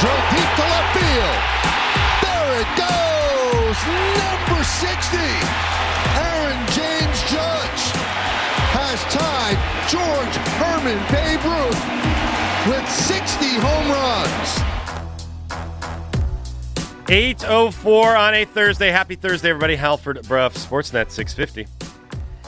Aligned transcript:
Drilled 0.00 0.26
deep 0.30 0.50
to 0.58 0.64
left 0.66 0.90
field. 0.94 1.40
There 2.22 2.52
it 2.62 2.70
goes. 2.78 3.78
Number 4.18 4.62
60. 4.62 5.18
Aaron 6.18 6.60
James 6.74 7.20
Judge 7.30 7.82
has 8.74 8.98
tied 9.10 9.58
George 9.90 10.36
Herman 10.58 11.00
Babe 11.10 11.42
Ruth 11.44 11.82
with 12.68 12.86
60 12.90 13.46
home 13.58 13.88
runs. 13.90 14.50
804 17.10 18.16
on 18.16 18.34
a 18.34 18.44
Thursday. 18.44 18.90
Happy 18.90 19.16
Thursday, 19.16 19.50
everybody. 19.50 19.76
Halford 19.76 20.26
Bruff, 20.28 20.54
Sportsnet 20.54 21.10
650. 21.10 21.87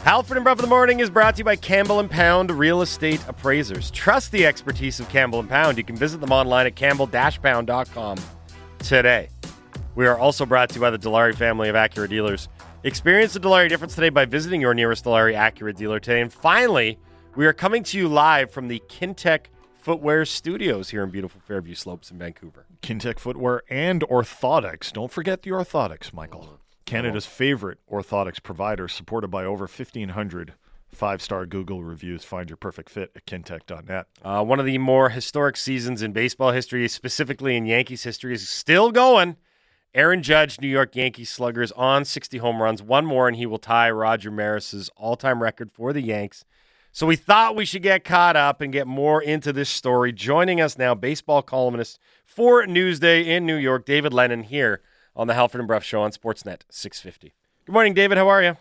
Halford 0.05 0.39
and 0.39 0.45
Bruff 0.45 0.59
in 0.59 0.63
the 0.63 0.69
Morning 0.69 1.01
is 1.01 1.11
brought 1.11 1.35
to 1.35 1.41
you 1.41 1.45
by 1.45 1.57
Campbell 1.57 2.01
and 2.01 2.11
Pound 2.11 2.51
Real 2.51 2.81
Estate 2.81 3.23
Appraisers. 3.29 3.91
Trust 3.91 4.33
the 4.33 4.47
expertise 4.47 4.99
of 4.99 5.07
Campbell 5.11 5.41
and 5.41 5.49
Pound. 5.49 5.77
You 5.77 5.85
can 5.85 5.95
visit 5.95 6.23
them 6.23 6.33
online 6.33 6.67
at 6.67 6.75
campbell-pound.com 6.75 8.19
today. 8.79 9.29
We 9.95 10.07
are 10.07 10.19
also 10.19 10.47
brought 10.47 10.71
to 10.71 10.77
you 10.77 10.81
by 10.81 10.91
the 10.91 10.99
Dilawri 10.99 11.35
family 11.35 11.69
of 11.69 11.75
Acura 11.75 12.09
dealers. 12.09 12.49
Experience 12.83 13.35
the 13.35 13.41
Dilawri 13.41 13.69
difference 13.69 13.95
today 13.95 14.09
by 14.09 14.25
visiting 14.25 14.63
your 14.63 14.73
nearest 14.73 15.05
Dilawri 15.05 15.35
Acura 15.35 15.77
dealer 15.77 16.01
today. 16.01 16.23
And 16.23 16.33
finally, 16.33 16.99
we 17.37 17.47
are 17.47 17.53
coming 17.53 17.83
to 17.85 17.99
you 17.99 18.09
live 18.09 18.51
from 18.51 18.69
the 18.69 18.83
Kintec 18.89 19.47
Footwear 19.83 20.25
Studios 20.25 20.89
here 20.89 21.05
in 21.05 21.11
beautiful 21.11 21.43
Fairview 21.43 21.75
Slopes 21.75 22.11
in 22.11 22.19
Vancouver. 22.19 22.65
Kintec 22.81 23.19
Footwear 23.19 23.63
and 23.69 24.01
Orthotics. 24.03 24.93
Don't 24.93 25.13
forget 25.13 25.43
the 25.43 25.51
Orthotics, 25.51 26.15
Michael. 26.15 26.60
Canada's 26.85 27.27
favorite 27.27 27.79
orthotics 27.91 28.43
provider, 28.43 28.89
supported 28.89 29.29
by 29.29 29.45
over 29.45 29.65
1,500 29.65 30.55
five 30.93 31.23
star 31.23 31.47
Google 31.47 31.83
reviews. 31.83 32.25
Find 32.25 32.49
your 32.49 32.57
perfect 32.57 32.91
fit 32.91 33.13
at 33.15 33.27
kintec.net. 33.27 34.07
Uh, 34.23 34.45
one 34.45 34.61
of 34.61 34.67
the 34.67 34.79
more 34.79 35.11
historic 35.11 35.57
seasons 35.57 36.03
in 36.03 36.13
baseball 36.13 36.53
history, 36.53 36.87
specifically 36.89 37.57
in 37.57 37.67
Yankees 37.67 38.03
history, 38.03 38.35
is 38.35 38.49
still 38.49 38.91
going. 38.91 39.37
Aaron 39.93 40.23
Judge, 40.23 40.61
New 40.61 40.69
York 40.69 40.95
Yankees 40.95 41.31
sluggers, 41.31 41.73
on 41.73 42.05
60 42.05 42.39
home 42.39 42.63
runs. 42.63 42.83
One 42.83 43.05
more, 43.05 43.27
and 43.27 43.37
he 43.37 43.47
will 43.47 43.59
tie 43.59 43.91
Roger 43.91 44.31
Maris's 44.31 44.89
all 44.97 45.17
time 45.17 45.43
record 45.43 45.73
for 45.73 45.93
the 45.93 46.01
Yanks. 46.01 46.45
So 46.93 47.07
we 47.07 47.17
thought 47.17 47.57
we 47.57 47.65
should 47.65 47.83
get 47.83 48.05
caught 48.05 48.37
up 48.37 48.61
and 48.61 48.73
get 48.73 48.87
more 48.87 49.23
into 49.23 49.53
this 49.53 49.69
story. 49.69 50.13
Joining 50.13 50.61
us 50.61 50.77
now, 50.77 50.95
baseball 50.95 51.43
columnist 51.43 52.01
for 52.25 52.65
Newsday 52.67 53.27
in 53.27 53.47
New 53.47 53.57
York, 53.57 53.85
David 53.85 54.13
Lennon, 54.13 54.43
here 54.43 54.81
on 55.15 55.27
the 55.27 55.35
Halford 55.35 55.61
and 55.61 55.69
Bruff 55.69 55.85
Show 55.85 56.03
on 56.03 56.13
Sportsnet 56.13 56.63
650. 56.71 57.35
Good 57.67 57.73
morning, 57.73 57.95
David. 57.95 58.19
How 58.19 58.29
are 58.29 58.43
you? 58.43 58.57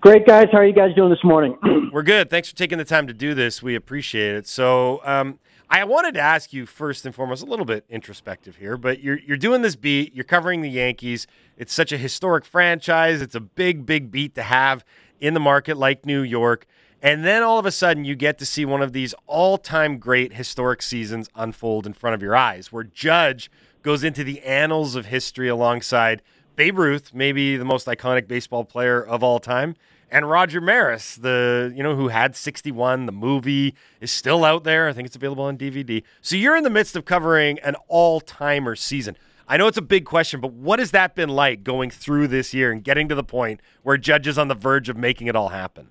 Great, 0.00 0.26
guys. 0.26 0.46
How 0.52 0.58
are 0.58 0.66
you 0.66 0.74
guys 0.74 0.94
doing 0.94 1.10
this 1.10 1.24
morning? 1.24 1.56
We're 1.92 2.02
good. 2.02 2.28
Thanks 2.28 2.50
for 2.50 2.56
taking 2.56 2.76
the 2.76 2.84
time 2.84 3.06
to 3.06 3.14
do 3.14 3.34
this. 3.34 3.62
We 3.62 3.74
appreciate 3.74 4.34
it. 4.34 4.46
So, 4.46 5.00
um, 5.04 5.38
I 5.68 5.82
wanted 5.84 6.14
to 6.14 6.20
ask 6.20 6.52
you 6.52 6.64
first 6.64 7.06
and 7.06 7.14
foremost 7.14 7.42
a 7.42 7.46
little 7.46 7.64
bit 7.64 7.84
introspective 7.88 8.56
here, 8.56 8.76
but 8.76 9.00
you're 9.00 9.18
you're 9.18 9.36
doing 9.36 9.62
this 9.62 9.74
beat. 9.74 10.14
You're 10.14 10.24
covering 10.24 10.60
the 10.60 10.68
Yankees. 10.68 11.26
It's 11.56 11.72
such 11.72 11.90
a 11.90 11.96
historic 11.96 12.44
franchise. 12.44 13.20
It's 13.20 13.34
a 13.34 13.40
big, 13.40 13.84
big 13.84 14.12
beat 14.12 14.34
to 14.36 14.42
have 14.42 14.84
in 15.18 15.34
the 15.34 15.40
market 15.40 15.76
like 15.76 16.06
New 16.06 16.20
York. 16.20 16.66
And 17.02 17.24
then 17.24 17.42
all 17.42 17.58
of 17.58 17.66
a 17.66 17.72
sudden, 17.72 18.04
you 18.04 18.14
get 18.14 18.38
to 18.38 18.46
see 18.46 18.64
one 18.64 18.80
of 18.80 18.92
these 18.92 19.14
all-time 19.26 19.98
great 19.98 20.34
historic 20.34 20.82
seasons 20.82 21.28
unfold 21.34 21.86
in 21.86 21.92
front 21.92 22.14
of 22.14 22.22
your 22.22 22.36
eyes, 22.36 22.72
where 22.72 22.84
Judge 22.84 23.50
goes 23.86 24.02
into 24.02 24.24
the 24.24 24.42
annals 24.42 24.96
of 24.96 25.06
history 25.06 25.46
alongside 25.46 26.20
Babe 26.56 26.76
Ruth, 26.76 27.14
maybe 27.14 27.56
the 27.56 27.64
most 27.64 27.86
iconic 27.86 28.26
baseball 28.26 28.64
player 28.64 29.00
of 29.00 29.22
all 29.22 29.38
time, 29.38 29.76
and 30.10 30.28
Roger 30.28 30.60
Maris, 30.60 31.14
the 31.14 31.72
you 31.72 31.84
know 31.84 31.94
who 31.94 32.08
had 32.08 32.34
61. 32.34 33.06
The 33.06 33.12
movie 33.12 33.76
is 34.00 34.10
still 34.10 34.44
out 34.44 34.64
there. 34.64 34.88
I 34.88 34.92
think 34.92 35.06
it's 35.06 35.14
available 35.14 35.44
on 35.44 35.56
DVD. 35.56 36.02
So 36.20 36.34
you're 36.34 36.56
in 36.56 36.64
the 36.64 36.70
midst 36.70 36.96
of 36.96 37.04
covering 37.04 37.60
an 37.60 37.76
all-timer 37.86 38.74
season. 38.74 39.16
I 39.46 39.56
know 39.56 39.68
it's 39.68 39.78
a 39.78 39.82
big 39.82 40.04
question, 40.04 40.40
but 40.40 40.52
what 40.52 40.80
has 40.80 40.90
that 40.90 41.14
been 41.14 41.28
like 41.28 41.62
going 41.62 41.90
through 41.90 42.26
this 42.26 42.52
year 42.52 42.72
and 42.72 42.82
getting 42.82 43.08
to 43.08 43.14
the 43.14 43.22
point 43.22 43.60
where 43.84 43.96
Judge 43.96 44.26
is 44.26 44.36
on 44.36 44.48
the 44.48 44.56
verge 44.56 44.88
of 44.88 44.96
making 44.96 45.28
it 45.28 45.36
all 45.36 45.50
happen? 45.50 45.90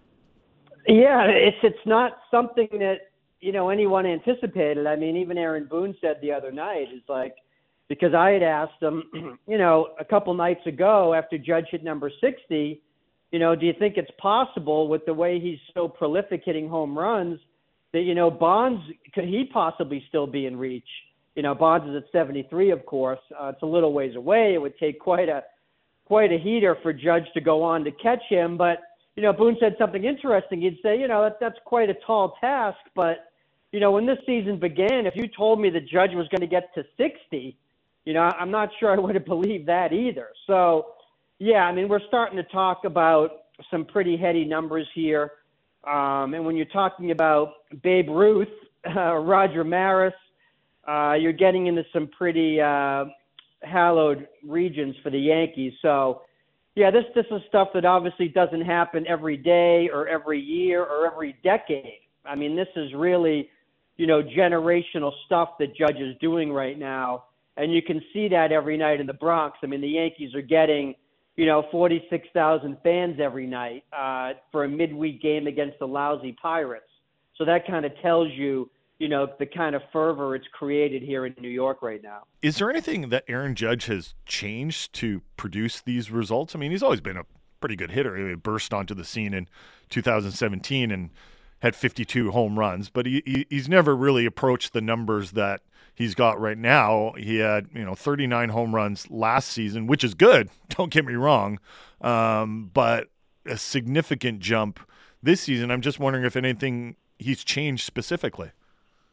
Yeah, 0.86 1.24
it's 1.28 1.58
it's 1.64 1.86
not 1.86 2.18
something 2.30 2.68
that 2.74 3.12
you 3.40 3.54
know 3.54 3.70
anyone 3.70 4.06
anticipated. 4.06 4.86
I 4.86 4.98
mean, 4.98 5.16
even 5.16 5.38
Aaron 5.38 5.64
Boone 5.64 5.96
said 6.02 6.18
the 6.22 6.34
other 6.34 6.52
night 6.52 6.90
is 6.94 7.02
like 7.08 7.36
because 7.88 8.14
I 8.14 8.32
had 8.32 8.44
asked 8.44 8.82
him, 8.82 9.04
you 9.48 9.58
know, 9.58 9.90
a 10.00 10.06
couple 10.06 10.34
nights 10.34 10.66
ago 10.66 11.14
after 11.14 11.38
Judge 11.38 11.66
hit 11.72 11.84
number 11.84 12.12
sixty, 12.22 12.82
you 13.32 13.40
know, 13.40 13.56
do 13.56 13.66
you 13.66 13.74
think 13.78 13.98
it's 13.98 14.12
possible 14.20 14.88
with 14.88 15.06
the 15.06 15.14
way 15.14 15.40
he's 15.40 15.60
so 15.74 15.88
prolific 15.88 16.42
hitting 16.46 16.70
home 16.70 16.98
runs 16.98 17.40
that 17.94 18.02
you 18.02 18.16
know 18.16 18.30
Bonds 18.32 18.82
could 19.14 19.26
he 19.26 19.50
possibly 19.52 20.04
still 20.10 20.28
be 20.28 20.46
in 20.46 20.58
reach? 20.58 20.88
You 21.36 21.44
know, 21.44 21.54
Bonds 21.54 21.88
is 21.90 21.96
at 21.96 22.12
seventy 22.12 22.48
three, 22.50 22.72
of 22.72 22.86
course. 22.86 23.20
Uh, 23.40 23.50
it's 23.50 23.62
a 23.62 23.68
little 23.68 23.94
ways 23.94 24.16
away. 24.16 24.54
It 24.54 24.62
would 24.62 24.78
take 24.78 25.00
quite 25.00 25.30
a 25.30 25.44
quite 26.06 26.32
a 26.32 26.38
heater 26.38 26.78
for 26.84 26.94
Judge 26.94 27.26
to 27.34 27.42
go 27.42 27.64
on 27.64 27.84
to 27.84 27.92
catch 27.92 28.22
him, 28.30 28.58
but 28.58 28.80
you 29.16 29.24
know, 29.24 29.32
Boone 29.32 29.58
said 29.60 29.76
something 29.80 30.04
interesting. 30.04 30.62
He'd 30.62 30.78
say, 30.84 31.00
you 31.00 31.08
know, 31.08 31.24
that, 31.24 31.38
that's 31.40 31.58
quite 31.66 31.90
a 31.90 31.94
tall 32.06 32.36
task, 32.42 32.78
but, 32.96 33.32
you 33.72 33.80
know, 33.80 33.92
when 33.92 34.06
this 34.06 34.18
season 34.26 34.60
began, 34.60 35.06
if 35.06 35.16
you 35.16 35.28
told 35.28 35.60
me 35.60 35.70
the 35.70 35.80
judge 35.80 36.12
was 36.14 36.28
going 36.28 36.42
to 36.42 36.48
get 36.48 36.74
to 36.76 36.84
60, 36.98 37.58
you 38.06 38.14
know, 38.14 38.22
I'm 38.22 38.52
not 38.52 38.70
sure 38.80 38.92
I 38.92 39.00
would 39.00 39.16
have 39.16 39.26
believed 39.26 39.68
that 39.68 39.92
either. 39.92 40.30
So, 40.48 40.88
yeah, 41.40 41.66
I 41.66 41.72
mean, 41.72 41.90
we're 41.90 42.06
starting 42.08 42.38
to 42.38 42.44
talk 42.44 42.86
about 42.86 43.32
some 43.72 43.86
pretty 43.86 44.16
heady 44.16 44.46
numbers 44.46 44.88
here. 44.94 45.32
Um, 45.86 46.34
and 46.34 46.46
when 46.46 46.56
you're 46.56 46.66
talking 46.68 47.12
about 47.12 47.54
Babe 47.84 48.10
Ruth, 48.10 48.48
uh, 48.96 49.16
Roger 49.16 49.64
Maris, 49.64 50.14
uh, 50.88 51.14
you're 51.20 51.34
getting 51.34 51.68
into 51.68 51.84
some 51.92 52.08
pretty 52.08 52.62
uh, 52.62 53.06
hallowed 53.64 54.28
regions 54.46 54.96
for 55.04 55.10
the 55.10 55.20
Yankees. 55.20 55.74
So, 55.82 56.22
yeah, 56.76 56.92
this 56.92 57.06
this 57.16 57.26
is 57.32 57.42
stuff 57.48 57.70
that 57.74 57.86
obviously 57.86 58.28
doesn't 58.28 58.62
happen 58.62 59.06
every 59.08 59.38
day 59.38 59.90
or 59.92 60.08
every 60.08 60.40
year 60.40 60.84
or 60.84 61.08
every 61.12 61.38
decade. 61.44 62.02
I 62.26 62.36
mean, 62.36 62.56
this 62.56 62.68
is 62.76 62.94
really, 62.94 63.50
you 63.98 64.08
know, 64.08 64.22
generational 64.22 65.12
stuff 65.26 65.52
that 65.60 65.76
Judge 65.76 65.98
is 65.98 66.16
doing 66.20 66.52
right 66.52 66.78
now, 66.78 67.26
and 67.58 67.74
you 67.74 67.82
can 67.82 68.02
see 68.14 68.28
that 68.30 68.52
every 68.52 68.78
night 68.78 69.00
in 69.00 69.08
the 69.08 69.14
Bronx. 69.14 69.58
I 69.64 69.68
mean, 69.68 69.82
the 69.82 69.88
Yankees 69.88 70.34
are 70.36 70.42
getting, 70.42 70.96
you 71.36 71.46
know, 71.46 71.66
forty 71.72 72.04
six 72.10 72.28
thousand 72.34 72.78
fans 72.84 73.20
every 73.20 73.48
night 73.48 73.84
uh, 73.98 74.34
for 74.52 74.64
a 74.64 74.70
midweek 74.70 75.22
game 75.22 75.48
against 75.48 75.80
the 75.80 75.88
lousy 75.88 76.36
Pirates. 76.42 76.86
So 77.38 77.46
that 77.46 77.68
kind 77.68 77.86
of 77.86 77.92
tells 78.02 78.32
you 78.32 78.70
you 78.98 79.10
know, 79.10 79.28
the 79.40 79.46
kind 79.46 79.76
of 79.76 79.82
fervor 79.92 80.36
it's 80.36 80.48
created 80.54 81.02
here 81.02 81.26
in 81.26 81.36
New 81.40 81.50
York 81.50 81.82
right 81.82 82.02
now. 82.02 82.24
Is 82.42 82.58
there 82.58 82.70
anything 82.70 83.10
that 83.10 83.26
Aaron 83.28 83.56
Judge 83.56 83.88
has 83.88 84.14
changed 84.26 84.94
to 84.94 85.22
produce 85.36 85.82
these 85.82 86.12
results? 86.12 86.56
I 86.56 86.60
mean, 86.60 86.72
he's 86.72 86.84
always 86.84 87.02
been 87.02 87.18
a 87.18 87.26
pretty 87.60 87.76
good 87.76 87.92
hitter. 87.92 88.16
He 88.16 88.36
burst 88.36 88.74
onto 88.74 88.94
the 88.94 89.04
scene 89.04 89.34
in 89.34 89.50
2017 89.90 90.92
and 90.92 91.10
had 91.66 91.76
52 91.76 92.30
home 92.30 92.60
runs, 92.60 92.90
but 92.90 93.08
he, 93.08 93.48
he's 93.50 93.68
never 93.68 93.96
really 93.96 94.28
approached 94.28 94.72
the 94.72 94.82
numbers 94.82 95.32
that 95.32 95.62
he's 95.96 96.14
got 96.14 96.40
right 96.40 96.60
now. 96.60 97.14
He 97.18 97.38
had, 97.38 97.70
you 97.74 97.84
know, 97.84 97.96
39 97.96 98.50
home 98.50 98.76
runs 98.76 99.10
last 99.10 99.50
season, 99.50 99.88
which 99.88 100.04
is 100.04 100.14
good. 100.14 100.52
Don't 100.70 100.92
get 100.92 101.06
me 101.06 101.16
wrong. 101.16 101.60
Um, 102.02 102.70
but 102.72 103.08
a 103.48 103.58
significant 103.58 104.42
jump 104.42 104.80
this 105.24 105.42
season. 105.42 105.72
I'm 105.72 105.82
just 105.82 106.00
wondering 106.00 106.24
if 106.24 106.36
anything 106.36 106.98
he's 107.18 107.44
changed 107.44 107.84
specifically. 107.84 108.52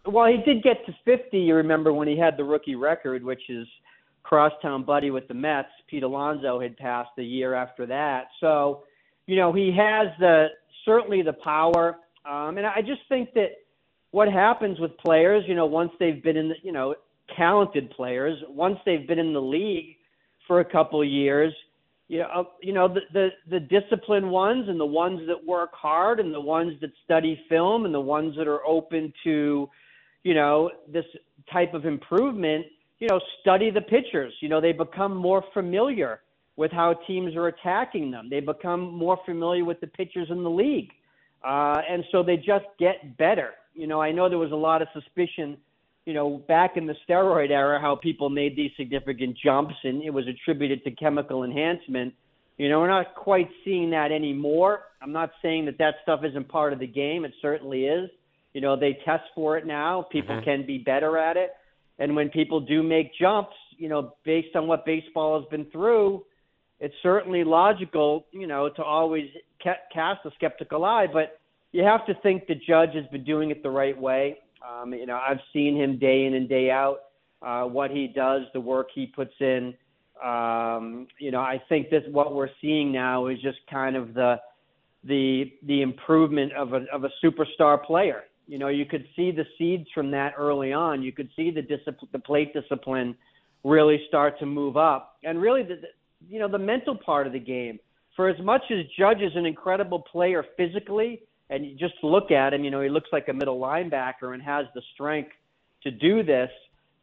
Well, 0.05 0.27
he 0.27 0.37
did 0.45 0.63
get 0.63 0.85
to 0.85 0.95
50. 1.07 1.39
You 1.39 1.55
remember 1.55 1.95
when 1.95 2.07
he 2.07 2.19
had 2.19 2.37
the 2.37 2.45
rookie 2.45 2.75
record, 2.75 3.25
which 3.25 3.49
is 3.49 3.67
crosstown 4.25 4.85
buddy 4.85 5.11
with 5.11 5.27
the 5.27 5.35
Mets. 5.35 5.71
Pete 5.89 6.03
Alonso 6.03 6.61
had 6.61 6.77
passed 6.77 7.11
the 7.17 7.25
year 7.25 7.55
after 7.55 7.87
that. 7.87 8.27
So, 8.41 8.83
you 9.27 9.37
know, 9.37 9.55
he 9.55 9.75
has 9.75 10.09
the 10.19 10.49
certainly 10.85 11.23
the 11.23 11.33
power. 11.33 11.97
Um, 12.25 12.59
and 12.59 12.67
I 12.67 12.81
just 12.81 13.01
think 13.09 13.35
that 13.35 13.51
what 14.11 14.31
happens 14.31 14.79
with 14.79 14.97
players, 14.99 15.45
you 15.47 15.55
know, 15.55 15.67
once 15.67 15.93
they've 15.99 16.23
been 16.23 16.37
in 16.37 16.49
the, 16.51 16.55
you 16.63 16.73
know, 16.73 16.95
talented 17.37 17.91
players, 17.91 18.39
once 18.49 18.79
they've 18.85 19.07
been 19.07 19.19
in 19.19 19.33
the 19.33 19.43
league 19.43 19.97
for 20.47 20.61
a 20.61 20.65
couple 20.65 21.01
of 21.01 21.09
years, 21.09 21.53
you 22.09 22.19
know, 22.19 22.29
uh, 22.35 22.45
you 22.61 22.75
know 22.75 22.89
the, 22.89 23.01
the 23.15 23.29
the 23.49 23.61
disciplined 23.61 24.31
ones 24.31 24.69
and 24.69 24.79
the 24.79 24.85
ones 24.85 25.21
that 25.29 25.47
work 25.47 25.71
hard 25.73 26.21
and 26.21 26.35
the 26.35 26.41
ones 26.41 26.79
that 26.83 26.91
study 27.05 27.41
film 27.49 27.87
and 27.87 27.95
the 27.95 28.01
ones 28.01 28.37
that 28.37 28.47
are 28.47 28.65
open 28.67 29.13
to 29.25 29.71
you 30.23 30.35
know, 30.35 30.71
this 30.89 31.05
type 31.53 31.75
of 31.75 31.85
improvement, 31.85 32.67
you 32.99 33.09
know, 33.09 33.21
study 33.41 33.71
the 33.71 33.81
pitchers. 33.81 34.33
You 34.41 34.49
know, 34.49 34.61
they 34.61 34.73
become 34.73 35.17
more 35.17 35.45
familiar 35.53 36.21
with 36.57 36.71
how 36.71 36.95
teams 37.07 37.35
are 37.35 37.49
attacking 37.49 38.11
them. 38.11 38.29
They 38.31 38.41
become 38.41 38.81
more 38.81 39.19
familiar 39.25 39.65
with 39.65 39.81
the 39.81 39.87
pitchers 39.87 40.29
in 40.31 40.43
the 40.43 40.51
league. 40.51 40.91
Uh, 41.45 41.81
and 41.89 42.05
so 42.13 42.23
they 42.23 42.37
just 42.37 42.65
get 42.79 43.17
better. 43.17 43.51
You 43.75 43.87
know, 43.87 44.01
I 44.01 44.13
know 44.13 44.29
there 44.29 44.39
was 44.39 44.53
a 44.53 44.57
lot 44.57 44.83
of 44.83 44.89
suspicion, 44.93 45.57
you 46.07 46.15
know, 46.15 46.43
back 46.49 46.77
in 46.77 46.87
the 46.87 46.95
steroid 47.09 47.51
era, 47.51 47.81
how 47.81 47.97
people 47.97 48.29
made 48.29 48.57
these 48.57 48.71
significant 48.77 49.37
jumps 49.43 49.75
and 49.85 50.03
it 50.03 50.11
was 50.11 50.27
attributed 50.29 50.85
to 50.85 50.91
chemical 50.91 51.45
enhancement. 51.45 52.15
You 52.59 52.69
know, 52.69 52.81
we're 52.81 52.89
not 52.89 53.15
quite 53.15 53.49
seeing 53.65 53.91
that 53.91 54.13
anymore. 54.13 54.83
I'm 55.01 55.13
not 55.13 55.33
saying 55.41 55.65
that 55.67 55.79
that 55.79 55.95
stuff 56.03 56.21
isn't 56.23 56.49
part 56.49 56.73
of 56.73 56.79
the 56.79 56.87
game. 56.87 57.25
It 57.25 57.33
certainly 57.41 57.87
is. 57.87 58.11
You 58.53 58.61
know, 58.61 58.77
they 58.77 58.99
test 59.05 59.25
for 59.35 59.57
it 59.57 59.67
now. 59.67 60.03
People 60.03 60.37
Mhm. 60.37 60.45
can 60.45 60.63
be 60.67 60.79
better 60.79 61.17
at 61.17 61.37
it. 61.37 61.55
And 61.99 62.15
when 62.15 62.29
people 62.29 62.61
do 62.61 62.83
make 62.83 63.15
jumps, 63.15 63.57
you 63.79 63.89
know, 63.89 64.15
based 64.25 64.55
on 64.55 64.67
what 64.67 64.85
baseball 64.85 65.41
has 65.41 65.49
been 65.49 65.65
through, 65.67 66.25
it's 66.83 66.95
certainly 67.01 67.45
logical, 67.45 68.27
you 68.33 68.49
know, 68.49 68.69
to 68.69 68.83
always 68.83 69.31
ca- 69.63 69.85
cast 69.95 70.27
a 70.27 70.33
skeptical 70.35 70.85
eye. 70.85 71.07
But 71.11 71.39
you 71.71 71.85
have 71.85 72.05
to 72.07 72.15
think 72.23 72.49
the 72.49 72.57
judge 72.57 72.91
has 72.95 73.07
been 73.13 73.23
doing 73.23 73.51
it 73.53 73.63
the 73.63 73.71
right 73.71 73.97
way. 73.97 74.39
Um, 74.69 74.93
you 74.93 75.07
know, 75.07 75.17
I've 75.17 75.39
seen 75.53 75.77
him 75.77 75.97
day 75.97 76.25
in 76.25 76.35
and 76.35 76.49
day 76.49 76.73
out, 76.73 76.99
uh, 77.41 77.63
what 77.63 77.93
he 77.93 78.09
does, 78.09 78.43
the 78.53 78.61
work 78.61 78.89
he 78.93 79.07
puts 79.07 79.33
in. 79.39 79.75
Um, 80.23 81.07
you 81.21 81.31
know, 81.31 81.41
I 81.41 81.63
think 81.69 81.89
that 81.91 82.11
what 82.11 82.35
we're 82.35 82.51
seeing 82.61 82.91
now 82.91 83.29
is 83.29 83.41
just 83.41 83.59
kind 83.71 83.95
of 83.95 84.13
the 84.13 84.41
the 85.05 85.53
the 85.67 85.83
improvement 85.83 86.53
of 86.55 86.73
a 86.73 86.85
of 86.93 87.05
a 87.05 87.11
superstar 87.25 87.83
player. 87.83 88.25
You 88.49 88.59
know, 88.59 88.69
you 88.69 88.87
could 88.87 89.07
see 89.15 89.31
the 89.31 89.47
seeds 89.57 89.87
from 89.95 90.11
that 90.11 90.35
early 90.37 90.73
on. 90.73 91.01
You 91.01 91.13
could 91.13 91.29
see 91.37 91.53
the 91.53 91.63
discipline, 91.63 92.09
the 92.11 92.19
plate 92.19 92.53
discipline, 92.53 93.15
really 93.63 94.05
start 94.09 94.37
to 94.41 94.47
move 94.47 94.77
up, 94.77 95.19
and 95.23 95.41
really 95.41 95.63
the 95.63 95.81
you 96.29 96.39
know 96.39 96.49
the 96.49 96.59
mental 96.59 96.97
part 96.97 97.27
of 97.27 97.33
the 97.33 97.41
game. 97.41 97.79
For 98.17 98.29
as 98.29 98.39
much 98.43 98.63
as 98.71 98.85
Judge 98.99 99.23
is 99.23 99.33
an 99.37 99.47
incredible 99.47 100.01
player 100.01 100.45
physically, 100.57 101.23
and 101.49 101.65
you 101.67 101.75
just 101.77 101.95
look 102.03 102.31
at 102.31 102.53
him, 102.55 102.65
you 102.65 102.71
know, 102.71 102.81
he 102.81 102.89
looks 102.89 103.09
like 103.13 103.29
a 103.29 103.33
middle 103.33 103.59
linebacker 103.59 104.35
and 104.35 104.43
has 104.43 104.67
the 104.75 104.83
strength 104.95 105.33
to 105.83 105.91
do 105.91 106.23
this. 106.23 106.51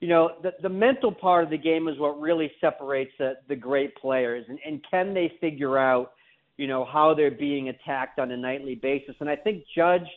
You 0.01 0.07
know, 0.07 0.31
the, 0.42 0.54
the 0.62 0.69
mental 0.69 1.12
part 1.12 1.44
of 1.44 1.50
the 1.50 1.57
game 1.57 1.88
is 1.88 1.98
what 2.00 2.19
really 2.19 2.51
separates 2.62 3.12
the, 3.19 3.33
the 3.48 3.56
great 3.56 3.95
players. 3.95 4.45
And, 4.48 4.60
and 4.66 4.83
can 4.89 5.13
they 5.13 5.33
figure 5.42 5.77
out, 5.77 6.13
you 6.57 6.68
know, 6.68 6.86
how 6.86 7.13
they're 7.13 7.31
being 7.31 7.69
attacked 7.69 8.18
on 8.19 8.31
a 8.31 8.38
nightly 8.38 8.75
basis? 8.75 9.15
And 9.19 9.30
I 9.30 9.36
think 9.36 9.63
Judge 9.75 10.07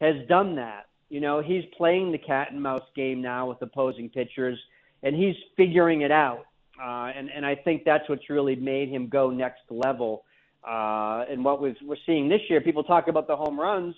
has 0.00 0.14
done 0.28 0.54
that. 0.56 0.86
You 1.08 1.20
know, 1.20 1.42
he's 1.42 1.64
playing 1.76 2.12
the 2.12 2.18
cat 2.18 2.52
and 2.52 2.62
mouse 2.62 2.86
game 2.96 3.20
now 3.20 3.48
with 3.48 3.60
opposing 3.60 4.08
pitchers, 4.08 4.58
and 5.02 5.14
he's 5.14 5.34
figuring 5.56 6.02
it 6.02 6.10
out. 6.10 6.46
Uh, 6.82 7.12
and, 7.16 7.30
and 7.30 7.46
I 7.46 7.54
think 7.54 7.84
that's 7.84 8.08
what's 8.08 8.28
really 8.28 8.56
made 8.56 8.88
him 8.88 9.08
go 9.08 9.30
next 9.30 9.62
level. 9.70 10.24
Uh, 10.66 11.24
and 11.30 11.44
what 11.44 11.60
we've, 11.62 11.76
we're 11.84 11.96
seeing 12.06 12.28
this 12.28 12.40
year, 12.48 12.60
people 12.60 12.82
talk 12.84 13.08
about 13.08 13.26
the 13.26 13.36
home 13.36 13.58
runs. 13.58 13.94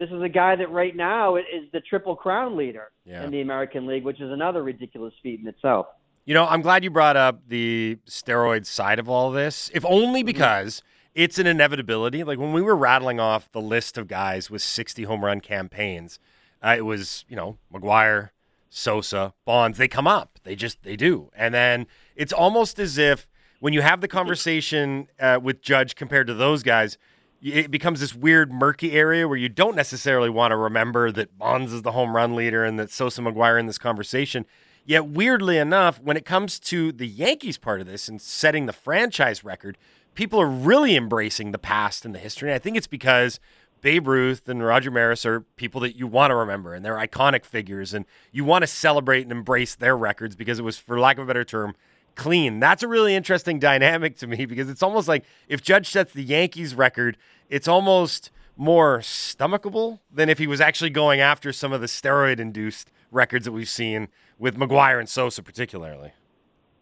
This 0.00 0.10
is 0.10 0.20
a 0.22 0.28
guy 0.28 0.56
that 0.56 0.70
right 0.70 0.94
now 0.96 1.36
is 1.36 1.44
the 1.72 1.80
triple 1.80 2.16
crown 2.16 2.56
leader 2.56 2.90
Yeah. 3.04 3.22
in 3.24 3.30
the 3.30 3.40
American 3.40 3.86
League, 3.86 4.04
which 4.04 4.20
is 4.20 4.30
another 4.32 4.62
ridiculous 4.62 5.14
feat 5.22 5.40
in 5.40 5.46
itself. 5.46 5.86
You 6.24 6.34
know, 6.34 6.46
I'm 6.46 6.62
glad 6.62 6.82
you 6.84 6.90
brought 6.90 7.16
up 7.16 7.42
the 7.48 7.98
steroid 8.08 8.66
side 8.66 8.98
of 8.98 9.08
all 9.08 9.30
this, 9.30 9.70
if 9.74 9.84
only 9.84 10.20
Mm-hmm. 10.20 10.26
because 10.26 10.82
it's 11.14 11.38
an 11.38 11.46
inevitability. 11.46 12.24
Like 12.24 12.38
when 12.38 12.52
we 12.52 12.62
were 12.62 12.74
rattling 12.74 13.20
off 13.20 13.50
the 13.52 13.60
list 13.60 13.96
of 13.98 14.08
guys 14.08 14.50
with 14.50 14.62
60 14.62 15.04
home 15.04 15.24
run 15.24 15.40
campaigns, 15.40 16.18
uh, 16.64 16.74
it 16.76 16.82
was, 16.82 17.24
you 17.28 17.36
know, 17.36 17.58
McGwire, 17.72 18.30
Sosa, 18.76 19.34
Bonds, 19.44 19.78
they 19.78 19.86
come 19.86 20.08
up. 20.08 20.40
They 20.42 20.56
just, 20.56 20.82
they 20.82 20.96
do. 20.96 21.30
And 21.36 21.54
then 21.54 21.86
it's 22.16 22.32
almost 22.32 22.80
as 22.80 22.98
if 22.98 23.28
when 23.60 23.72
you 23.72 23.82
have 23.82 24.00
the 24.00 24.08
conversation 24.08 25.06
uh, 25.20 25.38
with 25.40 25.62
Judge 25.62 25.94
compared 25.94 26.26
to 26.26 26.34
those 26.34 26.64
guys, 26.64 26.98
it 27.40 27.70
becomes 27.70 28.00
this 28.00 28.16
weird 28.16 28.52
murky 28.52 28.92
area 28.92 29.28
where 29.28 29.36
you 29.36 29.48
don't 29.48 29.76
necessarily 29.76 30.28
want 30.28 30.50
to 30.50 30.56
remember 30.56 31.12
that 31.12 31.38
Bonds 31.38 31.72
is 31.72 31.82
the 31.82 31.92
home 31.92 32.16
run 32.16 32.34
leader 32.34 32.64
and 32.64 32.76
that 32.80 32.90
Sosa 32.90 33.22
McGwire 33.22 33.60
in 33.60 33.66
this 33.66 33.78
conversation. 33.78 34.44
Yet 34.84 35.06
weirdly 35.06 35.56
enough, 35.56 36.00
when 36.00 36.16
it 36.16 36.24
comes 36.24 36.58
to 36.60 36.90
the 36.90 37.06
Yankees 37.06 37.58
part 37.58 37.80
of 37.80 37.86
this 37.86 38.08
and 38.08 38.20
setting 38.20 38.66
the 38.66 38.72
franchise 38.72 39.44
record, 39.44 39.78
people 40.14 40.40
are 40.40 40.50
really 40.50 40.96
embracing 40.96 41.52
the 41.52 41.58
past 41.58 42.04
and 42.04 42.12
the 42.12 42.18
history. 42.18 42.48
And 42.48 42.56
I 42.56 42.58
think 42.58 42.76
it's 42.76 42.88
because 42.88 43.38
Babe 43.84 44.08
Ruth 44.08 44.48
and 44.48 44.64
Roger 44.64 44.90
Maris 44.90 45.26
are 45.26 45.42
people 45.56 45.82
that 45.82 45.94
you 45.94 46.06
want 46.06 46.30
to 46.30 46.34
remember 46.34 46.72
and 46.72 46.82
they're 46.82 46.96
iconic 46.96 47.44
figures 47.44 47.92
and 47.92 48.06
you 48.32 48.42
want 48.42 48.62
to 48.62 48.66
celebrate 48.66 49.24
and 49.24 49.30
embrace 49.30 49.74
their 49.74 49.94
records 49.94 50.34
because 50.34 50.58
it 50.58 50.62
was, 50.62 50.78
for 50.78 50.98
lack 50.98 51.18
of 51.18 51.24
a 51.24 51.26
better 51.26 51.44
term, 51.44 51.74
clean. 52.14 52.60
That's 52.60 52.82
a 52.82 52.88
really 52.88 53.14
interesting 53.14 53.58
dynamic 53.58 54.16
to 54.20 54.26
me 54.26 54.46
because 54.46 54.70
it's 54.70 54.82
almost 54.82 55.06
like 55.06 55.26
if 55.48 55.62
Judge 55.62 55.90
sets 55.90 56.14
the 56.14 56.22
Yankees 56.22 56.74
record, 56.74 57.18
it's 57.50 57.68
almost 57.68 58.30
more 58.56 59.00
stomachable 59.00 60.00
than 60.10 60.30
if 60.30 60.38
he 60.38 60.46
was 60.46 60.62
actually 60.62 60.88
going 60.88 61.20
after 61.20 61.52
some 61.52 61.70
of 61.70 61.82
the 61.82 61.86
steroid 61.86 62.40
induced 62.40 62.90
records 63.10 63.44
that 63.44 63.52
we've 63.52 63.68
seen 63.68 64.08
with 64.38 64.56
McGwire 64.56 64.98
and 64.98 65.10
Sosa 65.10 65.42
particularly. 65.42 66.12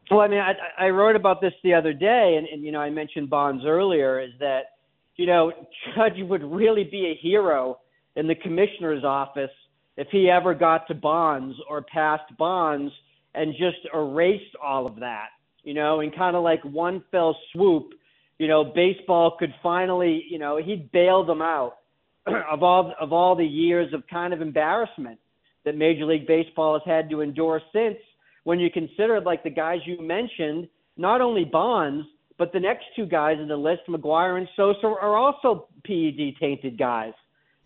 Well, 0.08 0.20
I 0.20 0.28
mean, 0.28 0.38
I, 0.38 0.54
I 0.78 0.90
wrote 0.90 1.16
about 1.16 1.40
this 1.40 1.54
the 1.64 1.74
other 1.74 1.92
day, 1.92 2.36
and, 2.38 2.46
and 2.46 2.62
you 2.62 2.70
know, 2.70 2.80
I 2.80 2.90
mentioned 2.90 3.28
Bonds 3.28 3.64
earlier. 3.66 4.20
Is 4.20 4.30
that 4.38 4.71
you 5.16 5.26
know, 5.26 5.52
Judge 5.94 6.20
would 6.20 6.42
really 6.42 6.84
be 6.84 7.06
a 7.06 7.20
hero 7.20 7.78
in 8.16 8.26
the 8.26 8.34
commissioner's 8.34 9.04
office 9.04 9.50
if 9.96 10.08
he 10.10 10.30
ever 10.30 10.54
got 10.54 10.86
to 10.88 10.94
Bonds 10.94 11.56
or 11.68 11.82
passed 11.82 12.36
Bonds 12.38 12.92
and 13.34 13.52
just 13.52 13.78
erased 13.94 14.56
all 14.62 14.86
of 14.86 14.96
that, 14.96 15.28
you 15.62 15.74
know, 15.74 16.00
and 16.00 16.14
kind 16.14 16.36
of 16.36 16.42
like 16.42 16.62
one 16.64 17.02
fell 17.10 17.36
swoop, 17.52 17.92
you 18.38 18.48
know, 18.48 18.64
baseball 18.64 19.36
could 19.38 19.54
finally, 19.62 20.24
you 20.28 20.38
know, 20.38 20.56
he'd 20.56 20.90
bail 20.92 21.24
them 21.24 21.42
out 21.42 21.78
of 22.26 22.62
all 22.62 22.94
of 23.00 23.12
all 23.12 23.36
the 23.36 23.44
years 23.44 23.92
of 23.92 24.02
kind 24.08 24.32
of 24.32 24.40
embarrassment 24.40 25.18
that 25.64 25.76
Major 25.76 26.04
League 26.04 26.26
Baseball 26.26 26.74
has 26.74 26.82
had 26.84 27.08
to 27.10 27.20
endure 27.20 27.60
since. 27.72 27.98
When 28.44 28.58
you 28.58 28.70
consider 28.70 29.20
like 29.20 29.44
the 29.44 29.50
guys 29.50 29.78
you 29.86 30.00
mentioned, 30.00 30.68
not 30.96 31.20
only 31.20 31.44
Bonds, 31.44 32.06
but 32.42 32.52
the 32.52 32.58
next 32.58 32.86
two 32.96 33.06
guys 33.06 33.38
in 33.38 33.46
the 33.46 33.56
list, 33.56 33.82
McGwire 33.88 34.36
and 34.36 34.48
Sosa, 34.56 34.84
are 34.84 35.16
also 35.16 35.68
PED 35.84 36.34
tainted 36.40 36.76
guys. 36.76 37.12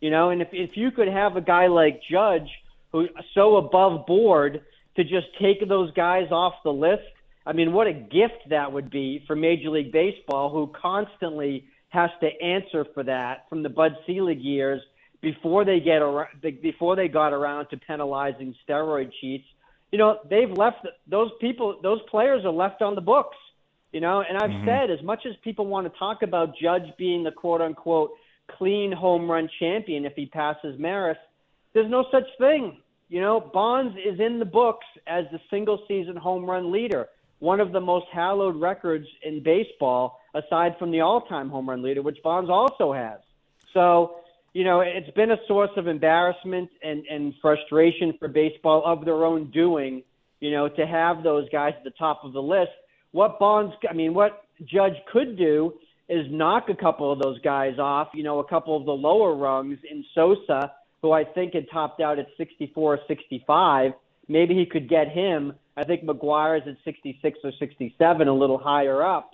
You 0.02 0.10
know, 0.10 0.28
and 0.28 0.42
if 0.42 0.48
if 0.52 0.76
you 0.76 0.90
could 0.90 1.08
have 1.08 1.34
a 1.34 1.40
guy 1.40 1.66
like 1.66 2.02
Judge 2.10 2.46
who's 2.92 3.08
so 3.32 3.56
above 3.56 4.04
board 4.04 4.60
to 4.96 5.02
just 5.02 5.28
take 5.40 5.66
those 5.66 5.90
guys 5.92 6.30
off 6.30 6.52
the 6.62 6.74
list, 6.74 7.08
I 7.46 7.54
mean, 7.54 7.72
what 7.72 7.86
a 7.86 7.94
gift 7.94 8.50
that 8.50 8.70
would 8.70 8.90
be 8.90 9.24
for 9.26 9.34
Major 9.34 9.70
League 9.70 9.92
Baseball, 9.92 10.50
who 10.50 10.70
constantly 10.78 11.64
has 11.88 12.10
to 12.20 12.28
answer 12.44 12.84
for 12.92 13.02
that 13.04 13.48
from 13.48 13.62
the 13.62 13.70
Bud 13.70 13.96
Selig 14.06 14.42
years 14.42 14.82
before 15.22 15.64
they 15.64 15.80
get 15.80 16.02
around, 16.02 16.28
before 16.60 16.96
they 16.96 17.08
got 17.08 17.32
around 17.32 17.68
to 17.68 17.78
penalizing 17.78 18.54
steroid 18.68 19.10
cheats. 19.22 19.46
You 19.90 19.96
know, 19.96 20.18
they've 20.28 20.52
left 20.52 20.86
those 21.06 21.30
people, 21.40 21.78
those 21.82 22.00
players 22.10 22.44
are 22.44 22.52
left 22.52 22.82
on 22.82 22.94
the 22.94 23.00
books. 23.00 23.38
You 23.92 24.00
know, 24.00 24.20
and 24.20 24.36
I've 24.36 24.50
Mhm. 24.50 24.64
said 24.64 24.90
as 24.90 25.02
much 25.02 25.24
as 25.26 25.36
people 25.36 25.66
want 25.66 25.90
to 25.90 25.98
talk 25.98 26.22
about 26.22 26.56
Judge 26.56 26.94
being 26.96 27.22
the 27.22 27.30
quote 27.30 27.60
unquote 27.60 28.12
clean 28.48 28.92
home 28.92 29.30
run 29.30 29.48
champion 29.58 30.04
if 30.04 30.14
he 30.14 30.26
passes 30.26 30.78
Maris, 30.78 31.18
there's 31.72 31.90
no 31.90 32.04
such 32.10 32.26
thing. 32.38 32.80
You 33.08 33.20
know, 33.20 33.40
Bonds 33.40 33.96
is 34.04 34.18
in 34.18 34.38
the 34.38 34.44
books 34.44 34.86
as 35.06 35.24
the 35.30 35.40
single 35.50 35.82
season 35.86 36.16
home 36.16 36.44
run 36.44 36.72
leader, 36.72 37.08
one 37.38 37.60
of 37.60 37.72
the 37.72 37.80
most 37.80 38.06
hallowed 38.12 38.56
records 38.56 39.06
in 39.22 39.42
baseball, 39.42 40.20
aside 40.34 40.76
from 40.78 40.90
the 40.90 41.00
all 41.00 41.20
time 41.22 41.48
home 41.48 41.68
run 41.68 41.82
leader, 41.82 42.02
which 42.02 42.18
Bonds 42.22 42.50
also 42.50 42.92
has. 42.92 43.20
So, 43.72 44.16
you 44.54 44.64
know, 44.64 44.80
it's 44.80 45.10
been 45.10 45.30
a 45.30 45.38
source 45.46 45.70
of 45.76 45.86
embarrassment 45.86 46.70
and, 46.82 47.04
and 47.06 47.34
frustration 47.40 48.14
for 48.18 48.26
baseball 48.26 48.82
of 48.84 49.04
their 49.04 49.24
own 49.24 49.50
doing, 49.50 50.02
you 50.40 50.50
know, 50.50 50.68
to 50.68 50.86
have 50.86 51.22
those 51.22 51.48
guys 51.50 51.74
at 51.76 51.84
the 51.84 51.90
top 51.90 52.24
of 52.24 52.32
the 52.32 52.42
list. 52.42 52.72
What 53.16 53.38
Bonds, 53.38 53.74
I 53.88 53.94
mean, 53.94 54.12
what 54.12 54.44
Judge 54.66 54.92
could 55.10 55.38
do 55.38 55.72
is 56.06 56.26
knock 56.28 56.68
a 56.68 56.74
couple 56.74 57.10
of 57.10 57.18
those 57.18 57.40
guys 57.40 57.78
off, 57.78 58.08
you 58.12 58.22
know, 58.22 58.40
a 58.40 58.44
couple 58.46 58.76
of 58.76 58.84
the 58.84 58.92
lower 58.92 59.34
rungs 59.34 59.78
in 59.90 60.04
Sosa, 60.14 60.72
who 61.00 61.12
I 61.12 61.24
think 61.24 61.54
had 61.54 61.64
topped 61.72 62.02
out 62.02 62.18
at 62.18 62.26
64 62.36 62.98
65. 63.08 63.92
Maybe 64.28 64.54
he 64.54 64.66
could 64.66 64.86
get 64.86 65.08
him. 65.08 65.54
I 65.78 65.84
think 65.84 66.04
McGwire's 66.04 66.68
at 66.68 66.76
66 66.84 67.38
or 67.42 67.52
67, 67.58 68.28
a 68.28 68.34
little 68.34 68.58
higher 68.58 69.02
up. 69.02 69.30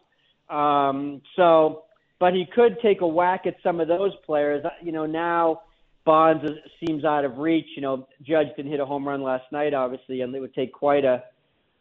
Um, 0.48 1.20
so, 1.34 1.82
but 2.20 2.34
he 2.34 2.46
could 2.54 2.76
take 2.82 3.00
a 3.00 3.06
whack 3.08 3.46
at 3.46 3.56
some 3.64 3.80
of 3.80 3.88
those 3.88 4.12
players. 4.24 4.64
You 4.80 4.92
know, 4.92 5.06
now 5.06 5.62
Bonds 6.04 6.44
seems 6.86 7.04
out 7.04 7.24
of 7.24 7.38
reach. 7.38 7.66
You 7.74 7.82
know, 7.82 8.06
Judge 8.22 8.46
didn't 8.56 8.70
hit 8.70 8.78
a 8.78 8.86
home 8.86 9.08
run 9.08 9.24
last 9.24 9.50
night, 9.50 9.74
obviously, 9.74 10.20
and 10.20 10.32
it 10.32 10.38
would 10.38 10.54
take 10.54 10.72
quite 10.72 11.04
a 11.04 11.24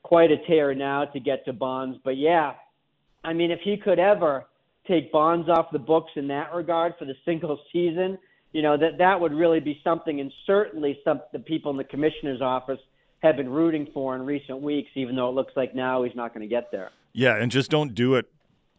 quite 0.04 0.32
a 0.32 0.38
tear 0.48 0.74
now 0.74 1.06
to 1.06 1.20
get 1.20 1.46
to 1.46 1.54
Bonds. 1.54 1.98
But 2.04 2.18
yeah, 2.18 2.54
I 3.24 3.34
mean, 3.34 3.52
if 3.52 3.60
he 3.64 3.78
could 3.78 4.00
ever 4.00 4.46
take 4.88 5.12
Bonds 5.12 5.50
off 5.50 5.68
the 5.72 5.80
books 5.80 6.12
in 6.16 6.28
that 6.30 6.54
regard 6.54 6.94
for 6.98 7.06
the 7.06 7.16
single 7.26 7.60
season, 7.72 8.18
you 8.52 8.62
know 8.62 8.78
that 8.78 8.98
that 8.98 9.20
would 9.20 9.34
really 9.34 9.60
be 9.60 9.80
something, 9.84 10.20
and 10.20 10.32
certainly 10.46 11.00
some 11.04 11.22
the 11.32 11.40
people 11.40 11.72
in 11.72 11.78
the 11.78 11.84
commissioner's 11.84 12.42
office 12.42 12.80
have 13.20 13.38
been 13.38 13.50
rooting 13.50 13.88
for 13.94 14.16
in 14.16 14.24
recent 14.24 14.62
weeks. 14.62 14.90
Even 14.96 15.16
though 15.16 15.30
it 15.30 15.36
looks 15.36 15.54
like 15.56 15.74
now 15.74 16.04
he's 16.04 16.16
not 16.16 16.34
going 16.34 16.48
to 16.48 16.54
get 16.54 16.72
there. 16.72 16.92
Yeah, 17.14 17.36
and 17.36 17.52
just 17.52 17.70
don't 17.70 17.94
do 17.94 18.16
it 18.16 18.26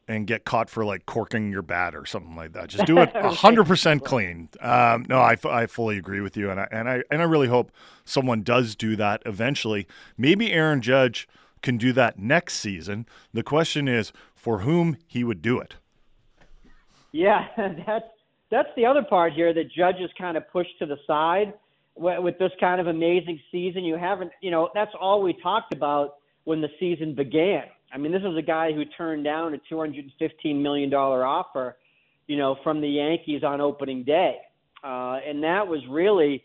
and 0.08 0.26
get 0.26 0.44
caught 0.44 0.68
for 0.68 0.84
like 0.84 1.06
corking 1.06 1.50
your 1.50 1.62
bat 1.62 1.94
or 1.94 2.04
something 2.04 2.36
like 2.36 2.52
that. 2.52 2.68
Just 2.68 2.86
do 2.86 2.98
it 2.98 3.10
hundred 3.14 3.66
percent 3.66 4.04
clean. 4.04 4.48
Um, 4.60 5.06
no, 5.08 5.18
I, 5.18 5.36
I 5.48 5.66
fully 5.66 5.98
agree 5.98 6.20
with 6.20 6.36
you, 6.36 6.50
and 6.50 6.60
I 6.60 6.68
and 6.70 6.88
I 6.88 7.02
and 7.10 7.22
I 7.22 7.24
really 7.24 7.48
hope 7.48 7.70
someone 8.04 8.42
does 8.42 8.74
do 8.74 8.96
that 8.96 9.22
eventually. 9.26 9.86
Maybe 10.16 10.52
Aaron 10.52 10.80
Judge 10.80 11.28
can 11.62 11.76
do 11.76 11.92
that 11.92 12.18
next 12.18 12.54
season. 12.54 13.06
The 13.32 13.42
question 13.42 13.88
is 13.88 14.12
for 14.34 14.60
whom 14.60 14.96
he 15.06 15.22
would 15.22 15.40
do 15.40 15.58
it. 15.60 15.76
Yeah, 17.12 17.46
that's 17.86 18.06
that's 18.50 18.68
the 18.76 18.84
other 18.84 19.02
part 19.02 19.32
here 19.32 19.54
that 19.54 19.72
judges 19.72 20.10
kind 20.18 20.36
of 20.36 20.48
pushed 20.50 20.78
to 20.80 20.86
the 20.86 20.98
side. 21.06 21.54
with 21.96 22.38
this 22.38 22.52
kind 22.58 22.80
of 22.80 22.86
amazing 22.86 23.40
season. 23.50 23.84
You 23.84 23.96
haven't, 23.96 24.32
you 24.40 24.50
know, 24.50 24.70
that's 24.74 24.92
all 25.00 25.22
we 25.22 25.32
talked 25.32 25.72
about 25.72 26.16
when 26.44 26.60
the 26.60 26.68
season 26.78 27.14
began. 27.14 27.64
I 27.92 27.98
mean, 27.98 28.12
this 28.12 28.22
is 28.22 28.36
a 28.36 28.42
guy 28.42 28.72
who 28.72 28.84
turned 28.84 29.24
down 29.24 29.54
a 29.54 29.74
$215 29.74 30.60
million 30.60 30.92
offer, 30.92 31.76
you 32.26 32.36
know, 32.36 32.56
from 32.62 32.80
the 32.80 32.88
Yankees 32.88 33.42
on 33.44 33.60
opening 33.60 34.02
day. 34.04 34.36
Uh, 34.82 35.18
and 35.26 35.42
that 35.42 35.66
was 35.66 35.80
really, 35.90 36.42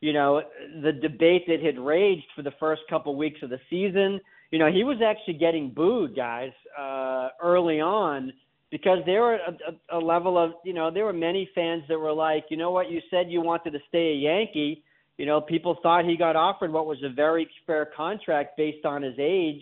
you 0.00 0.12
know, 0.12 0.42
the 0.82 0.92
debate 0.92 1.44
that 1.48 1.62
had 1.62 1.78
raged 1.78 2.26
for 2.36 2.42
the 2.42 2.52
first 2.60 2.82
couple 2.88 3.16
weeks 3.16 3.38
of 3.42 3.50
the 3.50 3.60
season. 3.68 4.20
You 4.50 4.58
know, 4.58 4.70
he 4.70 4.84
was 4.84 4.98
actually 5.04 5.34
getting 5.34 5.70
booed, 5.70 6.14
guys, 6.14 6.52
uh, 6.78 7.28
early 7.42 7.80
on 7.80 8.32
because 8.70 8.98
there 9.06 9.22
were 9.22 9.34
a, 9.34 9.96
a, 9.96 9.98
a 9.98 10.00
level 10.00 10.38
of, 10.38 10.52
you 10.64 10.72
know, 10.72 10.90
there 10.90 11.04
were 11.04 11.12
many 11.12 11.48
fans 11.54 11.82
that 11.88 11.98
were 11.98 12.12
like, 12.12 12.44
you 12.50 12.56
know 12.56 12.70
what, 12.70 12.90
you 12.90 13.00
said 13.10 13.30
you 13.30 13.40
wanted 13.40 13.72
to 13.72 13.80
stay 13.88 14.12
a 14.12 14.14
Yankee 14.14 14.84
you 15.20 15.26
know, 15.26 15.38
people 15.38 15.76
thought 15.82 16.06
he 16.06 16.16
got 16.16 16.34
offered 16.34 16.72
what 16.72 16.86
was 16.86 16.96
a 17.04 17.10
very 17.10 17.46
fair 17.66 17.90
contract 17.94 18.56
based 18.56 18.86
on 18.86 19.02
his 19.02 19.12
age 19.18 19.60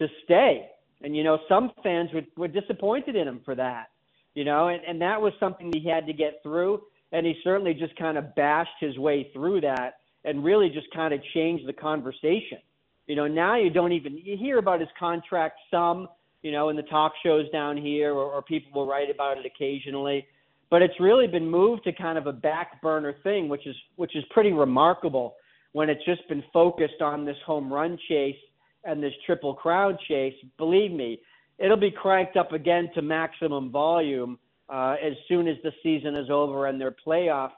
to 0.00 0.08
stay. 0.24 0.68
And, 1.02 1.16
you 1.16 1.24
know, 1.24 1.38
some 1.48 1.70
fans 1.82 2.10
were, 2.12 2.22
were 2.36 2.48
disappointed 2.48 3.16
in 3.16 3.26
him 3.26 3.40
for 3.44 3.54
that, 3.54 3.86
you 4.34 4.44
know, 4.44 4.68
and, 4.68 4.82
and 4.86 5.00
that 5.00 5.20
was 5.20 5.32
something 5.40 5.72
he 5.72 5.88
had 5.88 6.06
to 6.06 6.12
get 6.12 6.40
through. 6.42 6.82
And 7.12 7.26
he 7.26 7.34
certainly 7.42 7.74
just 7.74 7.96
kind 7.96 8.18
of 8.18 8.34
bashed 8.34 8.70
his 8.80 8.98
way 8.98 9.30
through 9.32 9.62
that 9.62 9.94
and 10.24 10.44
really 10.44 10.68
just 10.68 10.86
kind 10.94 11.14
of 11.14 11.20
changed 11.34 11.66
the 11.66 11.72
conversation. 11.72 12.58
You 13.06 13.16
know, 13.16 13.26
now 13.26 13.56
you 13.56 13.70
don't 13.70 13.92
even 13.92 14.18
you 14.18 14.36
hear 14.36 14.58
about 14.58 14.80
his 14.80 14.88
contract 14.98 15.58
some, 15.70 16.08
you 16.42 16.52
know, 16.52 16.68
in 16.68 16.76
the 16.76 16.82
talk 16.82 17.12
shows 17.24 17.50
down 17.50 17.76
here, 17.76 18.12
or, 18.12 18.30
or 18.30 18.42
people 18.42 18.70
will 18.72 18.88
write 18.88 19.10
about 19.10 19.38
it 19.38 19.46
occasionally 19.46 20.26
but 20.70 20.82
it's 20.82 20.98
really 21.00 21.26
been 21.26 21.50
moved 21.50 21.84
to 21.84 21.92
kind 21.92 22.16
of 22.16 22.26
a 22.26 22.32
back 22.32 22.80
burner 22.80 23.14
thing, 23.24 23.48
which 23.48 23.66
is 23.66 23.76
which 23.96 24.16
is 24.16 24.24
pretty 24.30 24.52
remarkable 24.52 25.34
when 25.72 25.90
it's 25.90 26.04
just 26.04 26.26
been 26.28 26.42
focused 26.52 27.02
on 27.02 27.24
this 27.24 27.36
home 27.44 27.72
run 27.72 27.98
chase 28.08 28.36
and 28.84 29.02
this 29.02 29.12
triple 29.26 29.54
crown 29.54 29.98
chase. 30.08 30.34
Believe 30.58 30.92
me, 30.92 31.20
it'll 31.58 31.76
be 31.76 31.90
cranked 31.90 32.36
up 32.36 32.52
again 32.52 32.90
to 32.94 33.02
maximum 33.02 33.70
volume 33.70 34.38
uh, 34.68 34.96
as 35.02 35.14
soon 35.28 35.48
as 35.48 35.56
the 35.62 35.72
season 35.82 36.14
is 36.16 36.30
over 36.30 36.66
and 36.66 36.80
their 36.80 36.94
playoff 37.06 37.50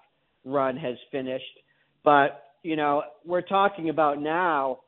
run 0.45 0.77
has 0.77 0.97
finished. 1.11 1.61
But 2.05 2.45
you 2.63 2.77
know, 2.77 3.03
we're 3.25 3.43
talking 3.43 3.89
about 3.89 4.21
now. 4.21 4.81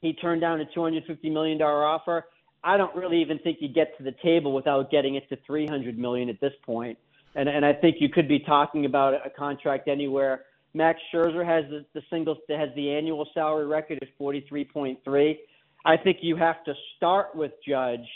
He 0.00 0.14
turned 0.14 0.40
down 0.40 0.60
a 0.60 0.64
$250 0.64 1.30
million 1.30 1.60
offer. 1.60 2.24
I 2.64 2.76
don't 2.76 2.94
really 2.94 3.20
even 3.20 3.38
think 3.38 3.58
you 3.60 3.68
get 3.68 3.96
to 3.98 4.02
the 4.02 4.14
table 4.22 4.52
without 4.52 4.90
getting 4.90 5.14
it 5.14 5.28
to 5.28 5.36
300 5.46 5.98
million 5.98 6.28
at 6.28 6.40
this 6.40 6.52
point. 6.64 6.98
and 7.34 7.48
and 7.48 7.64
I 7.64 7.72
think 7.72 7.96
you 8.00 8.08
could 8.08 8.28
be 8.28 8.38
talking 8.40 8.84
about 8.84 9.14
a 9.14 9.30
contract 9.30 9.88
anywhere. 9.88 10.44
Max 10.72 11.00
Scherzer 11.12 11.44
has 11.44 11.64
the, 11.70 11.84
the 11.94 12.02
single 12.10 12.36
has 12.48 12.68
the 12.76 12.90
annual 12.90 13.26
salary 13.34 13.66
record 13.66 13.98
at 14.02 14.08
43.3. 14.18 15.38
I 15.84 15.96
think 15.96 16.18
you 16.20 16.36
have 16.36 16.62
to 16.64 16.74
start 16.96 17.34
with 17.34 17.52
Judge 17.66 18.06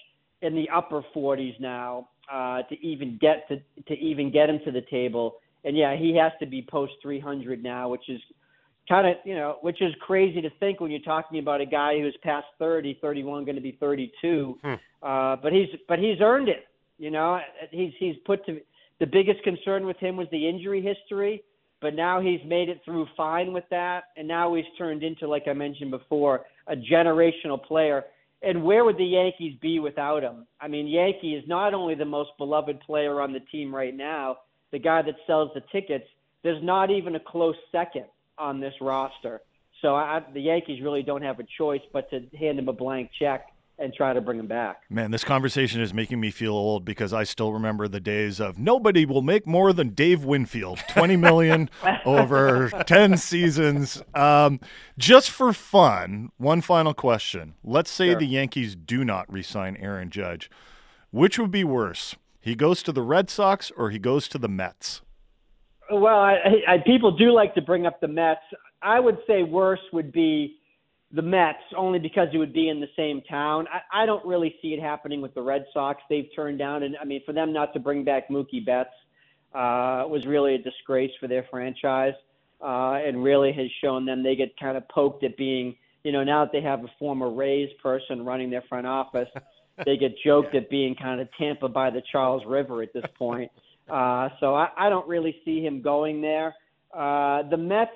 in 0.42 0.54
the 0.54 0.68
upper 0.74 1.02
40s 1.14 1.58
now 1.60 2.08
uh, 2.32 2.62
to 2.62 2.86
even 2.86 3.18
get 3.20 3.48
to 3.48 3.56
to 3.88 3.94
even 4.00 4.30
get 4.30 4.48
him 4.48 4.60
to 4.64 4.70
the 4.70 4.82
table. 4.90 5.36
And 5.64 5.76
yeah, 5.76 5.96
he 5.96 6.16
has 6.16 6.32
to 6.40 6.46
be 6.46 6.62
post 6.62 6.92
300 7.02 7.62
now, 7.62 7.88
which 7.88 8.08
is 8.08 8.20
kind 8.88 9.06
of 9.06 9.16
you 9.24 9.34
know 9.34 9.56
which 9.62 9.80
is 9.80 9.94
crazy 10.00 10.40
to 10.42 10.50
think 10.60 10.80
when 10.80 10.90
you're 10.90 11.00
talking 11.00 11.38
about 11.38 11.60
a 11.60 11.66
guy 11.66 11.98
who's 11.98 12.16
past 12.22 12.46
30, 12.58 12.98
31, 13.00 13.44
going 13.44 13.56
to 13.56 13.62
be 13.62 13.76
32. 13.80 14.58
Hmm. 14.62 14.74
Uh, 15.02 15.36
but 15.36 15.52
he's 15.52 15.68
but 15.88 15.98
he's 15.98 16.20
earned 16.20 16.48
it. 16.48 16.66
You 16.98 17.10
know, 17.10 17.40
he's 17.70 17.92
he's 17.98 18.16
put 18.24 18.44
to 18.46 18.60
the 19.00 19.06
biggest 19.06 19.42
concern 19.42 19.86
with 19.86 19.96
him 19.98 20.16
was 20.16 20.28
the 20.30 20.48
injury 20.48 20.80
history, 20.82 21.42
but 21.84 21.94
now 21.94 22.18
he's 22.18 22.40
made 22.46 22.70
it 22.70 22.80
through 22.82 23.06
fine 23.14 23.52
with 23.52 23.64
that, 23.68 24.04
and 24.16 24.26
now 24.26 24.54
he's 24.54 24.64
turned 24.78 25.02
into, 25.02 25.28
like 25.28 25.42
I 25.46 25.52
mentioned 25.52 25.90
before, 25.90 26.46
a 26.66 26.74
generational 26.74 27.62
player. 27.62 28.04
And 28.40 28.64
where 28.64 28.86
would 28.86 28.96
the 28.96 29.04
Yankees 29.04 29.58
be 29.60 29.80
without 29.80 30.22
him? 30.22 30.46
I 30.58 30.66
mean, 30.66 30.86
Yankee 30.86 31.34
is 31.34 31.44
not 31.46 31.74
only 31.74 31.94
the 31.94 32.06
most 32.06 32.30
beloved 32.38 32.80
player 32.80 33.20
on 33.20 33.34
the 33.34 33.40
team 33.52 33.74
right 33.74 33.94
now, 33.94 34.38
the 34.72 34.78
guy 34.78 35.02
that 35.02 35.16
sells 35.26 35.50
the 35.52 35.60
tickets. 35.72 36.06
There's 36.42 36.64
not 36.64 36.90
even 36.90 37.16
a 37.16 37.20
close 37.20 37.54
second 37.70 38.06
on 38.38 38.60
this 38.60 38.72
roster. 38.80 39.42
So 39.82 39.94
I, 39.94 40.22
the 40.32 40.40
Yankees 40.40 40.82
really 40.82 41.02
don't 41.02 41.20
have 41.20 41.38
a 41.38 41.46
choice 41.58 41.82
but 41.92 42.08
to 42.08 42.22
hand 42.34 42.58
him 42.58 42.70
a 42.70 42.72
blank 42.72 43.10
check 43.18 43.48
and 43.78 43.92
try 43.92 44.12
to 44.12 44.20
bring 44.20 44.38
him 44.38 44.46
back. 44.46 44.82
Man, 44.88 45.10
this 45.10 45.24
conversation 45.24 45.80
is 45.80 45.92
making 45.92 46.20
me 46.20 46.30
feel 46.30 46.52
old 46.52 46.84
because 46.84 47.12
I 47.12 47.24
still 47.24 47.52
remember 47.52 47.88
the 47.88 48.00
days 48.00 48.40
of 48.40 48.58
nobody 48.58 49.04
will 49.04 49.22
make 49.22 49.46
more 49.46 49.72
than 49.72 49.90
Dave 49.90 50.24
Winfield, 50.24 50.78
20 50.88 51.16
million 51.16 51.70
over 52.04 52.70
10 52.70 53.16
seasons. 53.16 54.02
Um, 54.14 54.60
just 54.96 55.30
for 55.30 55.52
fun, 55.52 56.30
one 56.36 56.60
final 56.60 56.94
question. 56.94 57.54
Let's 57.64 57.90
say 57.90 58.10
sure. 58.10 58.18
the 58.18 58.26
Yankees 58.26 58.76
do 58.76 59.04
not 59.04 59.30
re-sign 59.32 59.76
Aaron 59.76 60.10
Judge. 60.10 60.50
Which 61.10 61.38
would 61.38 61.50
be 61.50 61.64
worse? 61.64 62.16
He 62.40 62.54
goes 62.54 62.82
to 62.84 62.92
the 62.92 63.02
Red 63.02 63.30
Sox 63.30 63.72
or 63.76 63.90
he 63.90 63.98
goes 63.98 64.28
to 64.28 64.38
the 64.38 64.48
Mets? 64.48 65.00
Well, 65.90 66.18
I, 66.18 66.62
I, 66.66 66.78
people 66.84 67.16
do 67.16 67.32
like 67.32 67.54
to 67.54 67.62
bring 67.62 67.86
up 67.86 68.00
the 68.00 68.08
Mets. 68.08 68.40
I 68.82 69.00
would 69.00 69.18
say 69.26 69.42
worse 69.42 69.80
would 69.92 70.12
be 70.12 70.56
the 71.14 71.22
Mets 71.22 71.62
only 71.76 72.00
because 72.00 72.28
it 72.32 72.38
would 72.38 72.52
be 72.52 72.68
in 72.68 72.80
the 72.80 72.88
same 72.96 73.22
town. 73.22 73.66
I, 73.72 74.02
I 74.02 74.06
don't 74.06 74.24
really 74.26 74.56
see 74.60 74.74
it 74.74 74.80
happening 74.80 75.20
with 75.20 75.32
the 75.34 75.42
Red 75.42 75.64
Sox. 75.72 76.02
They've 76.10 76.28
turned 76.34 76.58
down, 76.58 76.82
and 76.82 76.96
I 77.00 77.04
mean, 77.04 77.22
for 77.24 77.32
them 77.32 77.52
not 77.52 77.72
to 77.74 77.80
bring 77.80 78.04
back 78.04 78.28
Mookie 78.28 78.64
Betts 78.64 78.90
uh, 79.54 80.04
was 80.08 80.26
really 80.26 80.56
a 80.56 80.58
disgrace 80.58 81.12
for 81.20 81.28
their 81.28 81.46
franchise, 81.50 82.14
uh, 82.60 82.94
and 82.94 83.22
really 83.22 83.52
has 83.52 83.68
shown 83.80 84.04
them 84.04 84.24
they 84.24 84.34
get 84.34 84.58
kind 84.58 84.76
of 84.76 84.88
poked 84.88 85.22
at 85.22 85.36
being, 85.36 85.76
you 86.02 86.10
know, 86.10 86.24
now 86.24 86.44
that 86.44 86.52
they 86.52 86.60
have 86.60 86.82
a 86.82 86.90
former 86.98 87.30
Rays 87.30 87.70
person 87.80 88.24
running 88.24 88.50
their 88.50 88.64
front 88.68 88.86
office, 88.86 89.28
they 89.86 89.96
get 89.96 90.14
joked 90.24 90.56
at 90.56 90.68
being 90.68 90.96
kind 90.96 91.20
of 91.20 91.28
Tampa 91.38 91.68
by 91.68 91.90
the 91.90 92.02
Charles 92.10 92.42
River 92.46 92.82
at 92.82 92.92
this 92.92 93.06
point. 93.16 93.50
Uh, 93.86 94.30
so 94.40 94.54
I, 94.54 94.68
I 94.78 94.88
don't 94.88 95.06
really 95.06 95.36
see 95.44 95.60
him 95.60 95.82
going 95.82 96.22
there. 96.22 96.54
Uh, 96.90 97.42
the 97.50 97.58
Mets 97.58 97.90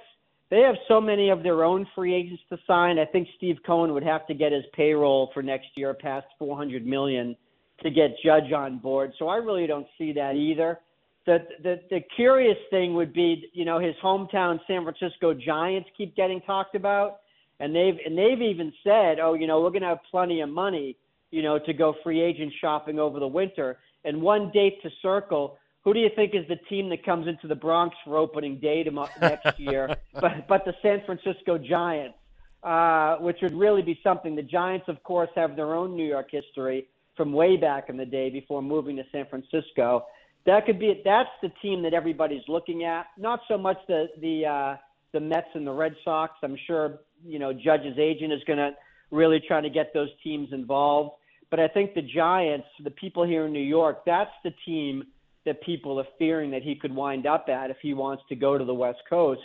they 0.51 0.61
have 0.61 0.77
so 0.87 1.01
many 1.01 1.29
of 1.29 1.43
their 1.43 1.63
own 1.63 1.87
free 1.95 2.15
agents 2.15 2.43
to 2.49 2.59
sign. 2.67 2.99
I 2.99 3.05
think 3.05 3.29
Steve 3.37 3.59
Cohen 3.67 3.93
would 3.93 4.03
have 4.03 4.27
to 4.29 4.35
get 4.35 4.53
his 4.53 4.65
payroll 4.73 5.31
for 5.35 5.43
next 5.43 5.69
year 5.77 5.93
past 5.93 6.27
400 6.39 6.87
million 6.87 7.37
to 7.83 7.91
get 7.91 8.17
Judge 8.25 8.53
on 8.53 8.79
board. 8.79 9.13
So 9.19 9.29
I 9.29 9.37
really 9.37 9.67
don't 9.67 9.87
see 9.99 10.13
that 10.13 10.35
either. 10.35 10.81
The 11.27 11.39
the 11.63 11.81
the 11.91 12.01
curious 12.17 12.57
thing 12.71 12.95
would 12.95 13.13
be, 13.13 13.51
you 13.53 13.67
know, 13.67 13.79
his 13.79 13.95
hometown 14.03 14.59
San 14.67 14.85
Francisco 14.85 15.35
Giants 15.35 15.89
keep 15.97 16.17
getting 16.17 16.41
talked 16.41 16.75
about, 16.75 17.21
and 17.61 17.75
they've 17.75 17.97
and 18.07 18.17
they've 18.17 18.41
even 18.41 18.73
said, 18.83 19.19
oh, 19.21 19.35
you 19.35 19.47
know, 19.47 19.61
we're 19.61 19.71
going 19.71 19.83
to 19.83 19.89
have 19.89 19.99
plenty 20.11 20.41
of 20.41 20.49
money, 20.49 20.97
you 21.31 21.43
know, 21.43 21.59
to 21.59 21.73
go 21.75 21.95
free 22.03 22.23
agent 22.23 22.53
shopping 22.61 22.99
over 22.99 23.21
the 23.21 23.29
winter. 23.29 23.79
And 24.05 24.23
one 24.23 24.51
date 24.55 24.81
to 24.83 24.91
circle 25.03 25.59
who 25.89 25.95
do 25.95 26.01
you 26.01 26.11
think 26.15 26.35
is 26.35 26.47
the 26.49 26.57
team 26.69 26.91
that 26.91 27.03
comes 27.03 27.27
into 27.27 27.49
the 27.49 27.55
Bronx 27.55 27.97
for 28.05 28.19
opening 28.19 28.59
day 28.59 28.83
to, 28.83 28.91
next 29.23 29.59
year? 29.59 29.97
but 30.13 30.47
but 30.47 30.67
the 30.67 30.75
San 30.83 31.03
Francisco 31.07 31.57
Giants, 31.57 32.19
uh, 32.63 33.17
which 33.17 33.39
would 33.41 33.55
really 33.55 33.81
be 33.81 33.99
something. 34.03 34.37
The 34.37 34.43
Giants, 34.43 34.85
of 34.89 35.03
course, 35.03 35.31
have 35.35 35.57
their 35.57 35.75
own 35.75 35.97
New 35.97 36.07
York 36.07 36.29
history 36.31 36.89
from 37.17 37.33
way 37.33 37.57
back 37.57 37.89
in 37.89 37.97
the 37.97 38.05
day 38.05 38.29
before 38.29 38.61
moving 38.61 38.97
to 38.97 39.05
San 39.11 39.25
Francisco. 39.31 40.05
That 40.45 40.67
could 40.67 40.79
be 40.79 41.01
that's 41.07 41.31
the 41.41 41.51
team 41.63 41.83
that 41.85 41.95
everybody's 41.95 42.47
looking 42.49 42.85
at. 42.85 43.07
Not 43.17 43.41
so 43.49 43.57
much 43.57 43.79
the 43.89 44.09
the 44.21 44.45
uh, 44.45 44.77
the 45.13 45.21
Mets 45.21 45.49
and 45.55 45.67
the 45.67 45.73
Red 45.73 45.97
Sox. 46.05 46.35
I'm 46.43 46.59
sure 46.67 46.99
you 47.25 47.39
know 47.39 47.55
Judge's 47.55 47.99
agent 47.99 48.31
is 48.35 48.45
going 48.47 48.59
to 48.59 48.73
really 49.11 49.41
try 49.41 49.63
to 49.63 49.71
get 49.71 49.95
those 49.95 50.11
teams 50.23 50.53
involved. 50.53 51.13
But 51.51 51.61
I 51.61 51.69
think 51.69 51.95
the 51.95 52.03
Giants, 52.03 52.67
the 52.85 52.91
people 52.91 53.25
here 53.25 53.47
in 53.47 53.55
New 53.55 53.61
York, 53.61 54.03
that's 54.05 54.31
the 54.45 54.53
team 54.67 55.05
that 55.49 55.63
people 55.63 55.99
are 55.99 56.07
fearing 56.19 56.51
that 56.51 56.63
he 56.63 56.75
could 56.75 56.95
wind 56.95 57.27
up 57.27 57.49
at 57.49 57.71
if 57.71 57.79
he 57.81 57.95
wants 57.95 58.23
to 58.29 58.37
go 58.37 58.59
to 58.59 58.65
the 58.65 58.75
West 58.75 59.01
Coast. 59.09 59.41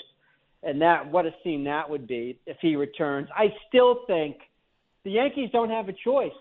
And 0.61 0.81
that 0.81 1.09
what 1.09 1.25
a 1.25 1.31
scene 1.43 1.63
that 1.63 1.89
would 1.89 2.07
be 2.07 2.39
if 2.45 2.57
he 2.61 2.75
returns. 2.75 3.27
I 3.35 3.53
still 3.67 3.99
think 4.05 4.37
the 5.03 5.11
Yankees 5.11 5.49
don't 5.51 5.69
have 5.69 5.89
a 5.89 5.93
choice. 5.93 6.31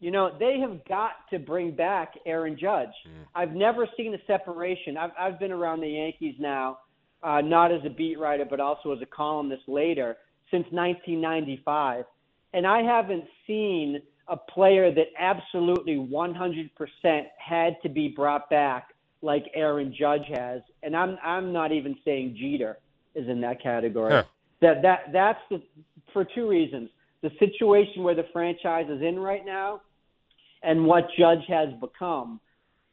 You 0.00 0.12
know, 0.12 0.30
they 0.38 0.60
have 0.60 0.84
got 0.88 1.12
to 1.30 1.38
bring 1.38 1.72
back 1.72 2.14
Aaron 2.24 2.56
Judge. 2.58 2.94
Mm. 3.06 3.26
I've 3.34 3.52
never 3.52 3.88
seen 3.96 4.14
a 4.14 4.18
separation. 4.26 4.96
I've 4.96 5.10
I've 5.18 5.38
been 5.40 5.52
around 5.52 5.80
the 5.80 5.88
Yankees 5.88 6.36
now, 6.38 6.78
uh, 7.22 7.40
not 7.40 7.72
as 7.72 7.80
a 7.84 7.90
beat 7.90 8.18
writer, 8.18 8.44
but 8.48 8.60
also 8.60 8.92
as 8.92 9.02
a 9.02 9.06
columnist 9.06 9.62
later 9.66 10.16
since 10.50 10.66
1995, 10.70 12.04
and 12.54 12.66
I 12.66 12.82
haven't 12.82 13.24
seen 13.46 14.00
a 14.28 14.36
player 14.36 14.92
that 14.94 15.08
absolutely 15.18 15.96
100% 15.96 16.70
had 17.38 17.76
to 17.82 17.88
be 17.88 18.08
brought 18.08 18.48
back 18.48 18.88
like 19.22 19.44
Aaron 19.54 19.94
Judge 19.98 20.26
has, 20.32 20.62
and 20.82 20.96
I'm 20.96 21.18
I'm 21.22 21.52
not 21.52 21.72
even 21.72 21.96
saying 22.04 22.36
Jeter 22.38 22.78
is 23.14 23.28
in 23.28 23.40
that 23.40 23.62
category. 23.62 24.12
Huh. 24.12 24.24
That 24.60 24.82
that 24.82 25.12
that's 25.12 25.40
the 25.50 25.62
for 26.12 26.24
two 26.24 26.48
reasons: 26.48 26.90
the 27.22 27.30
situation 27.38 28.02
where 28.02 28.14
the 28.14 28.26
franchise 28.32 28.86
is 28.88 29.02
in 29.02 29.18
right 29.18 29.44
now, 29.44 29.82
and 30.62 30.84
what 30.84 31.08
Judge 31.18 31.44
has 31.48 31.68
become. 31.80 32.40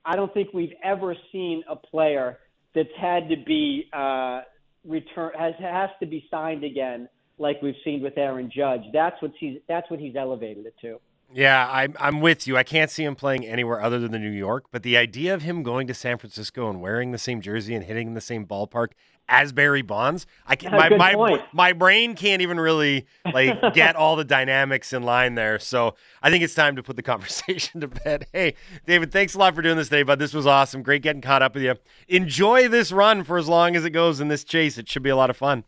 I 0.03 0.15
don't 0.15 0.33
think 0.33 0.49
we've 0.53 0.73
ever 0.83 1.15
seen 1.31 1.63
a 1.67 1.75
player 1.75 2.37
that's 2.75 2.89
had 2.99 3.29
to 3.29 3.37
be 3.37 3.89
uh, 3.93 4.41
return 4.85 5.31
has 5.37 5.53
has 5.59 5.89
to 5.99 6.05
be 6.05 6.27
signed 6.29 6.63
again, 6.63 7.09
like 7.37 7.61
we've 7.61 7.75
seen 7.83 8.01
with 8.01 8.17
Aaron 8.17 8.51
Judge. 8.55 8.81
That's 8.93 9.19
what 9.21 9.31
he's 9.39 9.59
that's 9.67 9.89
what 9.89 9.99
he's 9.99 10.15
elevated 10.15 10.65
it 10.65 10.75
to. 10.81 10.99
Yeah, 11.33 11.69
I'm 11.69 11.95
I'm 11.99 12.21
with 12.21 12.47
you. 12.47 12.55
I 12.55 12.63
can't 12.63 12.89
see 12.89 13.03
him 13.03 13.15
playing 13.15 13.45
anywhere 13.45 13.81
other 13.81 13.99
than 13.99 14.11
the 14.11 14.19
New 14.19 14.31
York, 14.31 14.65
but 14.71 14.83
the 14.83 14.95
idea 14.95 15.33
of 15.33 15.41
him 15.41 15.63
going 15.63 15.87
to 15.87 15.93
San 15.93 16.17
Francisco 16.17 16.69
and 16.69 16.81
wearing 16.81 17.11
the 17.11 17.17
same 17.17 17.41
jersey 17.41 17.75
and 17.75 17.83
hitting 17.83 18.07
in 18.07 18.13
the 18.13 18.21
same 18.21 18.45
ballpark 18.45 18.89
as 19.27 19.51
Barry 19.51 19.81
Bonds, 19.81 20.27
I 20.45 20.55
can 20.55 20.71
my 20.71 20.89
my, 20.89 21.43
my 21.51 21.73
brain 21.73 22.15
can't 22.15 22.41
even 22.41 22.59
really 22.59 23.05
like 23.33 23.73
get 23.73 23.95
all 23.95 24.15
the 24.15 24.23
dynamics 24.23 24.93
in 24.93 25.03
line 25.03 25.35
there. 25.35 25.59
So 25.59 25.95
I 26.21 26.29
think 26.29 26.43
it's 26.43 26.53
time 26.53 26.75
to 26.75 26.83
put 26.83 26.95
the 26.95 27.03
conversation 27.03 27.81
to 27.81 27.87
bed. 27.87 28.27
Hey, 28.31 28.55
David, 28.85 29.11
thanks 29.11 29.35
a 29.35 29.39
lot 29.39 29.55
for 29.55 29.61
doing 29.61 29.77
this 29.77 29.89
today, 29.89 30.03
bud. 30.03 30.19
This 30.19 30.33
was 30.33 30.45
awesome. 30.45 30.83
Great 30.83 31.01
getting 31.01 31.21
caught 31.21 31.41
up 31.41 31.55
with 31.55 31.63
you. 31.63 31.75
Enjoy 32.07 32.67
this 32.67 32.91
run 32.91 33.23
for 33.23 33.37
as 33.37 33.47
long 33.47 33.75
as 33.75 33.85
it 33.85 33.91
goes 33.91 34.19
in 34.19 34.27
this 34.27 34.43
chase. 34.43 34.77
It 34.77 34.87
should 34.87 35.03
be 35.03 35.09
a 35.09 35.15
lot 35.15 35.29
of 35.29 35.37
fun. 35.37 35.63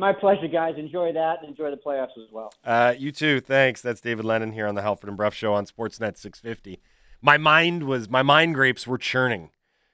My 0.00 0.14
pleasure, 0.14 0.48
guys. 0.48 0.76
Enjoy 0.78 1.12
that 1.12 1.40
and 1.40 1.50
enjoy 1.50 1.70
the 1.70 1.76
playoffs 1.76 2.16
as 2.16 2.32
well. 2.32 2.54
Uh, 2.64 2.94
you 2.96 3.12
too. 3.12 3.38
Thanks. 3.38 3.82
That's 3.82 4.00
David 4.00 4.24
Lennon 4.24 4.50
here 4.50 4.66
on 4.66 4.74
the 4.74 4.80
Halford 4.80 5.08
and 5.08 5.16
Bruff 5.16 5.34
Show 5.34 5.52
on 5.52 5.66
Sportsnet 5.66 6.16
650. 6.16 6.80
My 7.20 7.36
mind 7.36 7.82
was 7.82 8.08
my 8.08 8.22
mind 8.22 8.54
grapes 8.54 8.86
were 8.86 8.96
churning. 8.96 9.50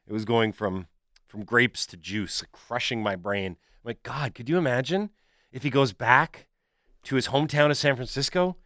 It 0.06 0.12
was 0.12 0.24
going 0.24 0.52
from 0.52 0.86
from 1.26 1.42
grapes 1.42 1.86
to 1.86 1.96
juice, 1.96 2.44
crushing 2.52 3.02
my 3.02 3.16
brain. 3.16 3.56
I'm 3.56 3.88
like, 3.88 4.04
God, 4.04 4.32
could 4.36 4.48
you 4.48 4.58
imagine 4.58 5.10
if 5.50 5.64
he 5.64 5.70
goes 5.70 5.92
back 5.92 6.46
to 7.02 7.16
his 7.16 7.26
hometown 7.26 7.72
of 7.72 7.76
San 7.76 7.96
Francisco 7.96 8.56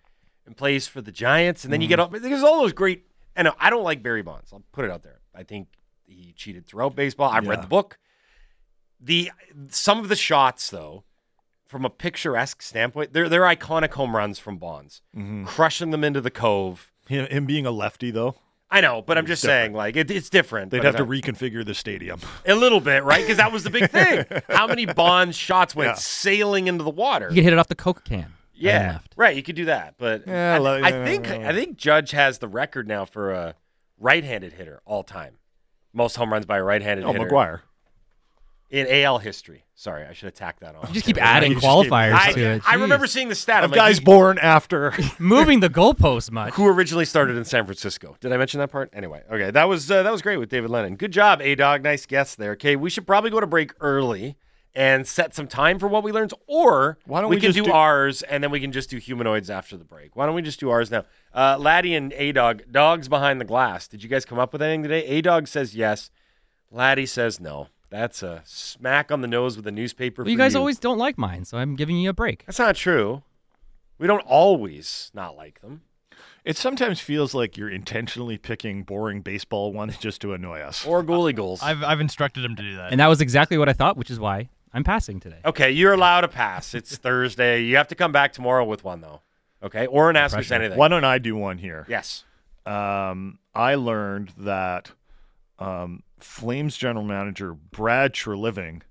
and 0.44 0.58
plays 0.58 0.86
for 0.88 1.00
the 1.00 1.10
Giants, 1.10 1.64
and 1.64 1.72
then 1.72 1.80
you 1.80 1.88
get 1.88 1.98
all 1.98 2.08
there's 2.08 2.42
all 2.42 2.60
those 2.60 2.74
great. 2.74 3.06
And 3.34 3.48
I 3.58 3.70
don't 3.70 3.84
like 3.84 4.02
Barry 4.02 4.20
Bonds. 4.20 4.52
I'll 4.52 4.62
put 4.72 4.84
it 4.84 4.90
out 4.90 5.02
there. 5.02 5.20
I 5.34 5.44
think 5.44 5.68
he 6.06 6.34
cheated 6.36 6.66
throughout 6.66 6.94
baseball. 6.94 7.30
I've 7.30 7.48
read 7.48 7.62
the 7.62 7.66
book. 7.66 7.98
The 9.00 9.32
some 9.70 10.00
of 10.00 10.10
the 10.10 10.16
shots 10.16 10.68
though 10.68 11.04
from 11.70 11.84
a 11.84 11.90
picturesque 11.90 12.60
standpoint, 12.62 13.12
they're 13.12 13.28
they're 13.28 13.42
iconic 13.42 13.92
home 13.94 14.16
runs 14.16 14.38
from 14.38 14.58
Bonds, 14.58 15.02
Mm-hmm. 15.16 15.44
crushing 15.44 15.90
them 15.90 16.02
into 16.04 16.20
the 16.20 16.30
cove. 16.30 16.90
Him, 17.08 17.26
him 17.26 17.46
being 17.46 17.64
a 17.66 17.70
lefty, 17.70 18.10
though, 18.10 18.34
I 18.70 18.80
know, 18.80 19.02
but 19.02 19.16
I'm 19.18 19.26
just 19.26 19.42
different. 19.42 19.58
saying, 19.66 19.72
like 19.74 19.96
it, 19.96 20.10
it's 20.10 20.28
different. 20.30 20.70
they'd 20.70 20.84
have 20.84 20.96
to 20.96 21.04
reconfigure 21.06 21.64
the 21.64 21.74
stadium. 21.74 22.20
a 22.46 22.54
little 22.54 22.80
bit, 22.80 23.02
right? 23.04 23.20
Because 23.22 23.36
that 23.38 23.50
was 23.52 23.64
the 23.64 23.70
big 23.70 23.88
thing. 23.98 24.24
How 24.48 24.66
many 24.66 24.86
Bonds 24.86 25.36
shots 25.36 25.74
went 25.74 25.88
Yeah. 25.90 25.94
sailing 25.94 26.66
into 26.68 26.84
the 26.84 26.90
water? 26.90 27.28
You 27.30 27.36
could 27.36 27.44
hit 27.44 27.52
it 27.52 27.58
off 27.58 27.68
the 27.68 27.74
Coke 27.74 28.04
can. 28.04 28.32
Yeah, 28.54 28.98
right. 29.16 29.34
You 29.36 29.42
could 29.42 29.56
do 29.56 29.64
that, 29.66 29.94
but 29.96 30.24
Yeah, 30.26 30.54
I, 30.54 30.58
like- 30.58 30.84
I 30.84 31.04
think 31.04 31.28
I 31.30 31.52
think 31.54 31.76
Judge 31.78 32.10
has 32.10 32.38
the 32.38 32.48
record 32.48 32.86
now 32.86 33.04
for 33.06 33.30
a 33.32 33.54
right-handed 33.98 34.52
hitter 34.52 34.80
all 34.84 35.02
time, 35.02 35.38
most 35.92 36.16
home 36.16 36.32
runs 36.32 36.46
by 36.46 36.58
a 36.58 36.62
right-handed 36.62 37.06
hitter. 37.06 37.18
Oh, 37.18 37.22
hitter 37.24 37.34
McGwire. 37.34 37.60
In 38.70 38.86
AL 38.88 39.18
history. 39.18 39.64
Sorry, 39.74 40.04
I 40.04 40.12
should 40.12 40.28
attack 40.28 40.60
that 40.60 40.74
on. 40.76 40.86
You 40.88 40.94
just 40.94 41.06
keep 41.06 41.20
adding 41.20 41.52
you 41.52 41.60
just 41.60 41.66
keep- 41.66 41.90
qualifiers 41.90 42.12
I, 42.14 42.32
to 42.32 42.40
it. 42.40 42.62
I 42.66 42.74
remember 42.76 43.06
seeing 43.06 43.28
the 43.28 43.34
stat. 43.34 43.64
Of 43.64 43.70
like, 43.70 43.78
guys 43.78 43.98
he- 43.98 44.04
born 44.04 44.38
after. 44.38 44.94
moving 45.18 45.60
the 45.60 45.70
goalpost 45.70 46.30
much. 46.30 46.54
who 46.54 46.66
originally 46.66 47.04
started 47.04 47.36
in 47.36 47.44
San 47.44 47.64
Francisco. 47.64 48.16
Did 48.20 48.32
I 48.32 48.36
mention 48.36 48.60
that 48.60 48.70
part? 48.70 48.90
Anyway, 48.92 49.22
okay, 49.30 49.50
that 49.50 49.64
was 49.64 49.90
uh, 49.90 50.02
that 50.02 50.12
was 50.12 50.22
great 50.22 50.36
with 50.36 50.48
David 50.48 50.70
Lennon. 50.70 50.96
Good 50.96 51.12
job, 51.12 51.40
A 51.42 51.54
Dog. 51.54 51.82
Nice 51.82 52.06
guess 52.06 52.34
there. 52.34 52.52
Okay, 52.52 52.76
we 52.76 52.90
should 52.90 53.06
probably 53.06 53.30
go 53.30 53.40
to 53.40 53.46
break 53.46 53.72
early 53.80 54.36
and 54.72 55.04
set 55.04 55.34
some 55.34 55.48
time 55.48 55.80
for 55.80 55.88
what 55.88 56.04
we 56.04 56.12
learned, 56.12 56.32
or 56.46 56.96
Why 57.04 57.20
don't 57.20 57.28
we, 57.30 57.36
we 57.36 57.40
can 57.40 57.48
just 57.48 57.56
do, 57.58 57.64
do- 57.64 57.72
ours 57.72 58.22
and 58.22 58.40
then 58.44 58.52
we 58.52 58.60
can 58.60 58.70
just 58.70 58.88
do 58.88 58.98
humanoids 58.98 59.50
after 59.50 59.76
the 59.76 59.84
break. 59.84 60.14
Why 60.14 60.26
don't 60.26 60.34
we 60.36 60.42
just 60.42 60.60
do 60.60 60.70
ours 60.70 60.92
now? 60.92 61.06
Uh, 61.34 61.56
Laddie 61.58 61.96
and 61.96 62.12
A 62.12 62.30
Dog, 62.30 62.62
dogs 62.70 63.08
behind 63.08 63.40
the 63.40 63.44
glass. 63.44 63.88
Did 63.88 64.04
you 64.04 64.08
guys 64.08 64.24
come 64.24 64.38
up 64.38 64.52
with 64.52 64.62
anything 64.62 64.84
today? 64.84 65.04
A 65.06 65.22
Dog 65.22 65.48
says 65.48 65.74
yes. 65.74 66.10
Laddie 66.70 67.06
says 67.06 67.40
no. 67.40 67.66
That's 67.90 68.22
a 68.22 68.42
smack 68.44 69.10
on 69.10 69.20
the 69.20 69.28
nose 69.28 69.56
with 69.56 69.66
a 69.66 69.72
newspaper. 69.72 70.22
Well, 70.22 70.30
you 70.30 70.36
for 70.36 70.42
guys 70.44 70.54
always 70.54 70.78
don't 70.78 70.98
like 70.98 71.18
mine, 71.18 71.44
so 71.44 71.58
I'm 71.58 71.74
giving 71.74 71.96
you 71.96 72.10
a 72.10 72.12
break. 72.12 72.44
That's 72.46 72.58
not 72.58 72.76
true. 72.76 73.22
We 73.98 74.06
don't 74.06 74.24
always 74.26 75.10
not 75.12 75.36
like 75.36 75.60
them. 75.60 75.82
It 76.44 76.56
sometimes 76.56 77.00
feels 77.00 77.34
like 77.34 77.56
you're 77.56 77.68
intentionally 77.68 78.38
picking 78.38 78.82
boring 78.82 79.20
baseball 79.20 79.72
ones 79.72 79.98
just 79.98 80.20
to 80.22 80.32
annoy 80.32 80.60
us. 80.60 80.86
Or 80.86 81.02
goalie 81.02 81.34
goals. 81.34 81.60
I've 81.62 81.82
I've 81.82 82.00
instructed 82.00 82.44
him 82.44 82.56
to 82.56 82.62
do 82.62 82.76
that. 82.76 82.92
And 82.92 83.00
that 83.00 83.08
was 83.08 83.20
exactly 83.20 83.58
what 83.58 83.68
I 83.68 83.72
thought, 83.72 83.96
which 83.96 84.10
is 84.10 84.18
why 84.18 84.48
I'm 84.72 84.84
passing 84.84 85.20
today. 85.20 85.40
Okay, 85.44 85.70
you're 85.70 85.92
allowed 85.92 86.22
to 86.22 86.28
pass. 86.28 86.74
It's 86.74 86.96
Thursday. 86.96 87.62
You 87.62 87.76
have 87.76 87.88
to 87.88 87.94
come 87.94 88.12
back 88.12 88.32
tomorrow 88.32 88.64
with 88.64 88.84
one 88.84 89.00
though. 89.00 89.20
Okay, 89.62 89.86
or 89.86 90.08
and 90.08 90.16
ask 90.16 90.36
us 90.36 90.50
anything. 90.50 90.78
Why 90.78 90.88
don't 90.88 91.04
I 91.04 91.18
do 91.18 91.36
one 91.36 91.58
here? 91.58 91.84
Yes. 91.88 92.24
Um, 92.64 93.38
I 93.54 93.74
learned 93.74 94.32
that 94.38 94.92
um, 95.58 96.02
Flames 96.24 96.76
general 96.76 97.04
manager 97.04 97.54
Brad 97.54 98.12
Treliving 98.12 98.82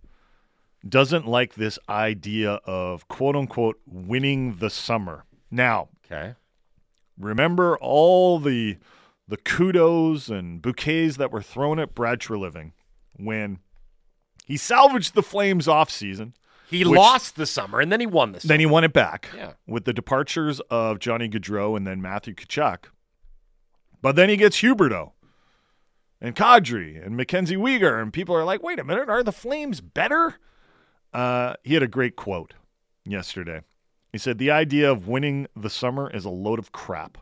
doesn't 0.88 1.28
like 1.28 1.56
this 1.56 1.78
idea 1.90 2.54
of 2.66 3.08
quote 3.08 3.36
unquote 3.36 3.80
winning 3.86 4.58
the 4.58 4.70
summer. 4.70 5.26
Now, 5.52 5.90
Okay. 6.06 6.36
remember 7.18 7.78
all 7.80 8.40
the 8.40 8.78
the 9.28 9.38
kudos 9.38 10.30
and 10.30 10.60
bouquets 10.62 11.18
that 11.18 11.32
were 11.32 11.42
thrown 11.44 11.78
at 11.80 11.94
Brad 11.94 12.20
Treliving 12.20 12.72
when 13.16 13.60
he 14.46 14.58
salvaged 14.58 15.14
the 15.14 15.22
Flames 15.22 15.68
off 15.68 15.92
season. 15.92 16.34
He 16.68 16.84
Which- 16.84 16.98
lost 16.98 17.36
the 17.36 17.46
summer 17.46 17.80
and 17.80 17.92
then 17.92 18.00
he 18.00 18.08
won 18.08 18.32
the 18.32 18.40
summer. 18.40 18.50
Then 18.54 18.60
he 18.60 18.66
won 18.66 18.84
it 18.84 18.94
back 18.94 19.30
Yeah. 19.36 19.54
with 19.68 19.86
the 19.86 19.94
departures 19.94 20.60
of 20.72 20.98
Johnny 21.00 21.30
Gaudreau 21.30 21.78
and 21.78 21.86
then 21.86 22.02
Matthew 22.02 22.34
Tkachuk. 22.34 22.86
But 24.02 24.16
then 24.16 24.30
he 24.30 24.38
gets 24.38 24.62
Huberdeau 24.62 25.12
and 26.22 26.36
Kadri 26.36 27.04
and 27.04 27.16
Mackenzie 27.16 27.56
Weegar, 27.56 28.02
and 28.02 28.12
people 28.12 28.36
are 28.36 28.44
like, 28.44 28.62
wait 28.62 28.80
a 28.80 28.84
minute, 28.84 29.10
are 29.10 29.24
the 29.24 29.32
Flames 29.32 29.82
better? 29.82 30.36
Uh, 31.14 31.56
he 31.64 31.74
had 31.74 31.84
a 31.84 31.88
great 31.88 32.16
quote 32.16 32.54
yesterday. 33.06 33.62
He 34.12 34.18
said, 34.18 34.38
The 34.38 34.52
idea 34.52 34.92
of 34.92 35.08
winning 35.08 35.48
the 35.56 35.70
summer 35.70 36.10
is 36.10 36.26
a 36.26 36.30
load 36.30 36.60
of 36.60 36.72
crap. 36.72 37.18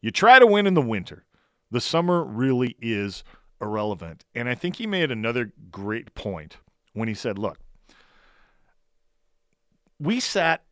You 0.00 0.10
try 0.10 0.38
to 0.38 0.46
win 0.46 0.66
in 0.66 0.74
the 0.74 0.82
winter. 0.82 1.24
The 1.70 1.80
summer 1.80 2.24
really 2.24 2.76
is 2.80 3.22
irrelevant. 3.60 4.24
And 4.34 4.48
I 4.48 4.54
think 4.54 4.76
he 4.76 4.86
made 4.86 5.10
another 5.10 5.52
great 5.70 6.14
point 6.14 6.56
when 6.92 7.08
he 7.08 7.14
said, 7.14 7.38
Look, 7.38 7.58
we 9.98 10.20
sat 10.20 10.64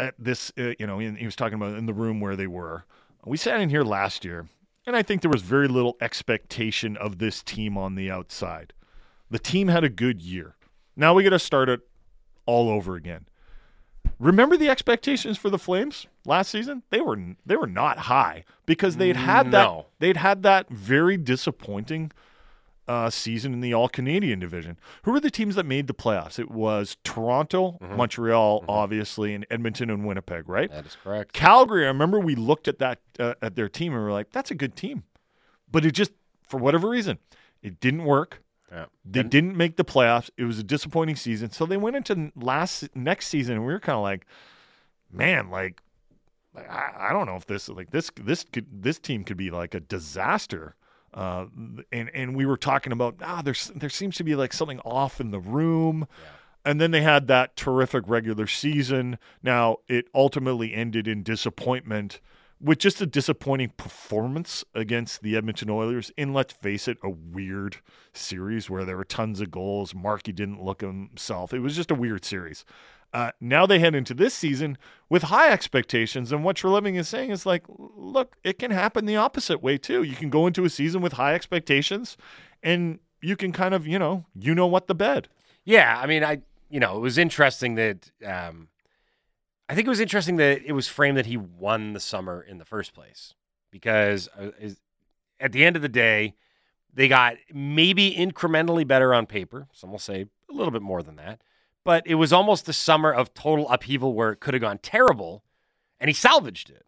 at 0.00 0.14
this, 0.18 0.52
uh, 0.58 0.72
you 0.78 0.86
know, 0.86 0.98
in, 0.98 1.16
he 1.16 1.24
was 1.24 1.36
talking 1.36 1.54
about 1.54 1.78
in 1.78 1.86
the 1.86 1.94
room 1.94 2.20
where 2.20 2.36
they 2.36 2.48
were. 2.48 2.84
We 3.24 3.36
sat 3.36 3.60
in 3.60 3.70
here 3.70 3.84
last 3.84 4.24
year, 4.24 4.48
and 4.86 4.96
I 4.96 5.02
think 5.02 5.22
there 5.22 5.30
was 5.30 5.42
very 5.42 5.68
little 5.68 5.96
expectation 6.00 6.96
of 6.96 7.18
this 7.18 7.42
team 7.42 7.76
on 7.78 7.94
the 7.94 8.10
outside. 8.10 8.72
The 9.30 9.38
team 9.38 9.68
had 9.68 9.84
a 9.84 9.88
good 9.88 10.20
year. 10.20 10.56
Now 10.96 11.14
we 11.14 11.22
got 11.22 11.30
to 11.30 11.38
start 11.38 11.68
it 11.68 11.80
all 12.46 12.68
over 12.68 12.96
again. 12.96 13.26
Remember 14.18 14.56
the 14.56 14.68
expectations 14.68 15.38
for 15.38 15.50
the 15.50 15.58
Flames 15.58 16.06
last 16.26 16.50
season? 16.50 16.82
They 16.90 17.00
were 17.00 17.18
they 17.44 17.56
were 17.56 17.66
not 17.66 17.98
high 17.98 18.44
because 18.66 18.96
they'd 18.96 19.16
had 19.16 19.50
that 19.52 19.86
they'd 19.98 20.16
had 20.16 20.42
that 20.42 20.68
very 20.68 21.16
disappointing 21.16 22.12
uh, 22.88 23.10
season 23.10 23.52
in 23.52 23.60
the 23.60 23.72
All 23.72 23.88
Canadian 23.88 24.38
division. 24.38 24.78
Who 25.04 25.12
were 25.12 25.20
the 25.20 25.30
teams 25.30 25.54
that 25.54 25.64
made 25.66 25.86
the 25.86 25.94
playoffs? 25.94 26.38
It 26.38 26.50
was 26.50 26.96
Toronto, 27.04 27.78
Montreal, 27.80 28.64
obviously, 28.68 29.34
and 29.34 29.46
Edmonton 29.50 29.90
and 29.90 30.04
Winnipeg, 30.06 30.48
right? 30.48 30.70
That 30.70 30.86
is 30.86 30.96
correct. 31.02 31.32
Calgary. 31.32 31.84
I 31.84 31.88
remember 31.88 32.18
we 32.18 32.34
looked 32.34 32.68
at 32.68 32.78
that 32.78 33.00
uh, 33.18 33.34
at 33.40 33.56
their 33.56 33.68
team 33.68 33.92
and 33.92 34.02
we 34.02 34.06
were 34.06 34.12
like, 34.12 34.32
"That's 34.32 34.50
a 34.50 34.54
good 34.54 34.76
team," 34.76 35.04
but 35.70 35.84
it 35.84 35.92
just 35.92 36.12
for 36.46 36.58
whatever 36.58 36.88
reason 36.88 37.18
it 37.62 37.80
didn't 37.80 38.04
work. 38.04 38.42
Yeah. 38.70 38.86
They 39.04 39.22
didn't 39.22 39.54
make 39.54 39.76
the 39.76 39.84
playoffs. 39.84 40.30
It 40.38 40.44
was 40.44 40.58
a 40.58 40.62
disappointing 40.62 41.16
season. 41.16 41.50
So 41.50 41.66
they 41.66 41.76
went 41.76 41.94
into 41.94 42.32
last 42.34 42.88
next 42.96 43.28
season, 43.28 43.56
and 43.56 43.66
we 43.66 43.72
were 43.72 43.80
kind 43.80 43.96
of 43.96 44.02
like, 44.02 44.26
man, 45.10 45.50
like 45.50 45.82
I, 46.56 46.90
I 46.98 47.12
don't 47.12 47.26
know 47.26 47.36
if 47.36 47.46
this 47.46 47.68
like 47.68 47.90
this 47.90 48.10
this 48.20 48.44
could 48.44 48.82
this 48.82 48.98
team 48.98 49.24
could 49.24 49.36
be 49.36 49.50
like 49.50 49.74
a 49.74 49.80
disaster. 49.80 50.74
Uh, 51.14 51.46
and 51.90 52.10
and 52.14 52.34
we 52.34 52.46
were 52.46 52.56
talking 52.56 52.92
about 52.92 53.16
ah, 53.22 53.42
there's 53.42 53.70
there 53.74 53.90
seems 53.90 54.16
to 54.16 54.24
be 54.24 54.34
like 54.34 54.52
something 54.52 54.80
off 54.80 55.20
in 55.20 55.30
the 55.30 55.40
room. 55.40 56.06
And 56.64 56.80
then 56.80 56.92
they 56.92 57.02
had 57.02 57.26
that 57.26 57.56
terrific 57.56 58.04
regular 58.06 58.46
season. 58.46 59.18
Now 59.42 59.78
it 59.88 60.06
ultimately 60.14 60.72
ended 60.72 61.08
in 61.08 61.24
disappointment 61.24 62.20
with 62.62 62.78
just 62.78 63.00
a 63.00 63.06
disappointing 63.06 63.72
performance 63.76 64.64
against 64.72 65.22
the 65.22 65.36
Edmonton 65.36 65.68
Oilers 65.68 66.12
in, 66.16 66.32
let's 66.32 66.52
face 66.52 66.86
it, 66.86 66.96
a 67.02 67.10
weird 67.10 67.78
series 68.12 68.70
where 68.70 68.84
there 68.84 68.96
were 68.96 69.04
tons 69.04 69.40
of 69.40 69.50
goals. 69.50 69.94
Markey 69.94 70.32
didn't 70.32 70.62
look 70.62 70.80
himself. 70.80 71.52
It 71.52 71.58
was 71.58 71.74
just 71.74 71.90
a 71.90 71.96
weird 71.96 72.24
series. 72.24 72.64
Uh, 73.12 73.30
now 73.40 73.66
they 73.66 73.78
head 73.78 73.94
into 73.94 74.14
this 74.14 74.32
season 74.32 74.78
with 75.10 75.24
high 75.24 75.50
expectations, 75.50 76.32
and 76.32 76.42
what 76.44 76.56
Treliving 76.56 76.96
is 76.96 77.08
saying 77.08 77.30
is 77.30 77.44
like, 77.44 77.64
look, 77.68 78.36
it 78.42 78.58
can 78.58 78.70
happen 78.70 79.04
the 79.04 79.16
opposite 79.16 79.62
way 79.62 79.76
too. 79.76 80.02
You 80.02 80.16
can 80.16 80.30
go 80.30 80.46
into 80.46 80.64
a 80.64 80.70
season 80.70 81.02
with 81.02 81.14
high 81.14 81.34
expectations, 81.34 82.16
and 82.62 83.00
you 83.20 83.36
can 83.36 83.52
kind 83.52 83.74
of, 83.74 83.86
you 83.86 83.98
know, 83.98 84.24
you 84.34 84.54
know 84.54 84.66
what 84.66 84.86
the 84.86 84.94
bed. 84.94 85.28
Yeah, 85.64 86.00
I 86.02 86.06
mean, 86.06 86.24
I 86.24 86.40
you 86.72 86.80
know, 86.80 86.96
it 86.96 87.00
was 87.00 87.18
interesting 87.18 87.74
that 87.74 88.10
um, 88.26 88.68
I 89.68 89.74
think 89.74 89.86
it 89.86 89.90
was 89.90 90.00
interesting 90.00 90.36
that 90.36 90.62
it 90.64 90.72
was 90.72 90.88
framed 90.88 91.18
that 91.18 91.26
he 91.26 91.36
won 91.36 91.92
the 91.92 92.00
summer 92.00 92.40
in 92.40 92.56
the 92.56 92.64
first 92.64 92.94
place 92.94 93.34
because 93.70 94.28
uh, 94.38 94.50
at 95.38 95.52
the 95.52 95.64
end 95.64 95.76
of 95.76 95.82
the 95.82 95.88
day, 95.88 96.34
they 96.94 97.08
got 97.08 97.36
maybe 97.52 98.14
incrementally 98.14 98.86
better 98.86 99.12
on 99.12 99.26
paper. 99.26 99.68
Some 99.72 99.90
will 99.90 99.98
say 99.98 100.26
a 100.50 100.52
little 100.52 100.70
bit 100.70 100.80
more 100.80 101.02
than 101.02 101.16
that, 101.16 101.42
but 101.84 102.06
it 102.06 102.14
was 102.16 102.32
almost 102.32 102.66
the 102.66 102.72
summer 102.72 103.12
of 103.12 103.34
total 103.34 103.68
upheaval 103.68 104.14
where 104.14 104.30
it 104.30 104.40
could 104.40 104.54
have 104.54 104.60
gone 104.60 104.78
terrible, 104.78 105.44
and 106.00 106.08
he 106.08 106.14
salvaged 106.14 106.70
it. 106.70 106.86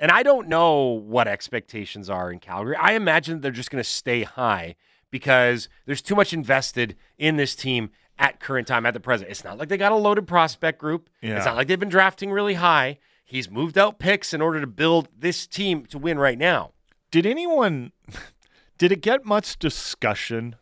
And 0.00 0.10
I 0.10 0.22
don't 0.22 0.48
know 0.48 0.82
what 0.82 1.28
expectations 1.28 2.10
are 2.10 2.30
in 2.30 2.40
Calgary. 2.40 2.76
I 2.76 2.92
imagine 2.92 3.40
they're 3.40 3.52
just 3.52 3.70
going 3.70 3.82
to 3.82 3.88
stay 3.88 4.22
high 4.24 4.74
because 5.10 5.68
there's 5.86 6.02
too 6.02 6.16
much 6.16 6.32
invested 6.32 6.96
in 7.16 7.36
this 7.36 7.54
team 7.54 7.90
at 8.18 8.40
current 8.40 8.66
time, 8.66 8.86
at 8.86 8.94
the 8.94 9.00
present. 9.00 9.30
It's 9.30 9.44
not 9.44 9.58
like 9.58 9.68
they 9.68 9.76
got 9.76 9.92
a 9.92 9.96
loaded 9.96 10.26
prospect 10.26 10.78
group. 10.78 11.08
Yeah. 11.22 11.36
It's 11.36 11.46
not 11.46 11.56
like 11.56 11.68
they've 11.68 11.78
been 11.78 11.88
drafting 11.88 12.32
really 12.32 12.54
high. 12.54 12.98
He's 13.24 13.50
moved 13.50 13.78
out 13.78 13.98
picks 13.98 14.34
in 14.34 14.40
order 14.40 14.60
to 14.60 14.66
build 14.66 15.08
this 15.16 15.46
team 15.46 15.86
to 15.86 15.98
win 15.98 16.18
right 16.18 16.38
now. 16.38 16.72
Did 17.10 17.26
anyone 17.26 17.92
did 18.78 18.92
it 18.92 19.00
get 19.00 19.24
much 19.24 19.58
discussion 19.58 20.56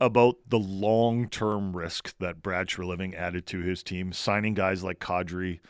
about 0.00 0.36
the 0.48 0.58
long-term 0.58 1.76
risk 1.76 2.16
that 2.18 2.42
Brad 2.42 2.68
Treliving 2.68 3.14
added 3.14 3.46
to 3.46 3.60
his 3.60 3.82
team, 3.82 4.12
signing 4.12 4.54
guys 4.54 4.82
like 4.84 4.98
Kadri 4.98 5.60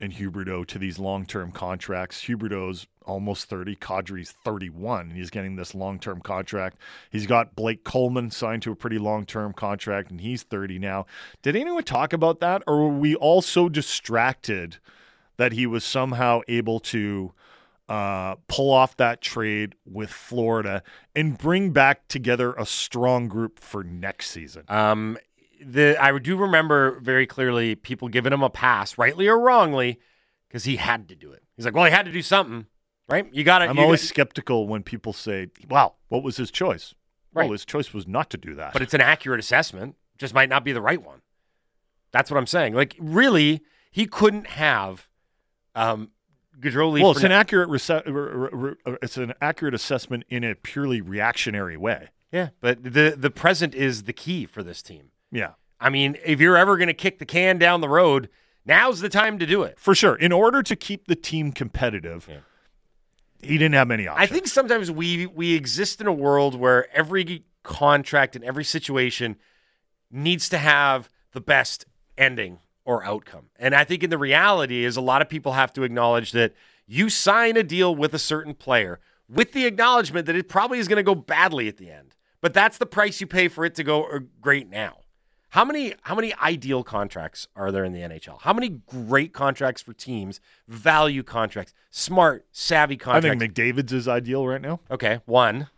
and 0.00 0.12
Huberdeau 0.12 0.66
to 0.66 0.78
these 0.78 0.98
long-term 0.98 1.52
contracts? 1.52 2.24
Huberdeau's 2.24 2.86
almost 3.06 3.48
30, 3.48 3.76
Kadri's 3.76 4.34
31, 4.44 5.08
and 5.08 5.16
he's 5.16 5.30
getting 5.30 5.56
this 5.56 5.74
long-term 5.74 6.20
contract. 6.20 6.78
He's 7.10 7.26
got 7.26 7.54
Blake 7.54 7.84
Coleman 7.84 8.30
signed 8.30 8.62
to 8.62 8.72
a 8.72 8.76
pretty 8.76 8.98
long-term 8.98 9.52
contract, 9.52 10.10
and 10.10 10.20
he's 10.20 10.42
30 10.42 10.78
now. 10.78 11.06
Did 11.42 11.54
anyone 11.54 11.84
talk 11.84 12.12
about 12.12 12.40
that, 12.40 12.62
or 12.66 12.78
were 12.78 12.98
we 12.98 13.14
all 13.14 13.42
so 13.42 13.68
distracted 13.68 14.78
that 15.36 15.52
he 15.52 15.66
was 15.66 15.84
somehow 15.84 16.40
able 16.48 16.80
to 16.80 17.32
uh, 17.88 18.34
pull 18.48 18.72
off 18.72 18.96
that 18.96 19.20
trade 19.20 19.74
with 19.84 20.10
Florida 20.10 20.82
and 21.14 21.38
bring 21.38 21.70
back 21.70 22.08
together 22.08 22.52
a 22.54 22.66
strong 22.66 23.28
group 23.28 23.58
for 23.60 23.84
next 23.84 24.30
season. 24.30 24.64
Um, 24.68 25.18
the 25.64 25.96
I 26.00 26.16
do 26.18 26.36
remember 26.36 26.98
very 27.00 27.26
clearly 27.26 27.74
people 27.74 28.08
giving 28.08 28.32
him 28.32 28.42
a 28.42 28.50
pass, 28.50 28.98
rightly 28.98 29.28
or 29.28 29.38
wrongly, 29.38 30.00
because 30.48 30.64
he 30.64 30.76
had 30.76 31.08
to 31.08 31.14
do 31.14 31.32
it. 31.32 31.42
He's 31.56 31.64
like, 31.64 31.74
well, 31.74 31.84
he 31.84 31.90
had 31.90 32.06
to 32.06 32.12
do 32.12 32.22
something, 32.22 32.66
right? 33.08 33.26
You 33.32 33.44
got 33.44 33.60
to. 33.60 33.66
I'm 33.68 33.78
always 33.78 34.06
skeptical 34.06 34.66
when 34.66 34.82
people 34.82 35.12
say, 35.12 35.48
"Wow, 35.68 35.94
what 36.08 36.22
was 36.22 36.36
his 36.36 36.50
choice?" 36.50 36.94
Right. 37.32 37.44
Well, 37.44 37.52
his 37.52 37.64
choice 37.64 37.92
was 37.92 38.06
not 38.06 38.30
to 38.30 38.38
do 38.38 38.54
that. 38.54 38.72
but 38.72 38.82
it's 38.82 38.94
an 38.94 39.00
accurate 39.00 39.40
assessment. 39.40 39.96
Just 40.18 40.32
might 40.34 40.48
not 40.48 40.64
be 40.64 40.72
the 40.72 40.80
right 40.80 41.02
one. 41.02 41.20
That's 42.10 42.30
what 42.30 42.38
I'm 42.38 42.46
saying. 42.46 42.72
Like, 42.74 42.96
really, 42.98 43.60
he 43.90 44.06
couldn't 44.06 44.46
have 44.46 45.08
um, 45.74 46.10
Well, 46.62 47.10
it's 47.12 47.22
an 47.22 47.32
accurate 47.32 47.68
rece- 47.68 48.06
r- 48.06 48.50
r- 48.54 48.76
r- 48.86 48.98
it's 49.02 49.16
an 49.16 49.32
accurate 49.40 49.74
assessment 49.74 50.24
in 50.28 50.42
a 50.44 50.54
purely 50.54 51.00
reactionary 51.00 51.76
way. 51.76 52.08
yeah, 52.32 52.48
but 52.60 52.82
the 52.82 53.14
the 53.16 53.30
present 53.30 53.74
is 53.74 54.04
the 54.04 54.12
key 54.12 54.46
for 54.46 54.62
this 54.62 54.82
team. 54.82 55.10
Yeah, 55.30 55.52
I 55.80 55.90
mean, 55.90 56.16
if 56.24 56.40
you're 56.40 56.56
ever 56.56 56.76
going 56.76 56.88
to 56.88 56.94
kick 56.94 57.18
the 57.18 57.26
can 57.26 57.58
down 57.58 57.80
the 57.80 57.88
road, 57.88 58.28
now's 58.64 59.00
the 59.00 59.08
time 59.08 59.38
to 59.38 59.46
do 59.46 59.62
it. 59.62 59.78
for 59.78 59.94
sure. 59.94 60.14
In 60.16 60.32
order 60.32 60.62
to 60.62 60.76
keep 60.76 61.06
the 61.08 61.16
team 61.16 61.52
competitive, 61.52 62.26
Yeah. 62.28 62.38
he 63.42 63.58
didn't 63.58 63.74
have 63.74 63.88
many 63.88 64.06
options. 64.08 64.30
I 64.30 64.32
think 64.32 64.46
sometimes 64.46 64.90
we 64.90 65.26
we 65.26 65.54
exist 65.54 66.00
in 66.00 66.06
a 66.06 66.12
world 66.12 66.54
where 66.54 66.88
every 66.96 67.44
contract 67.62 68.34
and 68.36 68.44
every 68.44 68.64
situation 68.64 69.36
needs 70.10 70.48
to 70.48 70.58
have 70.58 71.10
the 71.32 71.40
best 71.40 71.84
ending 72.16 72.60
or 72.86 73.04
outcome. 73.04 73.50
And 73.58 73.74
I 73.74 73.84
think 73.84 74.02
in 74.02 74.08
the 74.08 74.16
reality 74.16 74.84
is 74.84 74.96
a 74.96 75.02
lot 75.02 75.20
of 75.20 75.28
people 75.28 75.52
have 75.52 75.72
to 75.74 75.82
acknowledge 75.82 76.32
that 76.32 76.54
you 76.86 77.10
sign 77.10 77.56
a 77.56 77.62
deal 77.62 77.94
with 77.94 78.14
a 78.14 78.18
certain 78.18 78.54
player 78.54 79.00
with 79.28 79.52
the 79.52 79.66
acknowledgement 79.66 80.26
that 80.26 80.36
it 80.36 80.48
probably 80.48 80.78
is 80.78 80.88
going 80.88 80.96
to 80.96 81.02
go 81.02 81.14
badly 81.14 81.68
at 81.68 81.76
the 81.76 81.90
end. 81.90 82.14
But 82.40 82.54
that's 82.54 82.78
the 82.78 82.86
price 82.86 83.20
you 83.20 83.26
pay 83.26 83.48
for 83.48 83.64
it 83.64 83.74
to 83.74 83.84
go 83.84 84.04
uh, 84.04 84.20
great 84.40 84.70
now. 84.70 84.98
How 85.50 85.64
many 85.64 85.94
how 86.02 86.14
many 86.14 86.34
ideal 86.34 86.82
contracts 86.82 87.48
are 87.56 87.72
there 87.72 87.84
in 87.84 87.92
the 87.92 88.00
NHL? 88.00 88.40
How 88.40 88.52
many 88.52 88.80
great 88.86 89.32
contracts 89.32 89.80
for 89.80 89.92
teams, 89.92 90.40
value 90.68 91.22
contracts, 91.22 91.72
smart, 91.90 92.44
savvy 92.52 92.96
contracts. 92.96 93.26
I 93.26 93.38
think 93.38 93.54
McDavid's 93.54 93.92
is 93.92 94.06
ideal 94.06 94.46
right 94.46 94.60
now. 94.60 94.80
Okay, 94.90 95.20
one. 95.24 95.68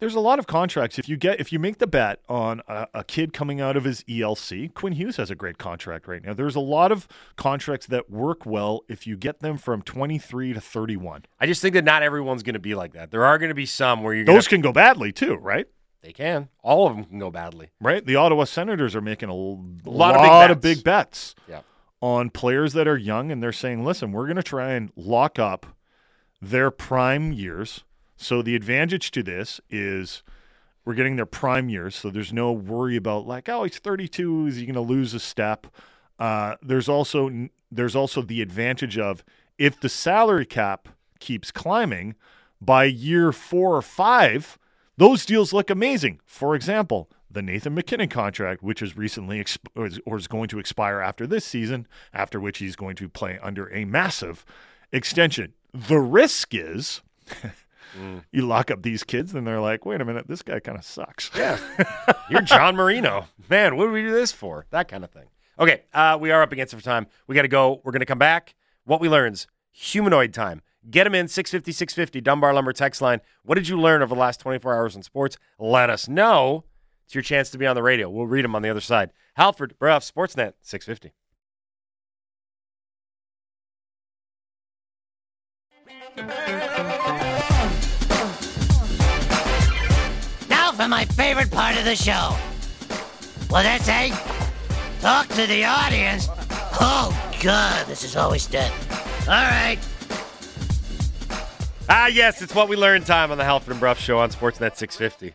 There's 0.00 0.14
a 0.14 0.20
lot 0.20 0.38
of 0.38 0.46
contracts. 0.46 0.98
If 0.98 1.08
you 1.08 1.16
get 1.16 1.40
if 1.40 1.52
you 1.52 1.58
make 1.58 1.78
the 1.78 1.86
bet 1.88 2.20
on 2.28 2.62
a, 2.68 2.86
a 2.94 3.04
kid 3.04 3.32
coming 3.32 3.60
out 3.60 3.76
of 3.76 3.82
his 3.84 4.04
ELC, 4.04 4.72
Quinn 4.72 4.92
Hughes 4.92 5.16
has 5.16 5.28
a 5.30 5.34
great 5.34 5.58
contract 5.58 6.06
right 6.06 6.22
now. 6.24 6.34
There's 6.34 6.54
a 6.54 6.60
lot 6.60 6.92
of 6.92 7.08
contracts 7.36 7.86
that 7.88 8.08
work 8.08 8.46
well 8.46 8.82
if 8.88 9.06
you 9.08 9.16
get 9.16 9.40
them 9.40 9.58
from 9.58 9.82
23 9.82 10.52
to 10.52 10.60
31. 10.60 11.24
I 11.40 11.46
just 11.46 11.60
think 11.60 11.74
that 11.74 11.84
not 11.84 12.02
everyone's 12.04 12.44
going 12.44 12.54
to 12.54 12.60
be 12.60 12.76
like 12.76 12.92
that. 12.92 13.10
There 13.10 13.24
are 13.24 13.38
going 13.38 13.48
to 13.48 13.54
be 13.56 13.66
some 13.66 14.02
where 14.04 14.14
you're 14.14 14.24
going 14.24 14.36
Those 14.36 14.44
to. 14.44 14.50
can 14.50 14.60
go 14.60 14.72
badly 14.72 15.10
too, 15.10 15.34
right? 15.34 15.66
They 16.00 16.12
can. 16.12 16.48
All 16.62 16.86
of 16.86 16.94
them 16.94 17.04
can 17.04 17.18
go 17.18 17.32
badly. 17.32 17.70
Right? 17.80 18.06
The 18.06 18.14
Ottawa 18.14 18.44
Senators 18.44 18.94
are 18.94 19.00
making 19.00 19.30
a, 19.30 19.34
l- 19.34 19.64
lot 19.84 20.14
lot, 20.14 20.48
of 20.52 20.60
big 20.60 20.76
of 20.78 20.78
bets. 20.78 20.78
big 20.78 20.84
bets 20.84 21.34
Yeah. 21.48 21.60
on 22.00 22.30
players 22.30 22.72
that 22.74 22.86
are 22.86 22.96
young, 22.96 23.32
and 23.32 23.42
they're 23.42 23.50
saying, 23.50 23.84
"Listen, 23.84 24.12
we're 24.12 24.26
going 24.26 24.36
to 24.36 24.44
try 24.44 24.74
and 24.74 24.92
lock 24.94 25.40
up 25.40 25.66
their 26.40 26.70
prime 26.70 27.32
years." 27.32 27.82
So 28.18 28.42
the 28.42 28.54
advantage 28.56 29.10
to 29.12 29.22
this 29.22 29.60
is 29.70 30.22
we're 30.84 30.94
getting 30.94 31.16
their 31.16 31.24
prime 31.26 31.68
years, 31.68 31.94
so 31.94 32.10
there's 32.10 32.32
no 32.32 32.50
worry 32.52 32.96
about 32.96 33.26
like, 33.26 33.48
oh, 33.48 33.62
he's 33.64 33.78
32, 33.78 34.48
is 34.48 34.56
he 34.56 34.66
going 34.66 34.74
to 34.74 34.80
lose 34.80 35.14
a 35.14 35.20
step? 35.20 35.68
Uh, 36.18 36.56
there's 36.60 36.88
also 36.88 37.48
there's 37.70 37.94
also 37.94 38.20
the 38.22 38.42
advantage 38.42 38.98
of 38.98 39.22
if 39.56 39.80
the 39.80 39.88
salary 39.88 40.46
cap 40.46 40.88
keeps 41.20 41.50
climbing 41.52 42.16
by 42.60 42.84
year 42.84 43.30
four 43.32 43.76
or 43.76 43.82
five, 43.82 44.58
those 44.96 45.24
deals 45.24 45.52
look 45.52 45.70
amazing. 45.70 46.20
For 46.26 46.56
example, 46.56 47.08
the 47.30 47.42
Nathan 47.42 47.74
MacKinnon 47.74 48.08
contract, 48.08 48.62
which 48.62 48.82
is 48.82 48.96
recently 48.96 49.38
exp- 49.40 49.68
or 49.76 49.86
is- 49.86 50.00
or 50.04 50.16
is 50.16 50.26
going 50.26 50.48
to 50.48 50.58
expire 50.58 51.00
after 51.00 51.24
this 51.24 51.44
season, 51.44 51.86
after 52.12 52.40
which 52.40 52.58
he's 52.58 52.74
going 52.74 52.96
to 52.96 53.08
play 53.08 53.38
under 53.40 53.72
a 53.72 53.84
massive 53.84 54.44
extension. 54.90 55.52
The 55.72 56.00
risk 56.00 56.52
is 56.52 57.02
you 58.32 58.46
lock 58.46 58.70
up 58.70 58.82
these 58.82 59.04
kids 59.04 59.34
and 59.34 59.46
they're 59.46 59.60
like, 59.60 59.84
wait 59.86 60.00
a 60.00 60.04
minute, 60.04 60.26
this 60.28 60.42
guy 60.42 60.60
kind 60.60 60.78
of 60.78 60.84
sucks. 60.84 61.30
Yeah. 61.36 61.58
You're 62.30 62.42
John 62.42 62.76
Marino. 62.76 63.26
Man, 63.48 63.76
what 63.76 63.84
did 63.86 63.92
we 63.92 64.02
do 64.02 64.12
this 64.12 64.32
for? 64.32 64.66
That 64.70 64.88
kind 64.88 65.04
of 65.04 65.10
thing. 65.10 65.26
Okay, 65.58 65.82
uh, 65.92 66.16
we 66.20 66.30
are 66.30 66.42
up 66.42 66.52
against 66.52 66.72
it 66.72 66.76
for 66.76 66.82
time. 66.84 67.06
We 67.26 67.34
got 67.34 67.42
to 67.42 67.48
go. 67.48 67.80
We're 67.84 67.92
going 67.92 68.00
to 68.00 68.06
come 68.06 68.18
back. 68.18 68.54
What 68.84 69.00
we 69.00 69.08
learns 69.08 69.46
humanoid 69.72 70.32
time. 70.32 70.62
Get 70.90 71.04
them 71.04 71.14
in 71.14 71.28
650 71.28 71.72
650 71.72 72.20
Dunbar 72.20 72.54
Lumber 72.54 72.72
text 72.72 73.02
line. 73.02 73.20
What 73.44 73.56
did 73.56 73.68
you 73.68 73.78
learn 73.78 74.02
over 74.02 74.14
the 74.14 74.20
last 74.20 74.40
24 74.40 74.74
hours 74.74 74.96
in 74.96 75.02
sports? 75.02 75.36
Let 75.58 75.90
us 75.90 76.08
know. 76.08 76.64
It's 77.04 77.14
your 77.14 77.22
chance 77.22 77.50
to 77.50 77.58
be 77.58 77.66
on 77.66 77.74
the 77.74 77.82
radio. 77.82 78.08
We'll 78.08 78.26
read 78.26 78.44
them 78.44 78.54
on 78.54 78.62
the 78.62 78.70
other 78.70 78.80
side. 78.80 79.10
Halford, 79.34 79.78
Bruff, 79.78 80.02
Sportsnet, 80.04 80.54
650. 80.62 81.12
Now 86.16 86.57
for 90.88 90.90
my 90.90 91.04
favorite 91.04 91.50
part 91.50 91.76
of 91.76 91.84
the 91.84 91.94
show. 91.94 92.34
Well, 93.50 93.62
that's 93.62 93.88
a 93.88 94.10
talk 95.00 95.28
to 95.28 95.46
the 95.46 95.64
audience. 95.64 96.28
Oh, 96.80 97.12
God, 97.42 97.86
this 97.86 98.04
is 98.04 98.16
always 98.16 98.46
dead. 98.46 98.72
All 99.22 99.34
right. 99.34 99.78
Ah, 101.90 102.06
yes, 102.06 102.40
it's 102.40 102.54
what 102.54 102.68
we 102.68 102.76
learned 102.76 103.04
time 103.04 103.30
on 103.30 103.38
the 103.38 103.44
Halford 103.44 103.72
and 103.72 103.80
Bruff 103.80 103.98
show 103.98 104.18
on 104.18 104.30
Sportsnet 104.30 104.76
650. 104.76 105.34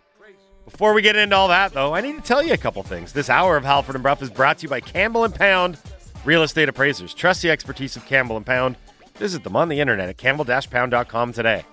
Before 0.66 0.94
we 0.94 1.02
get 1.04 1.16
into 1.16 1.36
all 1.36 1.50
that, 1.50 1.74
though, 1.74 1.94
I 1.94 2.02
need 2.02 2.16
to 2.16 2.22
tell 2.22 2.42
you 2.42 2.54
a 2.54 2.58
couple 2.58 2.82
things. 2.82 3.14
This 3.14 3.30
hour 3.30 3.56
of 3.56 3.64
Halford 3.64 3.96
and 3.96 4.04
Bruff 4.04 4.24
is 4.24 4.32
brought 4.32 4.60
to 4.60 4.64
you 4.64 4.70
by 4.70 4.80
Campbell 4.80 5.24
and 5.24 5.36
Pound 5.36 5.78
Real 6.26 6.42
Estate 6.42 6.70
Appraisers. 6.70 7.14
Trust 7.14 7.44
the 7.44 7.52
expertise 7.52 7.96
of 7.96 8.06
Campbell 8.06 8.38
and 8.38 8.46
Pound. 8.46 8.78
Visit 9.18 9.44
them 9.44 9.56
on 9.56 9.70
the 9.70 9.80
internet 9.80 10.10
at 10.10 10.18
campbell-pound.com 10.18 11.34
today. 11.34 11.64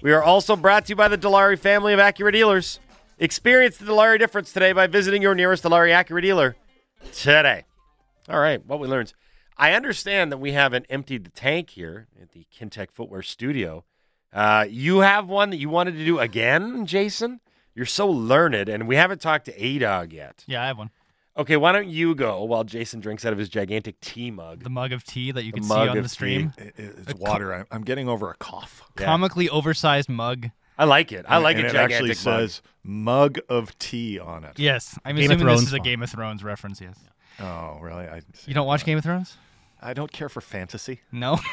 We 0.00 0.12
are 0.12 0.22
also 0.22 0.56
brought 0.56 0.86
to 0.86 0.90
you 0.90 0.96
by 0.96 1.08
the 1.08 1.18
Dilawri 1.18 1.58
family 1.58 1.92
of 1.92 2.00
Acura 2.00 2.32
dealers. 2.32 2.80
Experience 3.20 3.76
the 3.78 3.84
Dilawri 3.84 4.18
difference 4.18 4.52
today 4.52 4.72
by 4.72 4.86
visiting 4.86 5.22
your 5.22 5.34
nearest 5.34 5.64
Dilawri 5.64 5.90
Acura 5.90 6.22
dealer 6.22 6.56
today. 7.12 7.64
All 8.28 8.38
right, 8.38 8.64
what 8.64 8.78
we 8.78 8.86
learned. 8.86 9.12
I 9.56 9.72
understand 9.72 10.30
that 10.30 10.38
we 10.38 10.52
haven't 10.52 10.86
emptied 10.88 11.24
the 11.24 11.30
tank 11.30 11.70
here 11.70 12.06
at 12.22 12.30
the 12.30 12.46
Kintec 12.56 12.92
Footwear 12.92 13.22
Studio. 13.22 13.84
Uh, 14.32 14.66
you 14.68 14.98
have 15.00 15.28
one 15.28 15.50
that 15.50 15.56
you 15.56 15.68
wanted 15.68 15.96
to 15.96 16.04
do 16.04 16.20
again, 16.20 16.86
Jason? 16.86 17.40
You're 17.74 17.86
so 17.86 18.08
learned, 18.08 18.68
and 18.68 18.86
we 18.86 18.94
haven't 18.94 19.20
talked 19.20 19.46
to 19.46 19.64
A-Dog 19.64 20.12
yet. 20.12 20.44
Yeah, 20.46 20.62
I 20.62 20.66
have 20.68 20.78
one. 20.78 20.90
Okay, 21.36 21.56
why 21.56 21.72
don't 21.72 21.88
you 21.88 22.14
go 22.14 22.42
while 22.44 22.62
Jason 22.64 23.00
drinks 23.00 23.24
out 23.24 23.32
of 23.32 23.38
his 23.38 23.48
gigantic 23.48 23.98
tea 24.00 24.30
mug? 24.30 24.62
The 24.62 24.70
mug 24.70 24.92
of 24.92 25.02
tea 25.04 25.32
that 25.32 25.44
you 25.44 25.52
The 25.52 25.58
can 25.58 25.62
see 25.64 25.74
mug 25.74 25.88
on 25.88 25.96
of 25.98 26.02
the 26.04 26.08
stream. 26.08 26.52
It- 26.58 26.74
it's 26.76 27.14
water. 27.14 27.52
I'm, 27.54 27.66
I'm 27.70 27.82
getting 27.82 28.08
over 28.08 28.30
a 28.30 28.34
cough. 28.36 28.82
Yeah. 28.98 29.06
Comically 29.06 29.48
oversized 29.48 30.08
mug. 30.08 30.50
I 30.78 30.84
like 30.84 31.12
it. 31.12 31.24
I 31.28 31.38
like 31.38 31.56
and 31.56 31.66
a 31.66 31.70
it 31.70 31.74
actually 31.74 32.08
mug. 32.10 32.16
says 32.16 32.62
mug 32.84 33.38
of 33.48 33.76
tea 33.78 34.18
on 34.18 34.44
it. 34.44 34.58
Yes. 34.58 34.98
I'm 35.04 35.16
Game 35.16 35.30
assuming 35.30 35.46
this 35.54 35.62
is 35.64 35.72
a. 35.72 35.80
Game 35.80 36.02
of 36.02 36.10
Thrones 36.10 36.44
reference, 36.44 36.80
yes. 36.80 36.98
Oh, 37.40 37.78
really? 37.80 38.04
I 38.06 38.22
You 38.46 38.54
don't 38.54 38.66
watch 38.66 38.84
Game 38.84 38.98
of 38.98 39.04
Thrones? 39.04 39.36
I 39.80 39.94
don't 39.94 40.10
care 40.12 40.28
for 40.28 40.40
fantasy. 40.40 41.00
No. 41.12 41.38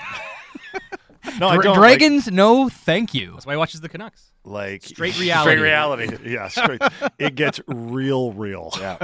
No, 1.39 1.47
I 1.49 1.57
don't. 1.57 1.75
Dragons, 1.75 2.31
no, 2.31 2.69
thank 2.69 3.13
you. 3.13 3.31
That's 3.33 3.45
why 3.45 3.53
he 3.53 3.57
watches 3.57 3.81
the 3.81 3.89
Canucks. 3.89 4.31
like, 4.45 4.83
like 4.83 4.83
Straight 4.83 5.19
reality. 5.19 5.51
Straight 5.55 5.61
reality. 5.61 6.17
yeah, 6.31 6.47
straight. 6.47 6.81
it 7.19 7.35
gets 7.35 7.59
real, 7.67 8.31
real. 8.31 8.71
yeah. 8.79 8.97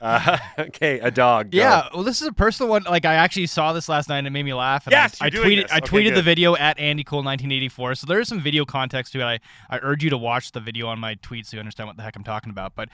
Uh, 0.00 0.38
okay, 0.58 0.98
a 1.00 1.10
dog. 1.10 1.50
go. 1.50 1.58
Yeah, 1.58 1.88
well, 1.92 2.02
this 2.02 2.22
is 2.22 2.28
a 2.28 2.32
personal 2.32 2.70
one. 2.70 2.84
Like, 2.84 3.04
I 3.04 3.14
actually 3.14 3.46
saw 3.46 3.72
this 3.72 3.88
last 3.88 4.08
night 4.08 4.18
and 4.18 4.26
it 4.26 4.30
made 4.30 4.44
me 4.44 4.54
laugh. 4.54 4.86
And 4.86 4.92
Yes, 4.92 5.20
I, 5.20 5.26
I 5.26 5.30
tweeted. 5.30 5.62
this. 5.62 5.72
I 5.72 5.80
Okay, 5.80 6.14
the 6.14 6.22
video 6.22 6.56
at 6.56 6.78
Andy 6.78 7.04
Cole 7.04 7.18
1984. 7.18 7.96
So 7.96 8.06
there 8.06 8.20
is 8.20 8.28
some 8.28 8.40
video 8.40 8.64
context 8.64 9.12
to 9.12 9.20
it. 9.20 9.24
I, 9.24 9.40
I 9.68 9.78
urge 9.82 10.02
you 10.02 10.10
to 10.10 10.18
watch 10.18 10.52
the 10.52 10.60
video 10.60 10.86
on 10.86 10.98
my 10.98 11.14
tweet 11.16 11.46
so 11.46 11.56
you 11.56 11.60
understand 11.60 11.86
what 11.86 11.96
the 11.96 12.02
heck 12.02 12.16
I'm 12.16 12.24
talking 12.24 12.50
about. 12.50 12.74
But 12.74 12.88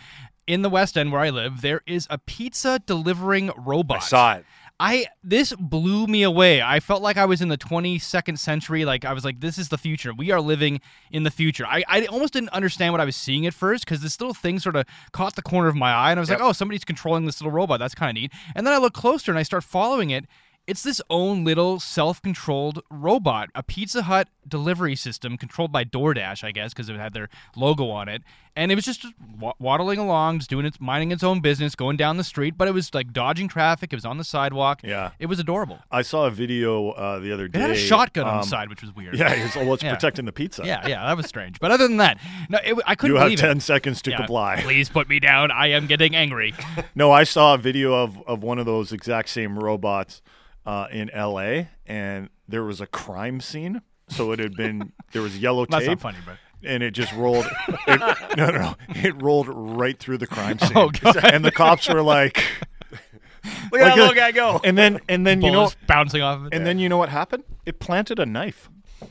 in 0.46 0.62
the 0.62 0.70
West 0.70 0.96
End 0.96 1.12
where 1.12 1.20
I 1.20 1.30
live, 1.30 1.60
there 1.60 1.82
is 1.86 2.06
a 2.10 2.18
pizza 2.18 2.80
delivering 2.86 3.50
robot. 3.56 3.98
I 3.98 4.00
saw 4.00 4.34
it. 4.34 4.44
I 4.78 5.06
this 5.24 5.54
blew 5.58 6.06
me 6.06 6.22
away. 6.22 6.60
I 6.60 6.80
felt 6.80 7.00
like 7.02 7.16
I 7.16 7.24
was 7.24 7.40
in 7.40 7.48
the 7.48 7.56
22nd 7.56 8.38
century. 8.38 8.84
Like 8.84 9.04
I 9.06 9.12
was 9.14 9.24
like, 9.24 9.40
this 9.40 9.56
is 9.56 9.70
the 9.70 9.78
future. 9.78 10.12
We 10.12 10.30
are 10.32 10.40
living 10.40 10.80
in 11.10 11.22
the 11.22 11.30
future. 11.30 11.64
I, 11.66 11.82
I 11.88 12.04
almost 12.06 12.34
didn't 12.34 12.50
understand 12.50 12.92
what 12.92 13.00
I 13.00 13.06
was 13.06 13.16
seeing 13.16 13.46
at 13.46 13.54
first 13.54 13.84
because 13.86 14.00
this 14.02 14.20
little 14.20 14.34
thing 14.34 14.58
sort 14.58 14.76
of 14.76 14.84
caught 15.12 15.34
the 15.34 15.42
corner 15.42 15.68
of 15.68 15.76
my 15.76 15.92
eye, 15.92 16.10
and 16.10 16.18
I 16.18 16.20
was 16.20 16.28
Yep. 16.28 16.40
like, 16.40 16.48
oh, 16.48 16.52
somebody's 16.52 16.84
controlling 16.84 17.24
this 17.24 17.40
little 17.40 17.52
robot. 17.52 17.78
That's 17.80 17.94
kind 17.94 18.16
of 18.16 18.20
neat. 18.20 18.32
And 18.54 18.66
then 18.66 18.74
I 18.74 18.78
look 18.78 18.92
closer 18.92 19.32
and 19.32 19.38
I 19.38 19.44
start 19.44 19.64
following 19.64 20.10
it. 20.10 20.26
It's 20.66 20.82
this 20.82 21.00
own 21.08 21.44
little 21.44 21.78
self-controlled 21.80 22.82
robot, 22.90 23.50
a 23.54 23.62
Pizza 23.62 24.02
Hut 24.02 24.28
delivery 24.48 24.96
system 24.96 25.36
controlled 25.36 25.72
by 25.72 25.84
DoorDash, 25.84 26.44
I 26.44 26.52
guess, 26.52 26.72
because 26.72 26.88
it 26.88 26.96
had 26.96 27.12
their 27.14 27.28
logo 27.56 27.88
on 27.90 28.08
it. 28.08 28.22
And 28.58 28.72
it 28.72 28.74
was 28.74 28.86
just 28.86 29.04
waddling 29.58 29.98
along, 29.98 30.38
just 30.38 30.48
doing 30.48 30.64
its, 30.64 30.80
minding 30.80 31.12
its 31.12 31.22
own 31.22 31.40
business, 31.40 31.74
going 31.74 31.98
down 31.98 32.16
the 32.16 32.24
street. 32.24 32.56
But 32.56 32.68
it 32.68 32.70
was 32.70 32.94
like 32.94 33.12
dodging 33.12 33.48
traffic. 33.48 33.92
It 33.92 33.96
was 33.96 34.06
on 34.06 34.16
the 34.16 34.24
sidewalk. 34.24 34.80
Yeah. 34.82 35.10
It 35.18 35.26
was 35.26 35.38
adorable. 35.38 35.78
I 35.90 36.00
saw 36.00 36.24
a 36.26 36.30
video 36.30 36.90
uh, 36.92 37.18
the 37.18 37.32
other 37.32 37.48
day. 37.48 37.58
It 37.58 37.62
had 37.62 37.70
a 37.70 37.76
shotgun 37.76 38.26
on 38.26 38.36
um, 38.36 38.40
the 38.40 38.46
side, 38.46 38.70
which 38.70 38.80
was 38.80 38.94
weird. 38.96 39.14
Yeah, 39.18 39.32
it's, 39.32 39.56
well, 39.56 39.74
it's 39.74 39.82
Yeah. 39.82 39.92
protecting 39.94 40.24
the 40.24 40.32
pizza. 40.32 40.62
yeah, 40.64 40.86
yeah, 40.88 41.04
that 41.06 41.16
was 41.18 41.26
strange. 41.26 41.60
But 41.60 41.70
other 41.70 41.86
than 41.86 41.98
that, 41.98 42.18
no, 42.48 42.58
it, 42.64 42.78
I 42.86 42.94
couldn't 42.94 43.16
You 43.16 43.20
have 43.22 43.34
10 43.38 43.58
it. 43.58 43.60
seconds 43.60 44.00
to 44.02 44.10
Yeah, 44.10 44.16
comply. 44.18 44.56
Please 44.62 44.88
put 44.88 45.06
me 45.08 45.20
down. 45.20 45.50
I 45.50 45.68
am 45.68 45.86
getting 45.86 46.16
angry. 46.16 46.54
No, 46.94 47.12
I 47.12 47.24
saw 47.24 47.54
a 47.54 47.58
video 47.58 47.92
of, 47.94 48.22
of 48.26 48.42
one 48.42 48.58
of 48.58 48.64
those 48.64 48.90
exact 48.90 49.28
same 49.28 49.58
robots 49.58 50.22
uh, 50.64 50.86
in 50.90 51.10
L.A. 51.10 51.68
and 51.86 52.30
there 52.48 52.64
was 52.64 52.80
a 52.80 52.86
crime 52.86 53.40
scene. 53.40 53.82
So 54.08 54.32
it 54.32 54.38
had 54.38 54.54
been 54.56 54.92
there 55.12 55.22
was 55.22 55.36
yellow 55.38 55.66
That's 55.66 55.82
tape, 55.84 55.90
not 55.90 56.00
funny, 56.00 56.18
but 56.24 56.36
and 56.62 56.82
it 56.82 56.92
just 56.92 57.12
rolled. 57.14 57.46
It, 57.86 58.00
no, 58.36 58.50
no, 58.50 58.58
no, 58.58 58.74
it 58.88 59.20
rolled 59.22 59.48
right 59.48 59.98
through 59.98 60.18
the 60.18 60.26
crime 60.26 60.58
scene. 60.58 60.72
Oh, 60.74 60.90
God. 60.90 61.16
And 61.24 61.44
the 61.44 61.52
cops 61.52 61.88
were 61.88 62.02
like, 62.02 62.42
Look 63.70 63.80
at 63.80 63.82
Like 63.82 63.82
that 63.82 63.96
little 63.96 64.14
guy 64.14 64.32
go. 64.32 64.60
and 64.64 64.76
then 64.76 65.00
and 65.08 65.26
then 65.26 65.40
you 65.42 65.50
know, 65.50 65.58
bullets 65.58 65.76
bouncing 65.86 66.22
off 66.22 66.40
of 66.40 66.46
it. 66.46 66.54
and 66.54 66.66
then 66.66 66.78
you 66.78 66.88
know 66.88 66.96
what 66.98 67.08
happened? 67.08 67.44
It 67.64 67.78
planted 67.78 68.18
a 68.18 68.26
knife. 68.26 68.70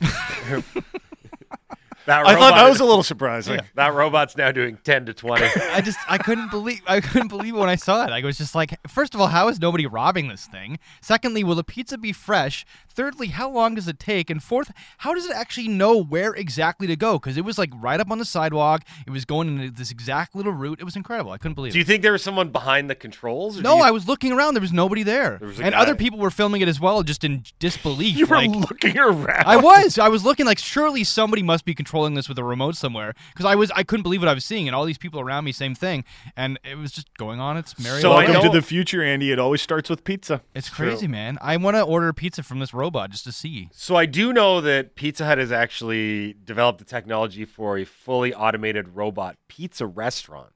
That 2.06 2.24
I 2.24 2.34
thought 2.34 2.34
robot 2.34 2.54
that 2.54 2.64
is- 2.66 2.70
was 2.70 2.80
a 2.80 2.84
little 2.84 3.02
surprising. 3.02 3.60
that 3.74 3.92
robot's 3.92 4.36
now 4.36 4.52
doing 4.52 4.78
ten 4.84 5.06
to 5.06 5.12
twenty. 5.12 5.46
I 5.72 5.80
just 5.80 5.98
I 6.08 6.18
couldn't 6.18 6.52
believe 6.52 6.80
I 6.86 7.00
couldn't 7.00 7.26
believe 7.28 7.56
it 7.56 7.58
when 7.58 7.68
I 7.68 7.74
saw 7.74 8.04
it. 8.04 8.10
I 8.10 8.20
was 8.24 8.38
just 8.38 8.54
like, 8.54 8.78
first 8.88 9.16
of 9.16 9.20
all, 9.20 9.26
how 9.26 9.48
is 9.48 9.58
nobody 9.60 9.86
robbing 9.86 10.28
this 10.28 10.46
thing? 10.46 10.78
Secondly, 11.00 11.42
will 11.42 11.56
the 11.56 11.64
pizza 11.64 11.98
be 11.98 12.12
fresh? 12.12 12.64
Thirdly, 12.96 13.26
how 13.28 13.50
long 13.50 13.74
does 13.74 13.86
it 13.88 13.98
take? 13.98 14.30
And 14.30 14.42
fourth, 14.42 14.72
how 14.98 15.12
does 15.14 15.26
it 15.26 15.32
actually 15.36 15.68
know 15.68 16.02
where 16.02 16.32
exactly 16.34 16.86
to 16.86 16.96
go? 16.96 17.18
Because 17.18 17.36
it 17.36 17.44
was 17.44 17.58
like 17.58 17.70
right 17.76 18.00
up 18.00 18.10
on 18.10 18.16
the 18.18 18.24
sidewalk. 18.24 18.82
It 19.06 19.10
was 19.10 19.26
going 19.26 19.48
in 19.60 19.74
this 19.74 19.90
exact 19.90 20.34
little 20.34 20.52
route. 20.52 20.80
It 20.80 20.84
was 20.84 20.96
incredible. 20.96 21.30
I 21.30 21.36
couldn't 21.38 21.56
believe 21.56 21.70
it. 21.70 21.74
Do 21.74 21.78
you 21.78 21.84
think 21.84 22.02
there 22.02 22.12
was 22.12 22.22
someone 22.22 22.48
behind 22.48 22.88
the 22.88 22.94
controls? 22.94 23.60
No, 23.60 23.76
you- 23.76 23.82
I 23.82 23.90
was 23.90 24.08
looking 24.08 24.32
around. 24.32 24.54
There 24.54 24.62
was 24.62 24.72
nobody 24.72 25.02
there, 25.02 25.36
There 25.38 25.48
was 25.48 25.60
and 25.60 25.72
guy. 25.74 25.78
other 25.80 25.94
people 25.94 26.18
were 26.18 26.30
filming 26.30 26.62
it 26.62 26.68
as 26.68 26.80
well, 26.80 27.02
just 27.02 27.22
in 27.22 27.44
disbelief. 27.58 28.16
You 28.16 28.24
were 28.26 28.36
like, 28.36 28.50
looking 28.50 28.96
around. 28.98 29.44
I 29.46 29.58
was. 29.58 29.98
I 29.98 30.08
was 30.08 30.24
looking 30.24 30.46
like 30.46 30.58
surely 30.58 31.04
somebody 31.04 31.42
must 31.42 31.66
be 31.66 31.74
controlling 31.74 32.14
this 32.14 32.28
with 32.30 32.38
a 32.38 32.44
remote 32.44 32.76
somewhere 32.76 33.12
because 33.32 33.44
I 33.44 33.54
was. 33.56 33.70
I 33.72 33.82
couldn't 33.82 34.04
believe 34.04 34.22
what 34.22 34.28
I 34.28 34.32
was 34.34 34.44
seeing, 34.44 34.66
and 34.68 34.74
all 34.74 34.86
these 34.86 34.96
people 34.96 35.20
around 35.20 35.44
me, 35.44 35.52
same 35.52 35.74
thing, 35.74 36.02
and 36.34 36.58
it 36.64 36.76
was 36.78 36.92
just 36.92 37.12
going 37.18 37.40
on. 37.40 37.58
It's 37.58 37.78
merry. 37.78 38.00
So 38.00 38.10
Welcome 38.10 38.40
to 38.42 38.48
the 38.48 38.62
future, 38.62 39.02
Andy. 39.02 39.32
It 39.32 39.38
always 39.38 39.60
starts 39.60 39.90
with 39.90 40.02
pizza. 40.04 40.40
It's 40.54 40.70
True. 40.70 40.88
crazy, 40.88 41.06
man. 41.08 41.36
I 41.42 41.58
want 41.58 41.76
to 41.76 41.82
order 41.82 42.08
a 42.08 42.14
pizza 42.14 42.42
from 42.42 42.58
this 42.60 42.72
robot 42.86 43.10
just 43.10 43.24
to 43.24 43.32
see. 43.32 43.68
So 43.72 43.96
I 43.96 44.06
do 44.06 44.32
know 44.32 44.60
that 44.60 44.94
Pizza 44.94 45.26
Hut 45.26 45.38
has 45.38 45.52
actually 45.52 46.34
developed 46.44 46.78
the 46.78 46.84
technology 46.84 47.44
for 47.44 47.78
a 47.78 47.84
fully 47.84 48.32
automated 48.32 48.96
robot 48.96 49.36
pizza 49.48 49.86
restaurant. 49.86 50.52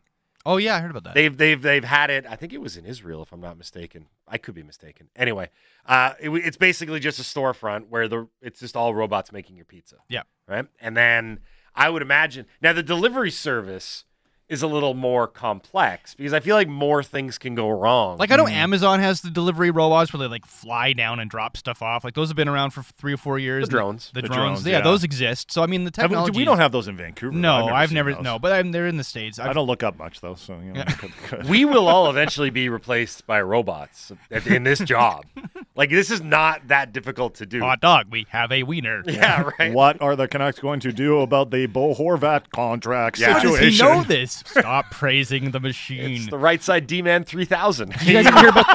Oh 0.46 0.56
yeah, 0.56 0.76
I 0.76 0.80
heard 0.80 0.90
about 0.90 1.04
that. 1.04 1.14
They've 1.14 1.36
they've 1.36 1.60
they've 1.60 1.84
had 1.84 2.08
it. 2.08 2.24
I 2.26 2.34
think 2.36 2.52
it 2.52 2.60
was 2.60 2.76
in 2.76 2.86
Israel, 2.86 3.22
if 3.22 3.32
I'm 3.32 3.40
not 3.40 3.58
mistaken. 3.58 4.06
I 4.26 4.38
could 4.38 4.54
be 4.54 4.62
mistaken. 4.62 5.08
Anyway, 5.14 5.50
uh, 5.84 6.14
it, 6.18 6.30
it's 6.30 6.56
basically 6.56 7.00
just 7.00 7.18
a 7.18 7.22
storefront 7.22 7.88
where 7.88 8.08
the 8.08 8.28
it's 8.40 8.60
just 8.60 8.76
all 8.76 8.94
robots 8.94 9.32
making 9.32 9.56
your 9.56 9.66
pizza. 9.66 9.96
Yeah. 10.08 10.22
Right. 10.48 10.66
And 10.80 10.96
then 10.96 11.40
I 11.74 11.90
would 11.90 12.00
imagine 12.00 12.46
now 12.62 12.72
the 12.72 12.82
delivery 12.82 13.30
service 13.30 14.04
is 14.50 14.62
a 14.62 14.66
little 14.66 14.94
more 14.94 15.26
complex 15.26 16.14
because 16.14 16.32
I 16.34 16.40
feel 16.40 16.56
like 16.56 16.68
more 16.68 17.02
things 17.02 17.38
can 17.38 17.54
go 17.54 17.70
wrong. 17.70 18.18
like 18.18 18.30
I 18.30 18.36
know 18.36 18.44
hmm. 18.46 18.52
Amazon 18.52 19.00
has 19.00 19.20
the 19.22 19.30
delivery 19.30 19.70
robots 19.70 20.12
where 20.12 20.18
they 20.18 20.26
like 20.26 20.44
fly 20.44 20.92
down 20.92 21.20
and 21.20 21.30
drop 21.30 21.56
stuff 21.56 21.80
off. 21.82 22.04
Like 22.04 22.14
those 22.14 22.28
have 22.28 22.36
been 22.36 22.48
around 22.48 22.70
for 22.72 22.82
three 22.82 23.12
or 23.12 23.16
four 23.16 23.38
years. 23.38 23.66
The 23.68 23.70
drones. 23.70 24.10
The, 24.12 24.22
The 24.22 24.28
drones. 24.28 24.36
drones, 24.36 24.66
Yeah, 24.66 24.78
yeah. 24.78 24.80
those 24.84 25.04
exist. 25.04 25.52
So 25.52 25.62
I 25.62 25.66
mean, 25.66 25.84
the 25.84 25.92
Have 25.96 26.10
we- 26.10 26.14
technology. 26.16 26.36
we 26.36 26.44
don't 26.44 26.58
have 26.58 26.72
those 26.72 26.88
in 26.88 26.96
Vancouver. 26.96 27.34
No, 27.36 27.66
I've 27.68 27.90
seen 27.90 27.94
never. 27.94 28.20
No, 28.20 28.38
but 28.38 28.52
I'm, 28.52 28.72
they're 28.72 28.88
in 28.88 28.96
the 28.96 29.04
states. 29.04 29.38
I've, 29.38 29.50
I 29.50 29.52
don't 29.52 29.66
look 29.66 29.82
up 29.82 29.96
much 29.96 30.20
though, 30.20 30.34
so 30.34 30.54
you 30.54 30.72
know. 30.72 30.80
Yeah. 30.80 30.84
could- 30.84 31.16
could. 31.28 31.48
we 31.48 31.64
will 31.64 31.86
all 31.86 32.10
eventually 32.10 32.50
be 32.50 32.68
replaced 32.68 33.26
by 33.26 33.40
robots 33.40 34.12
in 34.46 34.64
this 34.64 34.80
job. 34.80 35.24
like 35.76 35.90
this 35.90 36.10
is 36.10 36.20
not 36.20 36.66
that 36.68 36.92
difficult 36.92 37.36
to 37.36 37.46
do. 37.46 37.60
Hot 37.60 37.80
dog. 37.80 38.06
We 38.10 38.26
have 38.30 38.50
a 38.52 38.64
wiener. 38.64 39.04
Yeah, 39.20 39.50
right. 39.58 39.72
What 39.72 40.00
are 40.00 40.16
the 40.16 40.26
Canucks 40.28 40.60
going 40.60 40.80
to 40.80 40.92
do 40.92 41.20
about 41.20 41.50
the 41.50 41.66
Bo 41.66 41.94
Horvat 41.94 42.50
contract 42.50 43.18
Yeah. 43.18 43.34
How 43.34 43.40
does 43.40 43.58
he 43.58 43.76
know 43.78 44.02
this? 44.02 44.39
Stop 44.46 44.90
praising 44.90 45.50
the 45.50 45.60
machine. 45.60 46.12
It's 46.16 46.26
the 46.28 46.38
right 46.38 46.62
side 46.62 46.86
D 46.86 47.02
man 47.02 47.24
three 47.24 47.44
thousand. 47.44 47.92
Do 47.98 48.06
you 48.06 48.12
guys 48.14 48.26
ever 48.28 48.38
hear 48.40 48.48
about? 48.48 48.66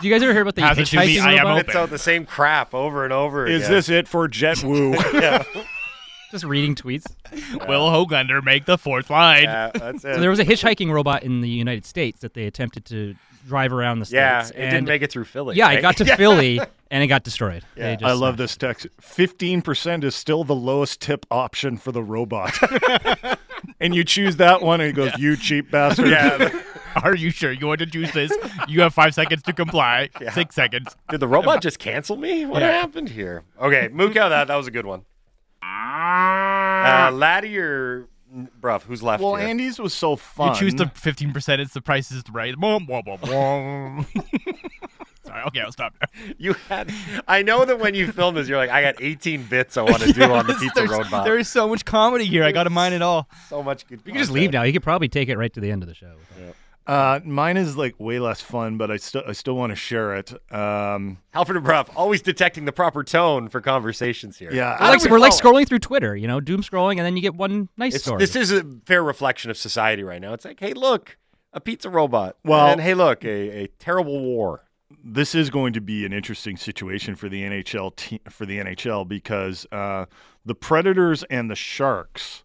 Do 0.00 0.08
you 0.08 0.12
guys 0.14 0.22
ever 0.22 0.32
hear 0.32 0.42
about 0.42 0.54
the 0.54 0.62
Pass 0.62 0.78
it 0.78 0.86
to 0.86 0.96
me, 0.98 1.16
hitchhiking 1.16 1.22
I 1.22 1.32
am 1.34 1.38
robot? 1.46 1.52
open. 1.58 1.66
It's 1.68 1.76
out 1.76 1.90
the 1.90 1.98
same 1.98 2.26
crap 2.26 2.74
over 2.74 3.04
and 3.04 3.12
over 3.12 3.46
Is 3.46 3.62
again. 3.62 3.72
this 3.72 3.88
it 3.88 4.08
for 4.08 4.28
Jett 4.28 4.62
Woo? 4.62 4.92
Yeah, 5.14 5.42
Just 6.30 6.44
reading 6.44 6.74
tweets. 6.74 7.04
Will 7.68 7.88
Hoglander 7.90 8.42
make 8.42 8.64
the 8.64 8.76
fourth 8.76 9.08
line? 9.10 9.44
yeah, 9.44 9.70
that's 9.72 10.04
it. 10.04 10.14
So 10.14 10.20
there 10.20 10.30
was 10.30 10.40
a 10.40 10.44
hitchhiking 10.44 10.90
robot 10.92 11.22
in 11.22 11.40
the 11.42 11.48
United 11.48 11.86
States 11.86 12.20
that 12.20 12.34
they 12.34 12.46
attempted 12.46 12.84
to 12.86 13.14
drive 13.46 13.72
around 13.72 14.00
the 14.00 14.06
states. 14.06 14.14
yeah, 14.16 14.40
it 14.46 14.54
and 14.56 14.70
didn't 14.72 14.88
make 14.88 15.02
it 15.02 15.12
through 15.12 15.24
Philly. 15.26 15.54
Yeah, 15.54 15.66
right? 15.66 15.78
it 15.78 15.82
got 15.82 15.96
to 15.98 16.04
Philly 16.16 16.58
and 16.90 17.04
it 17.04 17.06
got 17.08 17.22
destroyed. 17.24 17.62
Yeah. 17.76 17.94
Just 17.94 18.04
I 18.04 18.12
love 18.12 18.36
smashed 18.36 18.38
this 18.38 18.56
text. 18.56 18.86
Fifteen 19.00 19.62
percent 19.62 20.02
is 20.02 20.14
still 20.16 20.42
the 20.44 20.54
lowest 20.56 21.00
tip 21.00 21.24
option 21.30 21.76
for 21.76 21.92
the 21.92 22.02
robot. 22.02 22.52
And 23.80 23.94
you 23.94 24.04
choose 24.04 24.36
that 24.36 24.62
one, 24.62 24.80
and 24.80 24.86
he 24.88 24.92
goes, 24.92 25.12
"You 25.18 25.36
cheap 25.36 25.70
bastard." 25.70 26.08
Yeah. 26.08 26.62
Are 27.02 27.16
you 27.16 27.30
sure 27.30 27.50
you 27.50 27.66
want 27.66 27.80
to 27.80 27.86
choose 27.86 28.12
this? 28.12 28.32
You 28.68 28.82
have 28.82 28.94
five 28.94 29.14
seconds 29.14 29.42
to 29.42 29.52
comply. 29.52 30.10
Yeah. 30.20 30.30
Six 30.32 30.54
seconds. 30.54 30.94
Did 31.10 31.18
the 31.18 31.26
robot 31.26 31.60
just 31.60 31.80
cancel 31.80 32.16
me? 32.16 32.46
What 32.46 32.62
Yeah. 32.62 32.70
happened 32.70 33.08
here? 33.08 33.42
Okay, 33.60 33.88
Mookow, 33.88 34.28
that 34.28 34.46
that 34.46 34.54
was 34.54 34.68
a 34.68 34.70
good 34.70 34.86
one. 34.86 35.04
Uh, 35.60 37.10
Laddie 37.12 37.58
or 37.58 38.06
Bruff? 38.60 38.84
Who's 38.84 39.02
left? 39.02 39.22
Well, 39.22 39.34
here? 39.36 39.48
Andy's 39.48 39.78
was 39.80 39.92
so 39.94 40.14
fun. 40.16 40.50
You 40.50 40.54
choose 40.60 40.74
the 40.74 40.86
fifteen 40.94 41.32
percent. 41.32 41.60
It's 41.60 41.72
the 41.74 41.80
price 41.80 42.12
is 42.12 42.22
right. 42.30 42.54
Sorry. 45.34 45.44
Okay, 45.48 45.60
I'll 45.60 45.72
stop. 45.72 45.94
There. 45.98 46.34
You 46.38 46.54
had. 46.68 46.92
I 47.28 47.42
know 47.42 47.64
that 47.64 47.78
when 47.78 47.94
you 47.94 48.10
filmed 48.12 48.36
this, 48.36 48.48
you're 48.48 48.56
like, 48.58 48.70
I 48.70 48.82
got 48.82 48.96
18 49.00 49.44
bits 49.44 49.76
I 49.76 49.82
want 49.82 50.02
to 50.02 50.12
do 50.12 50.22
on 50.24 50.46
the 50.46 50.54
pizza 50.54 50.72
there's- 50.74 50.90
robot. 50.90 51.24
There 51.24 51.38
is 51.38 51.48
so 51.48 51.68
much 51.68 51.84
comedy 51.84 52.24
here. 52.24 52.44
I 52.44 52.52
got 52.52 52.64
to 52.64 52.70
mine 52.70 52.92
it 52.92 53.02
all. 53.02 53.28
so 53.48 53.62
much 53.62 53.86
good. 53.86 54.00
You 54.04 54.12
can 54.12 54.20
just 54.20 54.30
leave 54.30 54.52
now. 54.52 54.62
You 54.62 54.72
could 54.72 54.82
probably 54.82 55.08
take 55.08 55.28
it 55.28 55.36
right 55.36 55.52
to 55.52 55.60
the 55.60 55.70
end 55.70 55.82
of 55.82 55.88
the 55.88 55.94
show. 55.94 56.14
Uh, 56.86 57.18
mine 57.24 57.56
is 57.56 57.78
like 57.78 57.98
way 57.98 58.18
less 58.18 58.42
fun, 58.42 58.76
but 58.76 58.90
I 58.90 58.98
still 58.98 59.22
I 59.26 59.32
still 59.32 59.54
want 59.56 59.70
to 59.70 59.76
share 59.76 60.16
it. 60.16 60.32
Um, 60.52 61.16
Halford 61.30 61.56
and 61.56 61.64
Bruff 61.64 61.88
always 61.96 62.20
detecting 62.20 62.66
the 62.66 62.72
proper 62.72 63.02
tone 63.02 63.48
for 63.48 63.62
conversations 63.62 64.36
here. 64.38 64.52
yeah, 64.52 64.76
We're 64.78 64.86
I- 64.86 64.90
like, 64.90 65.02
we 65.04 65.10
we're 65.10 65.18
like 65.18 65.32
scrolling 65.32 65.66
through 65.66 65.78
Twitter, 65.78 66.14
you 66.14 66.28
know, 66.28 66.40
doom 66.40 66.60
scrolling, 66.62 66.96
and 66.98 67.06
then 67.06 67.16
you 67.16 67.22
get 67.22 67.34
one 67.34 67.70
nice 67.78 67.94
It's, 67.94 68.04
story. 68.04 68.18
this 68.18 68.36
is 68.36 68.52
a 68.52 68.64
fair 68.84 69.02
reflection 69.02 69.50
of 69.50 69.56
society 69.56 70.02
right 70.04 70.20
now. 70.20 70.34
It's 70.34 70.44
like, 70.44 70.60
hey, 70.60 70.74
look, 70.74 71.16
a 71.54 71.60
pizza 71.60 71.88
robot. 71.88 72.36
Well- 72.44 72.66
and 72.66 72.82
hey, 72.82 72.92
look, 72.92 73.24
a, 73.24 73.62
a 73.62 73.66
terrible 73.78 74.20
war. 74.20 74.63
This 75.06 75.34
is 75.34 75.50
going 75.50 75.74
to 75.74 75.80
be 75.82 76.06
an 76.06 76.12
interesting 76.14 76.56
situation 76.56 77.14
for 77.14 77.28
the 77.28 77.42
NHL 77.42 77.94
te- 77.94 78.20
for 78.30 78.46
the 78.46 78.58
NHL 78.58 79.06
because 79.06 79.66
uh, 79.70 80.06
the 80.44 80.54
Predators 80.54 81.22
and 81.24 81.50
the 81.50 81.54
Sharks 81.54 82.42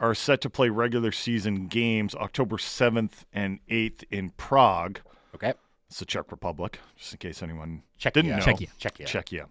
are 0.00 0.14
set 0.14 0.40
to 0.40 0.50
play 0.50 0.68
regular 0.70 1.12
season 1.12 1.66
games 1.66 2.14
October 2.14 2.56
7th 2.56 3.24
and 3.32 3.60
8th 3.70 4.04
in 4.10 4.30
Prague. 4.30 5.00
Okay, 5.34 5.52
It's 5.88 5.98
the 5.98 6.06
Czech 6.06 6.32
Republic, 6.32 6.78
just 6.96 7.12
in 7.12 7.18
case 7.18 7.42
anyone 7.42 7.82
Czechia. 8.00 8.12
didn't 8.14 8.30
know. 8.30 8.38
Czechia. 8.38 8.68
Czechia. 8.80 9.46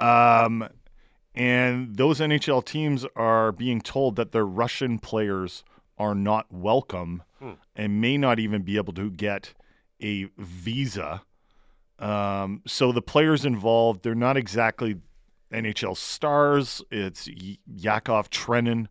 Czechia. 0.00 0.44
Um, 0.44 0.68
and 1.34 1.96
those 1.96 2.20
NHL 2.20 2.64
teams 2.64 3.06
are 3.14 3.52
being 3.52 3.80
told 3.80 4.16
that 4.16 4.32
their 4.32 4.44
Russian 4.46 4.98
players 4.98 5.62
are 5.98 6.14
not 6.14 6.46
welcome 6.50 7.22
and 7.76 8.00
may 8.00 8.18
not 8.18 8.38
even 8.38 8.62
be 8.62 8.76
able 8.76 8.92
to 8.94 9.10
get 9.10 9.54
a 10.02 10.24
visa. 10.36 11.22
Um, 12.00 12.62
so 12.66 12.92
the 12.92 13.02
players 13.02 13.44
involved, 13.44 14.02
they're 14.02 14.14
not 14.14 14.36
exactly 14.36 14.96
NHL 15.52 15.96
stars. 15.96 16.82
It's 16.90 17.28
Yakov 17.66 18.30
Trenin 18.30 18.86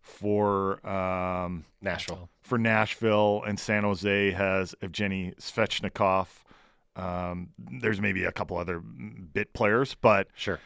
for 0.00 0.84
um, 0.86 1.64
Nashville. 1.80 2.28
for 2.42 2.58
Nashville, 2.58 3.42
and 3.46 3.58
San 3.58 3.82
Jose 3.84 4.30
has 4.32 4.74
Evgeny 4.82 5.34
Svechnikov. 5.38 6.26
Um, 6.96 7.50
there's 7.58 8.00
maybe 8.00 8.24
a 8.24 8.32
couple 8.32 8.58
other 8.58 8.80
bit 8.80 9.52
players, 9.54 9.94
but 9.94 10.26
Sure. 10.34 10.58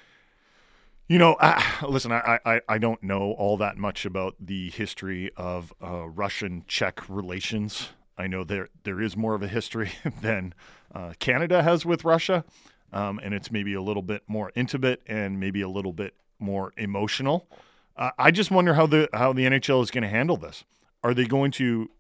you 1.07 1.19
know, 1.19 1.37
I, 1.39 1.63
listen, 1.87 2.11
I, 2.13 2.41
I 2.45 2.61
I 2.69 2.79
don't 2.79 3.03
know 3.03 3.33
all 3.33 3.57
that 3.59 3.77
much 3.77 4.05
about 4.07 4.35
the 4.41 4.71
history 4.71 5.31
of 5.37 5.73
uh, 5.83 6.09
Russian 6.09 6.65
Czech 6.67 7.09
relations. 7.09 7.91
I 8.17 8.27
know 8.27 8.45
there 8.45 8.69
there 8.85 9.01
is 9.01 9.17
more 9.17 9.35
of 9.35 9.43
a 9.43 9.49
history 9.49 9.93
than 10.23 10.55
uh, 10.95 11.15
Canada 11.19 11.63
has 11.63 11.85
with 11.85 12.05
Russia, 12.05 12.45
um, 12.93 13.21
and 13.23 13.35
it's 13.35 13.51
maybe 13.51 13.75
a 13.75 13.83
little 13.83 14.03
bit 14.03 14.23
more 14.27 14.53
intimate 14.55 15.03
and 15.07 15.41
maybe 15.41 15.61
a 15.61 15.69
little 15.69 15.93
bit 15.93 16.15
more 16.39 16.73
emotional. 16.77 17.49
Uh, 17.97 18.11
I 18.19 18.31
just 18.31 18.51
wonder 18.51 18.75
how 18.75 18.87
the 18.87 19.09
how 19.13 19.33
the 19.33 19.45
NHL 19.45 19.83
is 19.83 19.91
going 19.91 20.03
to 20.03 20.09
handle 20.09 20.37
this. 20.37 20.65
Are 21.03 21.15
they 21.15 21.27
going 21.27 21.51
to 21.53 21.91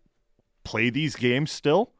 play 0.65 0.91
these 0.91 1.17
games 1.17 1.53
still, 1.53 1.93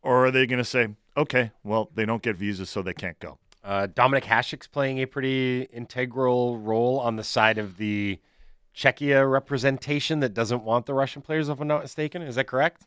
or 0.00 0.26
are 0.26 0.30
they 0.30 0.46
going 0.46 0.58
to 0.58 0.64
say, 0.64 0.88
okay, 1.16 1.50
well, 1.64 1.90
they 1.94 2.04
don't 2.04 2.22
get 2.22 2.36
visas, 2.36 2.70
so 2.70 2.82
they 2.82 2.94
can't 2.94 3.18
go? 3.18 3.38
Uh, 3.64 3.86
Dominik 3.86 4.24
Hasek's 4.24 4.66
playing 4.66 4.98
a 4.98 5.06
pretty 5.06 5.62
integral 5.72 6.58
role 6.58 6.98
on 6.98 7.16
the 7.16 7.24
side 7.24 7.58
of 7.58 7.76
the 7.76 8.18
Czechia 8.74 9.30
representation 9.30 10.20
that 10.20 10.34
doesn't 10.34 10.64
want 10.64 10.86
the 10.86 10.94
Russian 10.94 11.22
players, 11.22 11.48
if 11.48 11.60
I'm 11.60 11.68
not 11.68 11.82
mistaken. 11.82 12.22
Is 12.22 12.36
that 12.36 12.46
correct? 12.46 12.86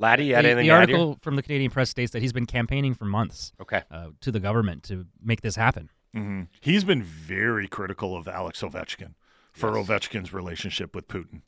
Laddie, 0.00 0.24
you 0.26 0.34
had 0.34 0.44
the, 0.44 0.48
anything 0.50 0.66
the 0.66 0.70
to 0.74 0.80
add 0.80 0.88
here? 0.88 0.96
article 0.98 1.18
from 1.22 1.36
the 1.36 1.42
Canadian 1.42 1.70
Press 1.70 1.90
states 1.90 2.10
that 2.12 2.22
he's 2.22 2.32
been 2.32 2.46
campaigning 2.46 2.94
for 2.94 3.04
months 3.04 3.52
Okay. 3.60 3.82
uh, 3.90 4.08
to 4.22 4.32
the 4.32 4.40
government 4.40 4.82
to 4.84 5.06
make 5.22 5.42
this 5.42 5.54
happen. 5.56 5.90
hmm 6.14 6.42
He's 6.60 6.84
been 6.84 7.02
very 7.02 7.68
critical 7.68 8.16
of 8.16 8.26
Alex 8.26 8.62
Ovechkin 8.62 9.14
for 9.52 9.72
Ovechkin's 9.72 10.32
relationship 10.32 10.94
with 10.94 11.06
Putin. 11.06 11.42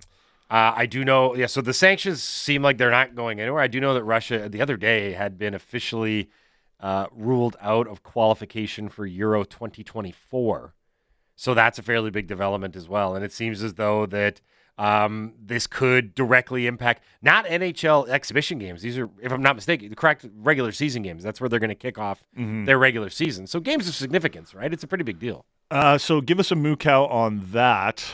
Uh, 0.51 0.75
I 0.77 0.85
do 0.87 1.03
know, 1.03 1.35
yeah. 1.35 1.47
So 1.47 1.62
the 1.62 1.73
sanctions 1.73 2.23
seem 2.23 2.61
like 2.62 2.77
they're 2.77 2.91
not 2.91 3.15
going 3.15 3.41
anywhere. 3.41 3.62
I 3.62 3.69
do 3.69 3.81
know 3.81 3.95
that 3.95 4.05
Russia 4.05 4.49
the 4.51 4.61
other 4.61 4.77
day 4.77 5.12
had 5.12 5.38
been 5.38 5.55
officially 5.55 6.29
uh, 6.79 7.07
ruled 7.11 7.57
out 7.61 7.88
of 7.88 8.03
qualification 8.03 8.91
for 8.91 9.07
Euro 9.07 9.45
2024. 9.45 10.75
So 11.37 11.55
that's 11.55 11.79
a 11.79 11.83
fairly 11.83 12.11
big 12.11 12.27
development 12.27 12.77
as 12.77 12.87
well. 12.88 13.15
And 13.17 13.25
it 13.25 13.33
seems 13.33 13.62
as 13.62 13.75
though 13.75 14.05
that 14.07 14.41
um, 14.79 15.35
this 15.41 15.67
could 15.67 16.15
directly 16.15 16.67
impact 16.67 17.03
not 17.21 17.45
NHL 17.47 18.09
exhibition 18.09 18.59
games. 18.59 18.83
These 18.83 18.99
are, 18.99 19.09
if 19.21 19.31
I'm 19.33 19.43
not 19.43 19.55
mistaken, 19.57 19.89
the 19.91 19.97
correct 19.97 20.25
regular 20.39 20.73
season 20.73 21.03
games. 21.03 21.23
That's 21.23 21.41
where 21.41 21.49
they're 21.49 21.61
going 21.61 21.69
to 21.69 21.75
kick 21.75 21.99
off 21.99 22.25
their 22.37 22.79
regular 22.79 23.11
season. 23.11 23.47
So 23.47 23.61
games 23.61 23.87
of 23.89 23.95
significance, 23.95 24.55
right? 24.55 24.73
It's 24.73 24.83
a 24.83 24.87
pretty 24.87 25.05
big 25.05 25.19
deal. 25.19 25.45
Uh, 25.71 25.99
so 25.99 26.21
give 26.21 26.39
us 26.41 26.51
a 26.51 26.55
moo 26.57 26.77
cow 26.77 27.05
on 27.07 27.49
that, 27.53 28.05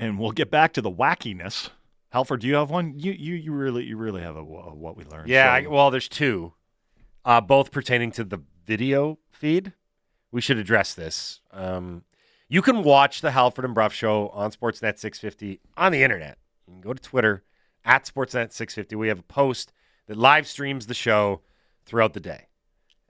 and 0.00 0.18
we'll 0.18 0.32
get 0.32 0.50
back 0.50 0.72
to 0.74 0.82
the 0.82 0.90
wackiness. 0.90 1.70
Halford, 2.10 2.40
do 2.40 2.46
you 2.46 2.56
have 2.56 2.70
one? 2.70 2.98
You 2.98 3.12
you 3.12 3.34
you 3.36 3.52
really 3.52 3.84
you 3.84 3.96
really 3.96 4.20
have 4.22 4.36
a, 4.36 4.40
a 4.40 4.74
what 4.74 4.96
we 4.96 5.04
learned. 5.04 5.28
Yeah, 5.28 5.46
So- 5.46 5.50
I, 5.50 5.66
well, 5.72 5.90
there's 5.90 6.08
two, 6.08 6.52
uh, 7.24 7.40
both 7.40 7.70
pertaining 7.70 8.10
to 8.12 8.24
the 8.24 8.38
video 8.66 9.18
feed. 9.30 9.72
We 10.30 10.40
should 10.40 10.58
address 10.58 10.94
this. 10.94 11.40
Um, 11.52 12.04
you 12.52 12.60
can 12.60 12.82
watch 12.82 13.22
the 13.22 13.30
Halford 13.30 13.64
and 13.64 13.72
Brough 13.72 13.88
show 13.88 14.28
on 14.28 14.50
Sportsnet 14.50 14.98
650 14.98 15.58
on 15.74 15.90
the 15.90 16.02
internet. 16.02 16.36
You 16.66 16.74
can 16.74 16.82
go 16.82 16.92
to 16.92 17.00
Twitter 17.00 17.44
at 17.82 18.04
Sportsnet 18.04 18.52
650. 18.52 18.94
We 18.94 19.08
have 19.08 19.20
a 19.20 19.22
post 19.22 19.72
that 20.06 20.18
live 20.18 20.46
streams 20.46 20.86
the 20.86 20.92
show 20.92 21.40
throughout 21.86 22.12
the 22.12 22.20
day. 22.20 22.48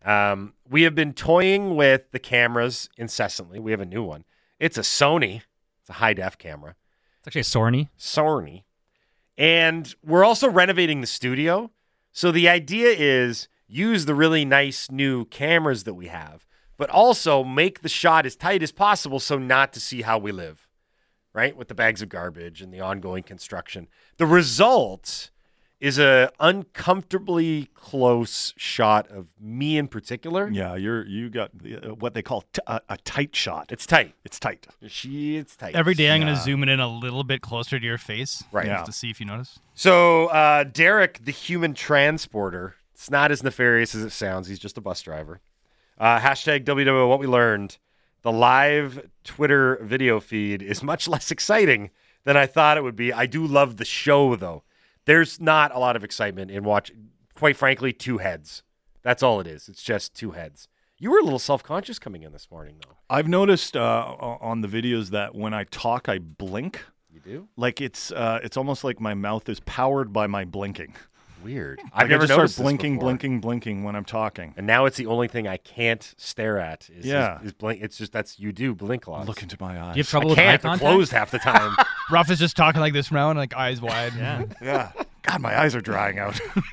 Um, 0.04 0.54
we 0.70 0.82
have 0.82 0.94
been 0.94 1.12
toying 1.12 1.74
with 1.74 2.12
the 2.12 2.20
cameras 2.20 2.88
incessantly. 2.96 3.58
We 3.58 3.72
have 3.72 3.80
a 3.80 3.84
new 3.84 4.04
one. 4.04 4.22
It's 4.60 4.78
a 4.78 4.82
Sony. 4.82 5.42
It's 5.80 5.90
a 5.90 5.94
high 5.94 6.14
def 6.14 6.38
camera. 6.38 6.76
It's 7.18 7.26
actually 7.26 7.40
a 7.40 7.42
Sony. 7.42 7.88
Sony. 7.98 8.62
And 9.36 9.92
we're 10.06 10.24
also 10.24 10.48
renovating 10.48 11.00
the 11.00 11.08
studio. 11.08 11.72
So 12.12 12.30
the 12.30 12.48
idea 12.48 12.90
is 12.90 13.48
use 13.66 14.04
the 14.04 14.14
really 14.14 14.44
nice 14.44 14.88
new 14.88 15.24
cameras 15.24 15.82
that 15.82 15.94
we 15.94 16.06
have, 16.06 16.46
but 16.76 16.90
also 16.90 17.44
make 17.44 17.80
the 17.82 17.88
shot 17.88 18.26
as 18.26 18.36
tight 18.36 18.62
as 18.62 18.72
possible 18.72 19.20
so 19.20 19.38
not 19.38 19.72
to 19.72 19.80
see 19.80 20.02
how 20.02 20.18
we 20.18 20.32
live, 20.32 20.68
right? 21.32 21.56
With 21.56 21.68
the 21.68 21.74
bags 21.74 22.02
of 22.02 22.08
garbage 22.08 22.60
and 22.62 22.72
the 22.72 22.80
ongoing 22.80 23.22
construction. 23.22 23.88
The 24.16 24.26
result 24.26 25.30
is 25.80 25.98
a 25.98 26.30
uncomfortably 26.82 27.68
close 27.74 28.54
shot 28.56 29.08
of 29.10 29.28
me 29.40 29.76
in 29.78 29.88
particular. 29.88 30.48
yeah. 30.50 30.74
You're 30.74 31.04
you 31.06 31.28
got 31.28 31.50
the, 31.58 31.76
uh, 31.90 31.94
what 31.94 32.14
they 32.14 32.22
call 32.22 32.42
t- 32.52 32.60
a, 32.66 32.80
a 32.88 32.96
tight 32.98 33.34
shot. 33.34 33.70
It's 33.72 33.86
tight. 33.86 34.14
It's 34.24 34.38
tight. 34.38 34.66
She 34.86 35.36
it's 35.36 35.56
tight. 35.56 35.74
Every 35.74 35.94
day 35.94 36.10
I'm 36.10 36.20
going 36.20 36.34
to 36.34 36.40
zoom 36.40 36.62
it 36.62 36.68
in 36.68 36.80
a 36.80 36.88
little 36.88 37.24
bit 37.24 37.40
closer 37.40 37.78
to 37.78 37.84
your 37.84 37.98
face. 37.98 38.42
Right. 38.52 38.66
Yeah. 38.66 38.76
Just 38.78 38.86
to 38.86 38.92
see 38.92 39.10
if 39.10 39.20
you 39.20 39.26
notice. 39.26 39.58
So 39.74 40.26
uh, 40.26 40.64
Derek, 40.64 41.24
the 41.24 41.32
human 41.32 41.74
transporter, 41.74 42.76
it's 42.94 43.10
not 43.10 43.30
as 43.30 43.42
nefarious 43.42 43.94
as 43.94 44.02
it 44.02 44.10
sounds. 44.10 44.48
He's 44.48 44.58
just 44.60 44.78
a 44.78 44.80
bus 44.80 45.02
driver. 45.02 45.40
Uh, 46.02 46.18
hashtag 46.18 46.64
WW 46.64 47.08
what 47.08 47.20
we 47.20 47.28
learned. 47.28 47.78
The 48.22 48.32
live 48.32 49.08
Twitter 49.22 49.78
video 49.82 50.18
feed 50.18 50.60
is 50.60 50.82
much 50.82 51.06
less 51.14 51.30
exciting 51.30 51.90
than 52.24 52.36
I 52.36 52.44
thought 52.44 52.76
it 52.76 52.82
would 52.82 52.96
be. 52.96 53.12
I 53.12 53.26
do 53.26 53.46
love 53.46 53.76
the 53.76 53.84
show 53.84 54.34
though. 54.34 54.64
There's 55.04 55.40
not 55.40 55.72
a 55.72 55.78
lot 55.78 55.94
of 55.94 56.02
excitement 56.02 56.50
in 56.50 56.64
watch. 56.64 56.90
Quite 57.36 57.56
frankly, 57.56 57.92
two 57.92 58.18
heads. 58.18 58.64
That's 59.02 59.22
all 59.22 59.38
it 59.38 59.46
is. 59.46 59.68
It's 59.68 59.80
just 59.80 60.12
two 60.12 60.32
heads. 60.32 60.66
You 60.98 61.12
were 61.12 61.20
a 61.20 61.22
little 61.22 61.38
self-conscious 61.38 62.00
coming 62.00 62.24
in 62.24 62.32
this 62.32 62.50
morning, 62.50 62.80
though. 62.84 62.96
I've 63.08 63.28
noticed 63.28 63.76
uh, 63.76 64.16
on 64.18 64.60
the 64.60 64.68
videos 64.68 65.10
that 65.10 65.36
when 65.36 65.54
I 65.54 65.64
talk, 65.64 66.08
I 66.08 66.18
blink. 66.18 66.84
You 67.12 67.20
do 67.20 67.48
Like 67.56 67.80
it's 67.80 68.10
uh, 68.10 68.40
it's 68.42 68.56
almost 68.56 68.82
like 68.82 69.00
my 69.00 69.14
mouth 69.14 69.48
is 69.48 69.60
powered 69.60 70.12
by 70.12 70.26
my 70.26 70.44
blinking. 70.44 70.94
Weird. 71.42 71.80
I've 71.92 72.06
I 72.06 72.08
never 72.08 72.26
just 72.26 72.36
noticed 72.36 72.54
start 72.54 72.64
blinking, 72.64 72.94
before. 72.96 73.08
blinking, 73.10 73.40
blinking 73.40 73.84
when 73.84 73.96
I'm 73.96 74.04
talking. 74.04 74.54
And 74.56 74.66
now 74.66 74.84
it's 74.86 74.96
the 74.96 75.06
only 75.06 75.28
thing 75.28 75.46
I 75.48 75.56
can't 75.58 76.14
stare 76.16 76.58
at. 76.58 76.88
Is, 76.90 77.04
Yeah. 77.06 77.40
is, 77.40 77.46
is 77.48 77.52
blink. 77.52 77.82
It's 77.82 77.96
just 77.98 78.12
that's 78.12 78.38
you 78.38 78.52
do 78.52 78.74
blink 78.74 79.06
a 79.06 79.10
lot. 79.10 79.26
Look 79.26 79.42
into 79.42 79.56
my 79.60 79.80
eyes. 79.80 79.96
You 79.96 80.02
have 80.02 80.08
trouble 80.08 80.28
I 80.28 80.30
with 80.30 80.38
eye 80.38 80.42
can't. 80.42 80.62
They're 80.62 80.70
contact? 80.70 80.90
closed 80.94 81.12
half 81.12 81.30
the 81.30 81.38
time. 81.38 81.76
Ruff 82.10 82.30
is 82.30 82.38
just 82.38 82.56
talking 82.56 82.80
like 82.80 82.92
this 82.92 83.08
from 83.08 83.16
now 83.16 83.28
on, 83.30 83.36
like 83.36 83.54
eyes 83.54 83.80
wide. 83.80 84.12
Yeah. 84.16 84.44
Yeah. 84.62 84.92
God, 85.22 85.40
my 85.40 85.58
eyes 85.60 85.74
are 85.76 85.80
drying 85.80 86.18
out. 86.18 86.40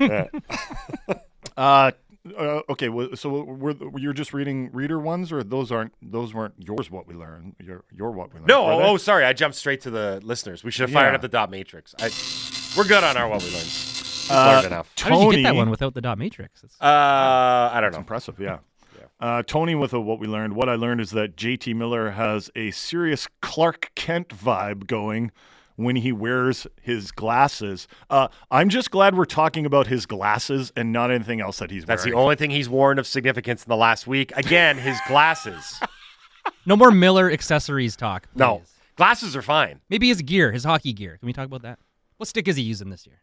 uh, 1.56 1.90
uh, 2.36 2.60
okay, 2.68 2.88
well, 2.88 3.08
so 3.14 3.30
were, 3.44 3.72
were 3.74 3.98
you're 3.98 4.12
just 4.12 4.32
reading 4.34 4.70
reader 4.72 4.98
ones, 4.98 5.32
or 5.32 5.42
those 5.42 5.70
aren't 5.72 5.92
those 6.02 6.34
weren't 6.34 6.54
yours? 6.58 6.90
What 6.90 7.06
we 7.06 7.14
learned, 7.14 7.54
your 7.62 7.84
your 7.96 8.10
what 8.10 8.28
we 8.32 8.40
learned. 8.40 8.48
no. 8.48 8.64
Oh, 8.66 8.82
oh, 8.82 8.96
sorry. 8.96 9.24
I 9.24 9.32
jumped 9.32 9.56
straight 9.56 9.80
to 9.82 9.90
the 9.90 10.20
listeners. 10.22 10.62
We 10.64 10.70
should 10.70 10.82
have 10.82 10.92
fired 10.92 11.10
Yeah. 11.10 11.14
up 11.16 11.20
the 11.22 11.28
dot 11.28 11.50
matrix. 11.50 11.94
I, 12.00 12.10
we're 12.76 12.86
good 12.88 13.04
on 13.04 13.16
our 13.16 13.28
what 13.28 13.42
we 13.42 13.50
learned. 13.52 13.66
We've 14.30 14.38
Uh, 14.38 14.52
learned 14.52 14.66
enough. 14.66 14.92
How 14.98 15.10
did 15.10 15.20
you 15.24 15.32
get 15.32 15.42
that 15.42 15.56
one 15.56 15.70
without 15.70 15.94
the 15.94 16.00
dot 16.00 16.18
matrix? 16.18 16.62
It's- 16.64 16.76
Uh, 16.80 16.84
I 17.72 17.78
don't 17.80 17.88
It's 17.88 17.96
know. 17.96 18.00
impressive, 18.00 18.38
yeah. 18.40 18.58
Uh, 19.18 19.42
Tony 19.46 19.74
with 19.74 19.92
a 19.92 20.00
what 20.00 20.18
we 20.18 20.26
learned. 20.26 20.54
What 20.54 20.68
I 20.70 20.76
learned 20.76 21.00
is 21.02 21.10
that 21.10 21.36
JT 21.36 21.74
Miller 21.74 22.12
has 22.12 22.50
a 22.56 22.70
serious 22.70 23.28
Clark 23.42 23.90
Kent 23.94 24.28
vibe 24.28 24.86
going 24.86 25.30
when 25.76 25.96
he 25.96 26.10
wears 26.10 26.66
his 26.80 27.10
glasses. 27.10 27.86
Uh, 28.08 28.28
I'm 28.50 28.70
just 28.70 28.90
glad 28.90 29.14
we're 29.16 29.26
talking 29.26 29.66
about 29.66 29.88
his 29.88 30.06
glasses 30.06 30.72
and 30.74 30.90
not 30.90 31.10
anything 31.10 31.38
else 31.40 31.58
that 31.58 31.70
he's 31.70 31.84
That's 31.84 32.04
the 32.04 32.14
only 32.14 32.34
thing 32.36 32.50
he's 32.50 32.68
worn 32.70 32.98
of 32.98 33.06
significance 33.06 33.62
in 33.64 33.68
the 33.68 33.76
last 33.76 34.06
week. 34.06 34.32
Again, 34.36 34.78
his 34.78 34.98
glasses. 35.06 35.80
no 36.64 36.74
more 36.76 36.90
Miller 36.90 37.30
accessories 37.30 37.96
talk. 37.96 38.26
no, 38.34 38.58
please. 38.58 38.72
glasses 38.96 39.36
are 39.36 39.42
fine. 39.42 39.80
Maybe 39.90 40.08
his 40.08 40.22
gear, 40.22 40.50
his 40.52 40.64
hockey 40.64 40.94
gear. 40.94 41.18
Can 41.18 41.26
we 41.26 41.34
talk 41.34 41.44
about 41.46 41.60
that? 41.62 41.78
What 42.16 42.28
stick 42.28 42.48
is 42.48 42.56
he 42.56 42.62
using 42.62 42.88
this 42.88 43.06
year? 43.06 43.20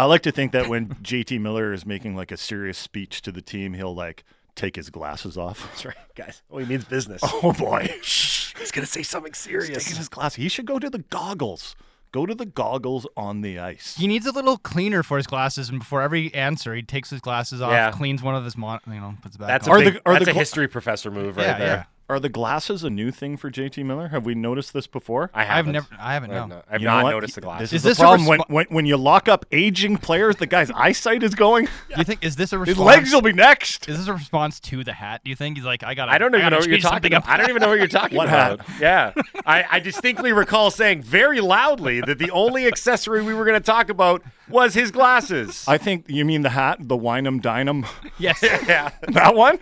I 0.00 0.04
like 0.04 0.22
to 0.22 0.32
think 0.32 0.52
that 0.52 0.68
when 0.68 0.88
JT 1.02 1.40
Miller 1.40 1.72
is 1.72 1.84
making 1.86 2.16
like 2.16 2.32
a 2.32 2.36
serious 2.36 2.78
speech 2.78 3.22
to 3.22 3.32
the 3.32 3.42
team, 3.42 3.74
he'll 3.74 3.94
like 3.94 4.24
take 4.56 4.76
his 4.76 4.90
glasses 4.90 5.36
off. 5.38 5.60
That's 5.70 5.84
right, 5.84 5.96
guys. 6.14 6.42
Oh, 6.50 6.58
he 6.58 6.66
means 6.66 6.84
business. 6.84 7.20
Oh 7.24 7.52
boy, 7.52 7.88
Shh, 8.02 8.54
he's 8.58 8.70
gonna 8.70 8.86
say 8.86 9.02
something 9.02 9.32
He's 9.32 9.38
serious. 9.38 9.84
taking 9.84 9.96
his 9.98 10.08
glasses. 10.08 10.36
He 10.36 10.48
should 10.48 10.66
go 10.66 10.78
to 10.78 10.90
the 10.90 10.98
goggles. 11.10 11.76
Go 12.12 12.26
to 12.26 12.34
the 12.34 12.44
goggles 12.46 13.06
on 13.16 13.40
the 13.42 13.60
ice. 13.60 13.96
He 13.96 14.08
needs 14.08 14.26
a 14.26 14.32
little 14.32 14.58
cleaner 14.58 15.04
for 15.04 15.16
his 15.16 15.28
glasses, 15.28 15.68
and 15.68 15.78
before 15.78 16.02
every 16.02 16.34
answer, 16.34 16.74
he 16.74 16.82
takes 16.82 17.08
his 17.08 17.20
glasses 17.20 17.60
off, 17.62 17.70
Yeah. 17.70 17.92
cleans 17.92 18.20
one 18.20 18.34
of 18.34 18.42
his 18.42 18.56
mon, 18.56 18.80
you 18.88 18.94
know, 18.94 19.14
puts 19.22 19.36
it 19.36 19.38
back 19.38 19.46
That's 19.46 19.68
a, 19.68 19.70
on. 19.70 19.76
Are 19.80 19.84
big, 19.84 19.94
the- 19.94 20.00
are 20.06 20.12
that's 20.14 20.24
the 20.24 20.30
a 20.32 20.34
gla- 20.34 20.40
history 20.40 20.66
professor 20.66 21.12
move 21.12 21.36
right 21.36 21.46
yeah, 21.46 21.58
there. 21.58 21.66
yeah. 21.68 21.84
Are 22.10 22.18
the 22.20 22.28
glasses 22.28 22.82
a 22.82 22.90
new 22.90 23.10
thing 23.12 23.36
for 23.36 23.50
JT 23.50 23.84
Miller? 23.84 24.08
Have 24.08 24.24
we 24.26 24.34
noticed 24.34 24.72
this 24.72 24.86
before? 24.88 25.30
I 25.32 25.42
I've 25.42 25.46
haven't. 25.48 25.72
never, 25.72 25.86
I 25.98 26.14
haven't 26.14 26.30
I've 26.32 26.36
known. 26.36 26.48
not, 26.48 26.64
I've 26.68 26.80
You 26.80 26.86
know 26.88 26.94
not 26.96 27.04
what? 27.04 27.10
noticed 27.12 27.34
the 27.36 27.40
glasses. 27.40 27.70
This 27.70 27.80
Is 27.82 27.86
is, 27.86 27.90
this 27.90 27.98
a 27.98 28.00
the 28.00 28.04
problem 28.04 28.26
when, 28.28 28.38
respo- 28.40 28.50
when 28.50 28.66
when 28.70 28.86
you 28.86 28.96
lock 28.96 29.28
up 29.28 29.46
aging 29.52 29.96
players, 29.98 30.36
the 30.36 30.46
guy's 30.46 30.70
eyesight 30.74 31.22
is 31.22 31.34
going. 31.36 31.66
Do 31.66 31.70
you 31.98 32.04
think 32.04 32.24
is 32.24 32.34
this 32.36 32.52
a 32.52 32.58
His 32.58 32.68
response? 32.70 32.86
legs 32.86 33.12
will 33.12 33.22
be 33.22 33.32
next. 33.32 33.88
Is 33.88 33.98
this 33.98 34.08
a 34.08 34.12
response 34.12 34.58
to 34.60 34.82
the 34.82 34.92
hat? 34.92 35.20
Do 35.24 35.30
you 35.30 35.36
think 35.36 35.56
he's 35.56 35.64
like, 35.64 35.84
I 35.84 35.94
got? 35.94 36.08
I 36.08 36.18
don't 36.18 36.30
even 36.34 36.40
gotta 36.40 36.56
know 36.56 36.60
what 36.60 36.68
you're 36.68 36.78
talking 36.78 37.14
about. 37.14 37.28
I 37.28 37.36
don't 37.36 37.48
even 37.48 37.60
know 37.62 37.68
what 37.68 37.78
you're 37.78 37.86
talking 37.86 38.16
What 38.16 38.26
about. 38.28 38.60
Yeah. 38.80 39.12
I, 39.46 39.64
I 39.70 39.78
distinctly 39.80 40.32
recall 40.32 40.70
saying 40.72 41.02
very 41.02 41.40
loudly 41.40 42.00
that 42.00 42.18
the 42.18 42.30
only 42.32 42.66
accessory 42.66 43.22
we 43.22 43.34
were 43.34 43.44
going 43.44 43.58
to 43.58 43.64
talk 43.64 43.88
about 43.88 44.22
was 44.48 44.74
his 44.74 44.90
glasses. 44.90 45.64
I 45.68 45.78
think 45.78 46.06
you 46.08 46.24
mean 46.24 46.42
the 46.42 46.50
hat, 46.50 46.78
the 46.80 46.96
Winem 46.98 47.40
Dynam, 47.40 47.86
Yes. 48.18 48.42
yeah. 48.42 48.90
that 49.08 49.36
one. 49.36 49.60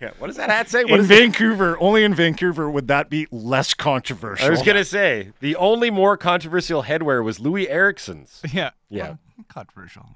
Yeah, 0.00 0.10
what 0.18 0.26
does 0.26 0.36
that 0.36 0.50
hat 0.50 0.68
say? 0.68 0.84
What 0.84 0.94
in 0.94 1.00
is 1.00 1.10
it? 1.10 1.14
Vancouver, 1.18 1.78
only 1.80 2.04
in 2.04 2.14
Vancouver 2.14 2.70
would 2.70 2.88
that 2.88 3.08
be 3.10 3.26
less 3.30 3.74
controversial. 3.74 4.46
I 4.46 4.50
was 4.50 4.62
gonna 4.62 4.84
say 4.84 5.30
the 5.40 5.56
only 5.56 5.90
more 5.90 6.16
controversial 6.16 6.82
headwear 6.82 7.24
was 7.24 7.38
Loui 7.38 7.66
Eriksson's. 7.68 8.40
Yeah. 8.52 8.70
Yeah. 8.90 9.02
Well, 9.08 9.18
controversial. 9.48 10.06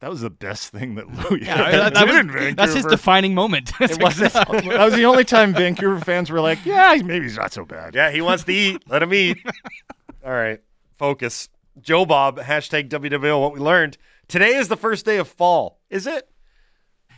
That 0.00 0.10
was 0.10 0.20
the 0.20 0.30
best 0.30 0.70
thing 0.70 0.94
that 0.94 1.06
Loui 1.08 1.44
Yeah, 1.44 1.54
ever 1.66 1.76
that, 1.78 1.94
that 1.94 2.06
did 2.06 2.14
in 2.14 2.26
was, 2.28 2.34
Vancouver. 2.36 2.54
that's 2.54 2.74
his 2.74 2.84
defining 2.86 3.34
moment. 3.34 3.72
It 3.80 4.00
wasn't. 4.00 4.32
that 4.32 4.48
was 4.50 4.94
the 4.94 5.04
only 5.04 5.24
time 5.24 5.52
Vancouver 5.52 5.98
fans 6.00 6.30
were 6.30 6.40
like, 6.40 6.64
"Yeah, 6.64 6.94
maybe 7.04 7.24
he's 7.24 7.36
not 7.36 7.52
so 7.52 7.64
bad." 7.64 7.94
yeah, 7.96 8.10
he 8.10 8.20
wants 8.20 8.44
to 8.44 8.52
eat. 8.52 8.84
Let 8.88 9.02
him 9.02 9.12
eat. 9.12 9.38
All 10.24 10.32
right, 10.32 10.60
focus. 10.96 11.48
Joe 11.80 12.04
Bob 12.06 12.38
hashtag 12.38 12.88
WWO. 12.88 13.40
What 13.40 13.52
we 13.54 13.60
learned 13.60 13.98
today 14.28 14.54
is 14.54 14.68
the 14.68 14.76
first 14.76 15.04
day 15.04 15.16
of 15.18 15.26
fall. 15.28 15.80
Is 15.90 16.06
it? 16.06 16.28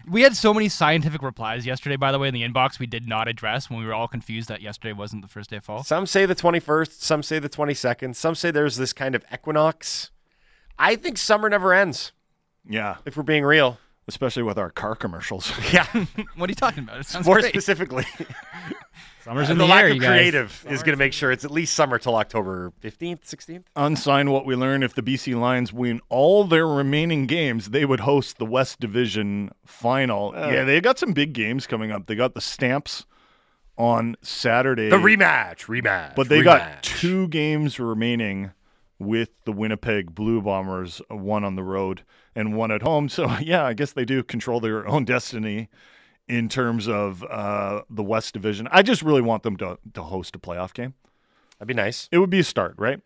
We 0.08 0.22
had 0.22 0.36
so 0.36 0.52
many 0.54 0.68
scientific 0.68 1.22
replies 1.22 1.66
yesterday, 1.66 1.96
by 1.96 2.12
the 2.12 2.18
way, 2.18 2.28
in 2.28 2.34
the 2.34 2.42
inbox 2.42 2.78
we 2.78 2.86
did 2.86 3.06
not 3.06 3.28
address 3.28 3.68
when 3.70 3.78
we 3.80 3.86
were 3.86 3.94
all 3.94 4.08
confused 4.08 4.48
that 4.48 4.60
yesterday 4.62 4.92
wasn't 4.92 5.22
the 5.22 5.28
first 5.28 5.50
day 5.50 5.56
of 5.56 5.64
fall. 5.64 5.84
Some 5.84 6.06
say 6.06 6.26
the 6.26 6.34
21st, 6.34 7.00
some 7.00 7.22
say 7.22 7.38
the 7.38 7.48
22nd, 7.48 8.14
some 8.16 8.34
say 8.34 8.50
there's 8.50 8.76
this 8.76 8.92
kind 8.92 9.14
of 9.14 9.24
equinox. 9.32 10.10
I 10.78 10.96
think 10.96 11.18
summer 11.18 11.48
never 11.48 11.72
ends, 11.74 12.12
Yeah, 12.68 12.96
if 13.04 13.16
we're 13.16 13.22
being 13.22 13.44
real. 13.44 13.78
especially 14.08 14.42
with 14.42 14.58
our 14.58 14.70
car 14.70 14.96
commercials. 14.96 15.52
Yeah, 15.72 15.86
What 16.36 16.48
are 16.48 16.52
you 16.52 16.56
talking 16.56 16.82
about? 16.84 16.98
It 17.00 17.06
sounds 17.06 17.26
more 17.26 17.38
great. 17.40 17.50
specifically. 17.52 18.06
Summer's 19.22 19.50
in 19.50 19.58
the 19.58 19.64
the, 19.64 19.70
lack 19.70 19.82
air, 19.84 19.88
of 19.88 19.94
you 19.94 20.00
guys. 20.00 20.08
creative 20.08 20.66
is 20.68 20.82
going 20.82 20.92
to 20.92 20.98
make 20.98 21.12
sure 21.12 21.30
it's 21.30 21.44
at 21.44 21.50
least 21.50 21.74
summer 21.74 21.98
till 21.98 22.16
October 22.16 22.72
15th, 22.82 23.22
16th. 23.22 23.64
Unsigned 23.76 24.32
what 24.32 24.46
we 24.46 24.56
learn 24.56 24.82
if 24.82 24.94
the 24.94 25.02
BC 25.02 25.38
Lions 25.38 25.72
win 25.72 26.00
all 26.08 26.44
their 26.44 26.66
remaining 26.66 27.26
games, 27.26 27.70
they 27.70 27.84
would 27.84 28.00
host 28.00 28.38
the 28.38 28.46
West 28.46 28.80
Division 28.80 29.50
final. 29.64 30.32
yeah, 30.34 30.64
they 30.64 30.80
got 30.80 30.98
some 30.98 31.12
big 31.12 31.32
games 31.32 31.66
coming 31.66 31.90
up. 31.90 32.06
They 32.06 32.14
got 32.14 32.34
the 32.34 32.40
Stamps 32.40 33.04
on 33.76 34.16
Saturday. 34.22 34.90
The 34.90 34.96
rematch, 34.96 35.66
rematch. 35.66 36.14
But 36.14 36.28
they 36.28 36.40
rematch. 36.40 36.44
got 36.44 36.82
two 36.82 37.28
games 37.28 37.80
remaining 37.80 38.52
with 38.98 39.30
the 39.44 39.52
Winnipeg 39.52 40.14
Blue 40.14 40.42
Bombers, 40.42 41.00
uh, 41.10 41.16
one 41.16 41.42
on 41.42 41.56
the 41.56 41.62
road 41.62 42.04
and 42.34 42.54
one 42.54 42.70
at 42.70 42.82
home. 42.82 43.08
So, 43.08 43.36
yeah, 43.40 43.64
I 43.64 43.72
guess 43.72 43.92
they 43.92 44.04
do 44.04 44.22
control 44.22 44.60
their 44.60 44.86
own 44.86 45.04
destiny 45.04 45.68
in 46.30 46.48
terms 46.48 46.88
of 46.88 47.24
uh, 47.24 47.82
the 47.90 48.02
West 48.02 48.32
Division. 48.32 48.68
I 48.70 48.82
just 48.82 49.02
really 49.02 49.20
want 49.20 49.42
them 49.42 49.56
to, 49.58 49.78
to 49.94 50.02
host 50.02 50.36
a 50.36 50.38
playoff 50.38 50.72
game. 50.72 50.94
That'd 51.58 51.68
be 51.68 51.74
nice. 51.74 52.08
It 52.12 52.18
would 52.18 52.30
be 52.30 52.38
a 52.38 52.44
start, 52.44 52.74
right? 52.78 53.00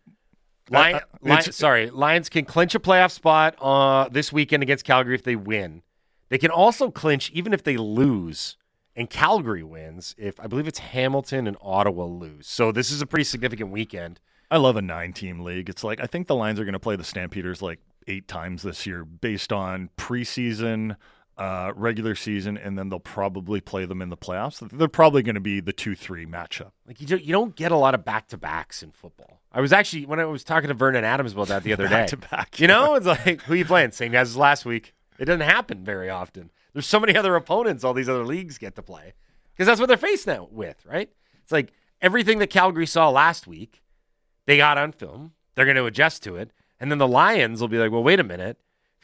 Lion, 0.69 1.01
Lion- 1.21 1.51
sorry, 1.51 1.89
Lions 1.89 2.29
can 2.29 2.45
clinch 2.45 2.73
a 2.75 2.79
playoff 2.79 3.11
spot 3.11 3.55
uh, 3.61 4.09
this 4.09 4.31
weekend 4.31 4.63
against 4.63 4.85
Calgary 4.85 5.15
if 5.15 5.23
they 5.23 5.35
win. 5.35 5.81
They 6.29 6.37
can 6.37 6.51
also 6.51 6.89
clinch 6.89 7.29
even 7.31 7.53
if 7.53 7.63
they 7.63 7.77
lose 7.77 8.57
and 8.95 9.09
Calgary 9.09 9.63
wins 9.63 10.15
if 10.17 10.39
I 10.39 10.47
believe 10.47 10.67
it's 10.67 10.79
Hamilton 10.79 11.47
and 11.47 11.57
Ottawa 11.61 12.05
lose. 12.05 12.47
So 12.47 12.71
this 12.71 12.91
is 12.91 13.01
a 13.01 13.05
pretty 13.05 13.25
significant 13.25 13.71
weekend. 13.71 14.19
I 14.49 14.57
love 14.57 14.77
a 14.77 14.81
nine 14.81 15.13
team 15.13 15.41
league. 15.41 15.69
It's 15.69 15.83
like 15.83 15.99
I 15.99 16.07
think 16.07 16.27
the 16.27 16.35
Lions 16.35 16.59
are 16.59 16.65
going 16.65 16.73
to 16.73 16.79
play 16.79 16.95
the 16.95 17.03
Stampeders 17.03 17.61
like 17.61 17.79
eight 18.07 18.27
times 18.27 18.63
this 18.63 18.85
year 18.85 19.03
based 19.03 19.51
on 19.51 19.89
preseason, 19.97 20.95
uh, 21.37 21.73
regular 21.75 22.15
season, 22.15 22.57
and 22.57 22.77
then 22.77 22.89
they'll 22.89 22.99
probably 22.99 23.59
play 23.59 23.85
them 23.85 24.01
in 24.01 24.09
the 24.09 24.17
playoffs. 24.17 24.67
They're 24.71 24.87
probably 24.87 25.21
going 25.21 25.35
to 25.35 25.41
be 25.41 25.59
the 25.59 25.73
2 25.73 25.95
3 25.95 26.25
matchup. 26.25 26.71
Like 26.87 27.01
you, 27.01 27.07
do, 27.07 27.17
you 27.17 27.31
don't 27.33 27.55
get 27.55 27.71
a 27.71 27.75
lot 27.77 27.93
of 27.93 28.05
back 28.05 28.27
to 28.29 28.37
backs 28.37 28.81
in 28.81 28.91
football. 28.91 29.41
I 29.51 29.61
was 29.61 29.73
actually 29.73 30.05
when 30.05 30.19
I 30.19 30.25
was 30.25 30.43
talking 30.43 30.69
to 30.69 30.73
Vernon 30.73 31.03
Adams 31.03 31.33
about 31.33 31.47
that 31.49 31.63
the 31.63 31.73
other 31.73 31.87
day. 31.87 31.93
Back-to-back, 31.93 32.59
You 32.59 32.67
know, 32.67 32.95
it's 32.95 33.05
like 33.05 33.41
who 33.43 33.53
you 33.53 33.65
playing? 33.65 33.91
Same 33.91 34.11
guys 34.11 34.29
as 34.29 34.37
last 34.37 34.65
week. 34.65 34.93
It 35.19 35.25
doesn't 35.25 35.41
happen 35.41 35.83
very 35.83 36.09
often. 36.09 36.51
There's 36.73 36.85
so 36.87 36.99
many 36.99 37.15
other 37.15 37.35
opponents 37.35 37.83
all 37.83 37.93
these 37.93 38.09
other 38.09 38.25
leagues 38.25 38.57
get 38.57 38.75
to 38.75 38.81
play 38.81 39.13
because 39.53 39.65
that's 39.67 39.79
what 39.79 39.87
they're 39.87 39.97
faced 39.97 40.27
now 40.27 40.49
with, 40.51 40.85
right? 40.85 41.09
It's 41.41 41.51
like 41.51 41.71
everything 42.01 42.39
that 42.39 42.49
Calgary 42.49 42.85
saw 42.85 43.09
last 43.09 43.47
week, 43.47 43.81
they 44.45 44.57
got 44.57 44.77
on 44.77 44.91
film. 44.91 45.31
They're 45.55 45.65
going 45.65 45.77
to 45.77 45.85
adjust 45.85 46.23
to 46.23 46.35
it, 46.35 46.51
and 46.81 46.91
then 46.91 46.97
the 46.97 47.07
Lions 47.07 47.61
will 47.61 47.69
be 47.69 47.77
like, 47.77 47.91
"Well, 47.91 48.03
wait 48.03 48.19
a 48.19 48.23
minute. 48.25 48.57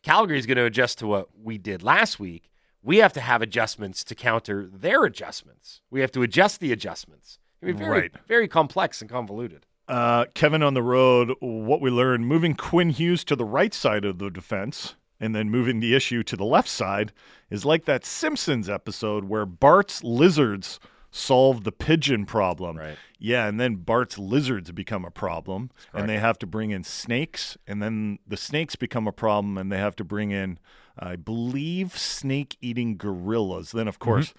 If 0.04 0.32
is 0.32 0.45
going 0.45 0.58
to 0.58 0.66
adjust 0.66 0.99
to 0.99 1.08
what 1.08 1.30
we 1.41 1.58
did 1.58 1.84
last 1.84 2.20
week, 2.20 2.49
we 2.84 2.97
have 2.97 3.14
to 3.14 3.22
have 3.22 3.41
adjustments 3.41 4.04
to 4.06 4.16
counter 4.16 4.68
their 4.72 5.04
adjustments. 5.04 5.82
We 5.91 6.02
have 6.02 6.12
to 6.14 6.24
adjust 6.24 6.60
the 6.60 6.72
adjustments. 6.72 7.38
I 7.62 7.68
mean, 7.68 7.78
very, 7.78 8.02
Right. 8.02 8.12
very 8.28 8.47
complex 8.47 9.02
and 9.02 9.10
convoluted. 9.10 9.66
Uh, 9.88 10.26
Kevin 10.34 10.64
on 10.64 10.74
the 10.74 10.82
road, 10.82 11.34
what 11.39 11.82
we 11.82 11.91
learned 11.91 12.26
moving 12.28 12.56
Quinn 12.56 12.89
Hughes 12.89 13.24
to 13.26 13.36
the 13.36 13.45
right 13.45 13.74
side 13.74 14.06
of 14.06 14.18
the 14.18 14.30
defense 14.32 14.95
and 15.20 15.36
then 15.36 15.49
moving 15.52 15.80
the 15.80 15.93
issue 15.95 16.24
to 16.24 16.36
the 16.36 16.45
left 16.45 16.70
side 16.70 17.12
is 17.52 17.66
like 17.66 17.86
that 17.86 18.06
Simpsons 18.06 18.70
episode 18.70 19.26
where 19.26 19.45
Bart's 19.45 20.04
lizards 20.04 20.80
solved 21.12 21.66
the 21.66 21.72
pigeon 21.72 22.26
problem. 22.26 22.78
Right. 22.78 22.97
Yeah, 23.20 23.47
and 23.47 23.59
then 23.59 23.76
Bart's 23.76 24.18
lizards 24.18 24.72
become 24.72 25.05
a 25.05 25.12
problem 25.12 25.70
and 25.93 26.09
they 26.09 26.18
have 26.18 26.39
to 26.39 26.47
bring 26.47 26.72
in 26.72 26.84
snakes 26.84 27.57
and 27.68 27.84
then 27.84 28.20
the 28.26 28.38
snakes 28.38 28.76
become 28.76 29.07
a 29.07 29.12
problem 29.12 29.57
and 29.57 29.72
they 29.72 29.78
have 29.78 29.95
to 29.97 30.03
bring 30.03 30.32
in 30.32 30.57
I 30.97 31.16
believe 31.16 31.97
snake 31.97 32.57
eating 32.62 32.97
gorillas. 32.97 33.72
Then 33.72 33.88
of 33.88 33.99
course 33.99 34.34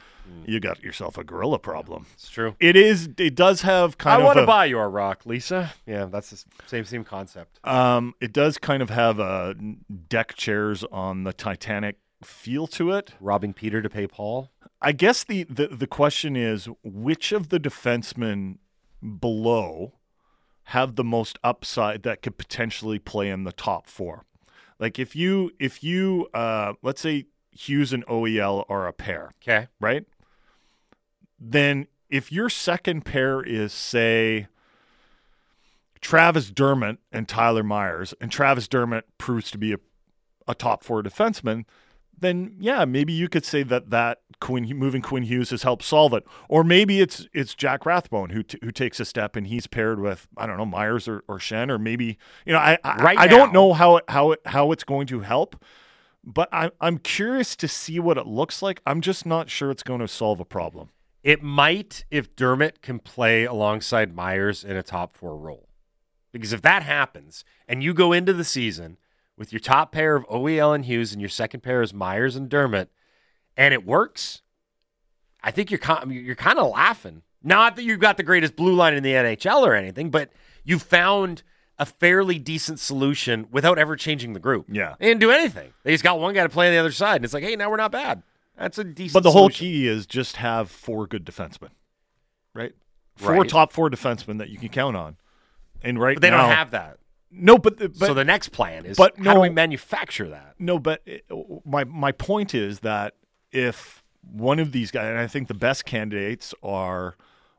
you 0.47 0.61
got 0.61 0.83
yourself 0.83 1.17
a 1.19 1.25
gorilla 1.25 1.59
problem. 1.59 2.07
It's 2.15 2.29
true. 2.29 2.57
It 2.61 2.77
is 2.77 3.09
it 3.19 3.35
does 3.35 3.63
have 3.63 3.99
kind 3.99 4.15
I 4.15 4.17
of 4.17 4.23
I 4.23 4.27
want 4.27 4.39
to 4.39 4.47
buy 4.47 4.65
your 4.67 4.89
rock, 4.89 5.27
Lisa. 5.27 5.73
Yeah, 5.87 6.07
that's 6.07 6.31
the 6.31 6.45
same 6.67 6.85
same 6.85 7.05
concept. 7.05 7.59
Um, 7.65 8.15
it 8.21 8.33
does 8.33 8.59
kind 8.59 8.83
of 8.83 8.91
have 8.91 9.19
uh, 9.19 9.55
deck 10.09 10.35
chairs 10.35 10.85
on 10.85 11.25
the 11.25 11.33
Titanic 11.33 11.97
feel 12.27 12.67
to 12.69 12.91
it. 12.93 13.13
Robbing 13.21 13.53
Peter 13.53 13.83
to 13.83 13.91
pay 13.91 14.07
Paul. 14.07 14.51
I 14.81 14.93
guess 14.93 15.23
the, 15.25 15.45
the, 15.45 15.69
the 15.69 15.87
question 15.87 16.37
is 16.37 16.69
which 16.83 17.33
of 17.33 17.49
the 17.51 17.61
defensemen 17.61 18.59
below 19.21 19.93
have 20.67 20.97
the 20.97 21.05
most 21.05 21.39
upside 21.45 22.03
that 22.05 22.23
could 22.23 22.37
potentially 22.39 22.99
play 22.99 23.29
in 23.29 23.45
the 23.45 23.53
top 23.53 23.87
four? 23.87 24.25
Like 24.79 24.99
if 24.99 25.15
you 25.15 25.53
if 25.61 25.85
you 25.85 26.29
uh, 26.35 26.73
let's 26.83 27.01
say 27.01 27.27
Hughes 27.53 27.93
and 27.93 28.05
OEL 28.07 28.65
are 28.69 28.87
a 28.89 28.93
pair, 28.93 29.31
Okay. 29.43 29.69
right? 29.81 30.05
Then 31.39 31.87
if 32.09 32.33
your 32.33 32.49
second 32.49 33.05
pair 33.05 33.43
is 33.43 33.73
say 33.73 34.49
Travis 36.01 36.51
Dermott 36.51 36.99
and 37.13 37.29
Tyler 37.29 37.63
Myers, 37.63 38.15
and 38.21 38.31
Travis 38.31 38.67
Dermott 38.67 39.05
proves 39.19 39.51
to 39.53 39.59
be 39.59 39.73
a, 39.73 39.79
a 40.49 40.55
top 40.55 40.83
four 40.83 41.03
defenseman, 41.03 41.65
then 42.23 42.57
yeah, 42.59 42.85
maybe 42.85 43.13
you 43.13 43.29
could 43.29 43.45
say 43.45 43.63
that 43.65 43.91
that 43.91 44.21
Quinn 44.41 44.65
moving 44.77 45.03
Quinn 45.03 45.23
Hughes 45.23 45.51
has 45.51 45.63
helped 45.63 45.85
solve 45.85 46.15
it, 46.15 46.25
or 46.49 46.65
maybe 46.65 47.01
it's 47.01 47.29
it's 47.33 47.55
Jack 47.55 47.85
Rathbone 47.87 48.31
who 48.31 48.43
t- 48.43 48.59
who 48.63 48.73
takes 48.73 48.99
a 48.99 49.05
step 49.05 49.37
and 49.37 49.47
he's 49.47 49.67
paired 49.67 50.01
with 50.01 50.27
I 50.37 50.47
don't 50.47 50.57
know 50.57 50.67
Myers 50.67 51.07
or, 51.07 51.23
or 51.29 51.39
Schenn, 51.39 51.71
or 51.71 51.79
maybe 51.79 52.19
you 52.47 52.53
know 52.53 52.59
I 52.59 52.79
I, 52.83 52.97
Right 52.97 53.19
I 53.19 53.27
don't 53.27 53.53
know 53.53 53.73
how 53.73 53.97
it 53.99 54.05
how 54.09 54.33
it 54.33 54.41
how 54.47 54.73
it's 54.73 54.85
going 54.85 55.07
to 55.09 55.21
help. 55.21 55.63
But 56.25 56.49
I'm 56.53 56.71
I'm 56.81 56.99
curious 56.99 57.57
to 57.57 57.69
see 57.69 57.99
what 58.01 58.17
it 58.17 58.27
looks 58.27 58.63
like. 58.63 58.81
I'm 58.87 59.01
just 59.01 59.27
not 59.27 59.51
sure 59.51 59.71
it's 59.71 59.83
going 59.83 60.01
to 60.01 60.09
solve 60.09 60.41
a 60.41 60.45
problem. 60.45 60.91
It 61.23 61.43
might 61.43 62.05
if 62.11 62.35
Dermott 62.35 62.83
can 62.83 62.99
play 62.99 63.45
alongside 63.45 64.15
Myers 64.15 64.65
in 64.65 64.77
a 64.77 64.83
top 64.83 65.17
four 65.17 65.37
role. 65.37 65.69
Because 66.33 66.53
if 66.53 66.63
that 66.63 66.83
happens 66.83 67.45
and 67.69 67.83
you 67.83 67.95
go 67.95 68.13
into 68.13 68.33
the 68.33 68.45
season 68.45 68.97
with 69.37 69.53
your 69.53 69.61
top 69.61 69.93
pair 69.93 70.17
of 70.17 70.27
OEL 70.29 70.75
and 70.75 70.85
Hughes 70.85 71.13
and 71.13 71.21
your 71.21 71.29
second 71.31 71.61
pair 71.63 71.83
is 71.83 71.93
Myers 71.95 72.37
and 72.37 72.49
Dermott 72.49 72.91
and 73.57 73.75
it 73.75 73.85
works, 73.87 74.43
I 75.43 75.51
think 75.51 75.71
you're 75.71 75.79
kind 75.79 76.11
you're 76.13 76.35
kind 76.35 76.59
of 76.59 76.71
laughing. 76.71 77.23
Not 77.43 77.77
that 77.77 77.83
you've 77.83 77.99
got 78.01 78.17
the 78.17 78.23
greatest 78.23 78.55
blue 78.57 78.75
line 78.75 78.95
in 78.95 79.03
the 79.03 79.13
NHL 79.13 79.63
or 79.67 79.75
anything, 79.75 80.11
but 80.11 80.31
you 80.65 80.79
found 80.79 81.43
a 81.79 81.85
fairly 81.85 82.39
decent 82.39 82.79
solution 82.79 83.47
without 83.51 83.79
ever 83.79 83.97
changing 83.97 84.33
the 84.35 84.39
group. 84.41 84.67
Yeah. 84.71 84.95
They 85.01 85.07
didn't 85.09 85.21
do 85.21 85.33
anything. 85.33 85.73
They 85.83 85.91
just 85.93 86.05
got 86.05 86.21
one 86.21 86.35
guy 86.35 86.45
to 86.45 86.49
play 86.49 86.69
on 86.69 86.73
the 86.73 86.79
other 86.79 86.93
side, 86.93 87.17
and 87.17 87.25
it's 87.25 87.35
like, 87.35 87.43
hey, 87.43 87.57
now 87.57 87.69
we're 87.71 87.77
not 87.79 87.91
bad. 87.91 88.23
That's 88.57 88.79
a 88.79 88.85
decent. 88.85 89.15
But 89.15 89.25
the 89.25 89.33
whole 89.33 89.49
solution. 89.49 89.67
key 89.67 89.89
is 89.89 90.07
just 90.07 90.37
have 90.37 90.71
four 90.71 91.07
good 91.09 91.25
defensemen, 91.25 91.71
right? 92.55 92.73
Four 93.17 93.33
Right. 93.33 93.49
top 93.49 93.73
four 93.73 93.91
defensemen 93.91 94.39
that 94.39 94.51
you 94.51 94.59
can 94.59 94.69
count 94.69 94.97
on. 94.97 95.17
And 95.83 95.99
right 95.99 96.15
But 96.15 96.23
they 96.23 96.31
now, 96.31 96.47
don't 96.47 96.55
have 96.57 96.71
that. 96.71 96.99
No, 97.35 97.57
but 97.57 97.79
the, 97.79 97.89
but 97.89 98.07
so 98.07 98.15
the 98.15 98.25
next 98.25 98.51
plan 98.51 98.85
is 98.85 98.97
but 98.97 99.17
how 99.17 99.33
do 99.33 99.35
no- 99.35 99.41
we 99.41 99.49
manufacture 99.49 100.29
that? 100.29 100.55
no, 100.59 100.79
but 100.79 101.01
it- 101.07 101.25
my 101.65 101.85
my 101.85 102.13
point 102.13 102.55
is 102.55 102.81
that 102.81 103.15
if 103.51 104.03
one 104.23 104.59
of 104.59 104.73
these 104.73 104.91
guys, 104.91 105.07
and 105.09 105.19
I 105.19 105.27
think 105.27 105.49
the 105.49 105.55
best 105.55 105.85
candidates 105.85 106.55
are, 106.63 107.17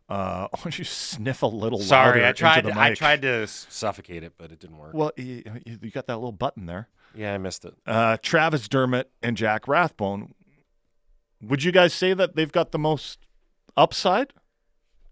uh, 0.09 0.47
why 0.51 0.59
don't 0.63 0.78
you 0.78 0.86
sniff 0.86 1.41
a 1.41 1.47
little 1.47 1.80
Sorry, 1.80 2.26
I 2.26 2.32
tried. 2.34 2.65
To, 2.65 2.80
I 2.80 2.93
tried 2.93 3.21
to 3.24 3.47
suffocate 3.47 4.24
it, 4.24 4.34
but 4.38 4.51
it 4.51 4.59
didn't 4.59 4.78
work. 4.78 4.93
Well, 4.93 5.11
you, 5.17 5.43
you 5.65 5.91
got 5.91 6.07
that 6.07 6.17
little 6.17 6.32
button 6.32 6.65
there. 6.67 6.88
yeah, 7.15 7.34
I 7.34 7.38
missed 7.39 7.65
it. 7.65 7.74
Uh, 7.86 8.17
Travis 8.21 8.67
Dermott 8.67 9.09
and 9.21 9.36
Jack 9.36 9.67
Rathbone. 9.67 10.34
Would 11.41 11.63
you 11.63 11.71
guys 11.71 11.93
say 11.93 12.13
that 12.13 12.36
they've 12.36 12.51
got 12.51 12.71
the 12.71 12.80
most 12.80 13.19
upside? 13.76 14.34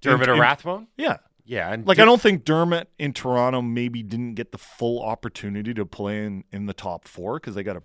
Dermott 0.01 0.29
or 0.29 0.35
in- 0.35 0.39
Rathbone? 0.39 0.87
Yeah. 0.97 1.17
Yeah, 1.51 1.73
and 1.73 1.85
Like 1.85 1.97
Di- 1.97 2.03
I 2.03 2.05
don't 2.05 2.21
think 2.21 2.45
Dermott 2.45 2.87
in 2.97 3.11
Toronto 3.11 3.61
maybe 3.61 4.03
didn't 4.03 4.35
get 4.35 4.53
the 4.53 4.57
full 4.57 5.01
opportunity 5.03 5.73
to 5.73 5.85
play 5.85 6.25
in, 6.25 6.45
in 6.51 6.65
the 6.65 6.73
top 6.73 7.05
four 7.07 7.39
because 7.41 7.55
they 7.55 7.63
got 7.63 7.75
a 7.75 7.83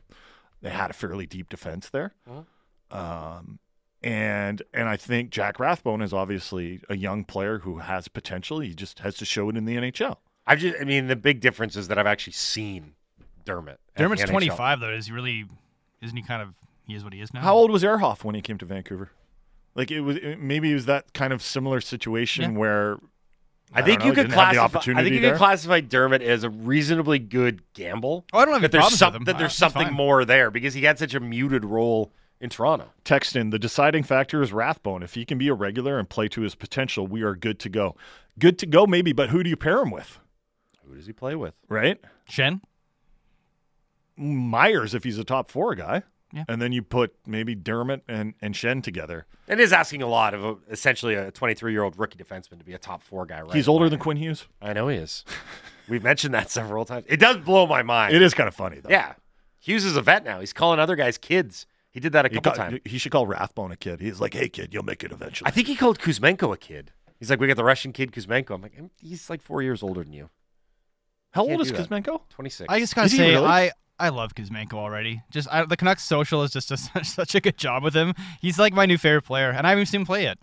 they 0.62 0.70
had 0.70 0.90
a 0.90 0.92
fairly 0.94 1.26
deep 1.26 1.48
defense 1.48 1.88
there, 1.90 2.14
Mhm. 2.30 2.46
um, 2.96 3.58
And 4.02 4.62
and 4.72 4.88
I 4.88 4.96
think 4.96 5.30
Jack 5.30 5.58
Rathbone 5.58 6.00
is 6.00 6.12
obviously 6.12 6.80
a 6.88 6.96
young 6.96 7.24
player 7.24 7.58
who 7.60 7.78
has 7.78 8.06
potential. 8.06 8.60
He 8.60 8.72
just 8.72 9.00
has 9.00 9.16
to 9.16 9.24
show 9.24 9.48
it 9.50 9.56
in 9.56 9.64
the 9.64 9.76
NHL. 9.76 10.18
I've 10.46 10.60
just, 10.60 10.76
I 10.80 10.84
mean, 10.84 11.08
the 11.08 11.16
big 11.16 11.40
difference 11.40 11.74
is 11.74 11.88
that 11.88 11.98
I've 11.98 12.06
actually 12.06 12.34
seen 12.34 12.94
Dermott. 13.44 13.80
at 13.96 14.02
Dermott's 14.02 14.20
the 14.22 14.28
NHL. 14.28 14.30
25 14.30 14.80
though. 14.80 14.90
Is 14.90 15.06
he 15.08 15.12
really? 15.12 15.46
Isn't 16.02 16.16
he 16.16 16.22
kind 16.22 16.40
of? 16.40 16.54
He 16.86 16.94
is 16.94 17.02
what 17.02 17.12
he 17.14 17.20
is 17.20 17.34
now. 17.34 17.40
How 17.40 17.56
old 17.56 17.72
was 17.72 17.82
Ehrhoff 17.82 18.22
when 18.22 18.36
he 18.36 18.42
came 18.42 18.58
to 18.58 18.64
Vancouver? 18.64 19.10
Like 19.74 19.90
it 19.90 20.02
was 20.02 20.16
it- 20.18 20.38
maybe 20.40 20.70
it 20.70 20.74
was 20.74 20.86
that 20.86 21.12
kind 21.14 21.32
of 21.32 21.42
similar 21.42 21.80
situation 21.80 22.52
Yeah. 22.52 22.58
where 22.58 22.96
I 23.72 23.82
think 23.82 24.00
don't 24.00 24.08
you 24.08 24.14
could 24.14 24.28
didn't 24.28 24.38
have 24.38 24.54
the 24.54 24.60
classify. 24.68 24.92
I 24.92 25.02
think 25.02 25.14
you 25.14 25.20
there. 25.20 25.32
could 25.32 25.38
classify 25.38 25.80
Dermott 25.80 26.22
as 26.22 26.44
a 26.44 26.50
reasonably 26.50 27.18
good 27.18 27.62
gamble. 27.74 28.24
Oh, 28.32 28.38
I 28.38 28.44
don't 28.44 28.54
have 28.54 28.62
any 28.62 28.62
that 28.62 28.72
there's 28.72 28.82
problems 28.82 28.98
some, 28.98 29.12
with 29.12 29.20
him. 29.20 29.24
that 29.24 29.38
there's 29.38 29.52
he's 29.52 29.58
something 29.58 29.92
more 29.92 30.24
there 30.24 30.50
because 30.50 30.74
he 30.74 30.82
had 30.82 30.98
such 30.98 31.14
a 31.14 31.20
muted 31.20 31.64
role 31.64 32.12
in 32.40 32.50
Toronto. 32.50 32.90
text 33.04 33.34
in 33.34 33.50
the 33.50 33.58
deciding 33.58 34.02
factor 34.02 34.42
is 34.42 34.52
Rathbone. 34.52 35.02
If 35.02 35.14
he 35.14 35.24
can 35.24 35.38
be 35.38 35.48
a 35.48 35.54
regular 35.54 35.98
and 35.98 36.08
play 36.08 36.28
to 36.28 36.42
his 36.42 36.54
potential, 36.54 37.06
we 37.06 37.22
are 37.22 37.34
good 37.34 37.58
to 37.60 37.68
go. 37.68 37.96
Good 38.38 38.58
to 38.58 38.66
go, 38.66 38.86
maybe, 38.86 39.12
but 39.12 39.30
who 39.30 39.42
do 39.42 39.50
you 39.50 39.56
pair 39.56 39.80
him 39.82 39.90
with? 39.90 40.18
Who 40.86 40.94
does 40.94 41.06
he 41.06 41.12
play 41.12 41.34
with? 41.34 41.54
Right? 41.68 41.98
Schenn. 42.30 42.60
Myers, 44.16 44.94
if 44.94 45.04
he's 45.04 45.18
a 45.18 45.24
top 45.24 45.50
four 45.50 45.74
guy. 45.74 46.02
Yeah. 46.36 46.44
And 46.48 46.60
then 46.62 46.70
you 46.72 46.82
put 46.82 47.14
maybe 47.26 47.54
Dermott 47.54 48.02
and, 48.06 48.34
and 48.40 48.54
Schenn 48.54 48.82
together. 48.82 49.26
It 49.48 49.58
is 49.58 49.72
asking 49.72 50.02
a 50.02 50.06
lot 50.06 50.34
of 50.34 50.44
a, 50.44 50.56
essentially 50.70 51.14
a 51.14 51.30
23 51.30 51.72
year 51.72 51.82
old 51.82 51.98
rookie 51.98 52.18
defenseman 52.22 52.58
to 52.58 52.64
be 52.64 52.74
a 52.74 52.78
top 52.78 53.02
four 53.02 53.26
guy. 53.26 53.40
Right? 53.42 53.54
He's 53.54 53.68
older 53.68 53.88
than 53.88 53.98
Quinn 53.98 54.16
Hughes. 54.18 54.46
I 54.60 54.72
know 54.72 54.88
he 54.88 54.96
is. 54.98 55.24
We've 55.88 56.02
mentioned 56.02 56.34
that 56.34 56.50
several 56.50 56.84
times. 56.84 57.06
It 57.08 57.18
does 57.18 57.38
blow 57.38 57.66
my 57.66 57.82
mind. 57.82 58.14
It 58.14 58.20
is 58.22 58.34
kind 58.34 58.48
of 58.48 58.54
funny, 58.54 58.80
though. 58.80 58.90
Yeah, 58.90 59.14
Hughes 59.60 59.84
is 59.84 59.96
a 59.96 60.02
vet 60.02 60.24
now. 60.24 60.40
He's 60.40 60.52
calling 60.52 60.78
other 60.80 60.96
guys 60.96 61.16
kids. 61.16 61.66
He 61.90 62.00
did 62.00 62.12
that 62.12 62.26
a 62.26 62.28
He, 62.28 62.34
couple 62.34 62.52
ca- 62.52 62.56
times. 62.70 62.80
he 62.84 62.98
should 62.98 63.12
call 63.12 63.26
Rathbone 63.26 63.70
a 63.72 63.76
kid. 63.76 64.00
He's 64.00 64.20
like, 64.20 64.34
hey, 64.34 64.48
kid, 64.48 64.74
you'll 64.74 64.82
make 64.84 65.02
it 65.02 65.12
eventually. 65.12 65.48
I 65.48 65.50
think 65.50 65.66
he 65.68 65.76
called 65.76 65.98
Kuzmenko 65.98 66.52
a 66.52 66.56
kid. 66.58 66.92
He's 67.18 67.30
like, 67.30 67.40
we 67.40 67.46
got 67.46 67.56
the 67.56 67.64
Russian 67.64 67.92
kid 67.92 68.12
Kuzmenko. 68.12 68.50
I'm 68.50 68.60
like, 68.62 68.74
he's 69.00 69.30
like 69.30 69.40
four 69.40 69.62
years 69.62 69.82
older 69.82 70.02
than 70.04 70.12
you. 70.12 70.28
How 71.32 71.46
can't 71.46 71.58
old 71.58 71.66
is. 71.66 71.72
Kuzmenko? 71.72 72.20
26. 72.30 72.66
I 72.68 72.78
just 72.80 72.94
gotta 72.94 73.06
Is 73.06 73.12
he 73.12 73.18
say, 73.18 73.30
really? 73.34 73.46
I 73.46 73.70
I 73.98 74.10
love 74.10 74.34
Kuzmenko 74.34 74.74
already. 74.74 75.22
Just 75.30 75.48
I, 75.50 75.64
the 75.64 75.76
Canucks 75.76 76.04
social 76.04 76.42
is 76.42 76.50
just 76.52 76.70
a, 76.70 76.76
such, 76.76 77.06
such 77.06 77.34
a 77.34 77.40
good 77.40 77.56
job 77.56 77.82
with 77.82 77.94
him. 77.94 78.14
He's 78.40 78.58
like 78.58 78.72
my 78.74 78.86
new 78.86 78.98
favorite 78.98 79.22
player, 79.22 79.50
and 79.50 79.66
I 79.66 79.70
haven't 79.70 79.86
seen 79.86 80.00
him 80.02 80.06
play 80.06 80.22
yet. 80.24 80.38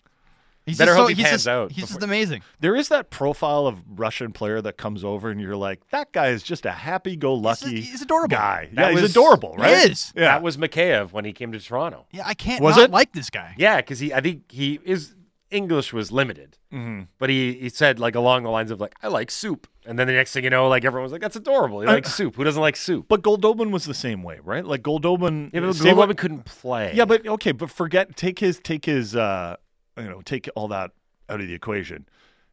He's 0.66 0.78
Better 0.78 0.92
just 0.92 0.98
hope 0.98 1.06
so, 1.08 1.10
he 1.10 1.16
he's 1.16 1.24
pans 1.26 1.34
just, 1.42 1.48
out 1.50 1.72
He's 1.74 1.88
just 1.90 2.02
amazing. 2.04 2.42
There 2.62 2.74
is 2.74 2.88
that 2.88 3.10
profile 3.10 3.68
of 3.68 3.84
Russian 4.00 4.32
player 4.32 4.62
that 4.62 4.78
comes 4.78 5.04
over, 5.04 5.30
and 5.30 5.42
you're 5.42 5.58
like, 5.58 5.82
that 5.90 6.14
guy 6.14 6.28
is 6.30 6.42
just 6.42 6.66
a 6.66 6.72
happy-go-lucky 6.72 7.70
He's- 7.70 7.88
he's 7.92 8.02
adorable. 8.02 8.38
guy. 8.38 8.70
That 8.72 8.82
yeah, 8.88 8.92
was- 8.94 9.02
he's 9.02 9.12
adorable, 9.12 9.56
right? 9.58 9.78
He 9.86 9.92
is. 9.92 10.14
Yeah. 10.16 10.22
That 10.24 10.42
was 10.42 10.56
Mikheyev 10.56 11.12
when 11.12 11.26
he 11.26 11.34
came 11.34 11.52
to 11.52 11.60
Toronto. 11.60 12.06
Yeah, 12.12 12.24
I 12.26 12.34
can't 12.34 12.62
Was 12.64 12.78
not 12.78 12.86
it? 12.86 12.92
like 12.92 13.12
this 13.12 13.30
guy. 13.30 13.56
Yeah, 13.58 13.76
because 13.78 14.00
he, 14.00 14.14
I 14.14 14.22
think 14.22 14.50
he 14.50 14.80
is 14.86 15.14
English 15.54 15.94
was 15.94 16.12
limited, 16.12 16.58
Mhm. 16.74 17.08
but 17.20 17.30
he 17.30 17.54
he 17.54 17.70
said 17.70 18.00
like 18.00 18.16
along 18.16 18.44
the 18.44 18.50
lines 18.50 18.72
of 18.72 18.82
like 18.82 18.94
I 19.04 19.08
like 19.08 19.30
soup, 19.32 19.68
and 19.86 19.98
then 20.00 20.08
the 20.08 20.14
next 20.14 20.34
thing 20.34 20.44
you 20.44 20.50
know, 20.50 20.68
like 20.68 20.84
everyone 20.84 21.04
was 21.04 21.12
like 21.12 21.22
that's 21.22 21.36
adorable. 21.36 21.82
He 21.82 21.88
likes 21.88 22.14
soup. 22.14 22.36
Who 22.36 22.44
doesn't 22.44 22.62
like 22.62 22.76
soup? 22.76 23.06
But 23.08 23.22
Goldobin 23.22 23.72
was 23.72 23.86
the 23.86 23.94
same 23.94 24.24
way, 24.24 24.40
right? 24.44 24.66
Like 24.66 24.82
Goldobin. 24.82 25.52
Yeah, 25.54 25.62
but 25.94 26.08
what- 26.10 26.18
couldn't 26.18 26.46
play. 26.46 26.94
Yeah, 26.96 27.06
but 27.06 27.26
okay, 27.28 27.52
but 27.52 27.70
forget 27.70 28.16
take 28.18 28.40
his 28.40 28.60
take 28.60 28.86
his 28.86 29.16
uh 29.16 29.56
you 29.98 30.04
know, 30.10 30.22
take 30.22 30.50
all 30.56 30.68
that 30.70 30.92
out 31.30 31.40
of 31.40 31.48
the 31.48 31.54
equation. 31.54 32.08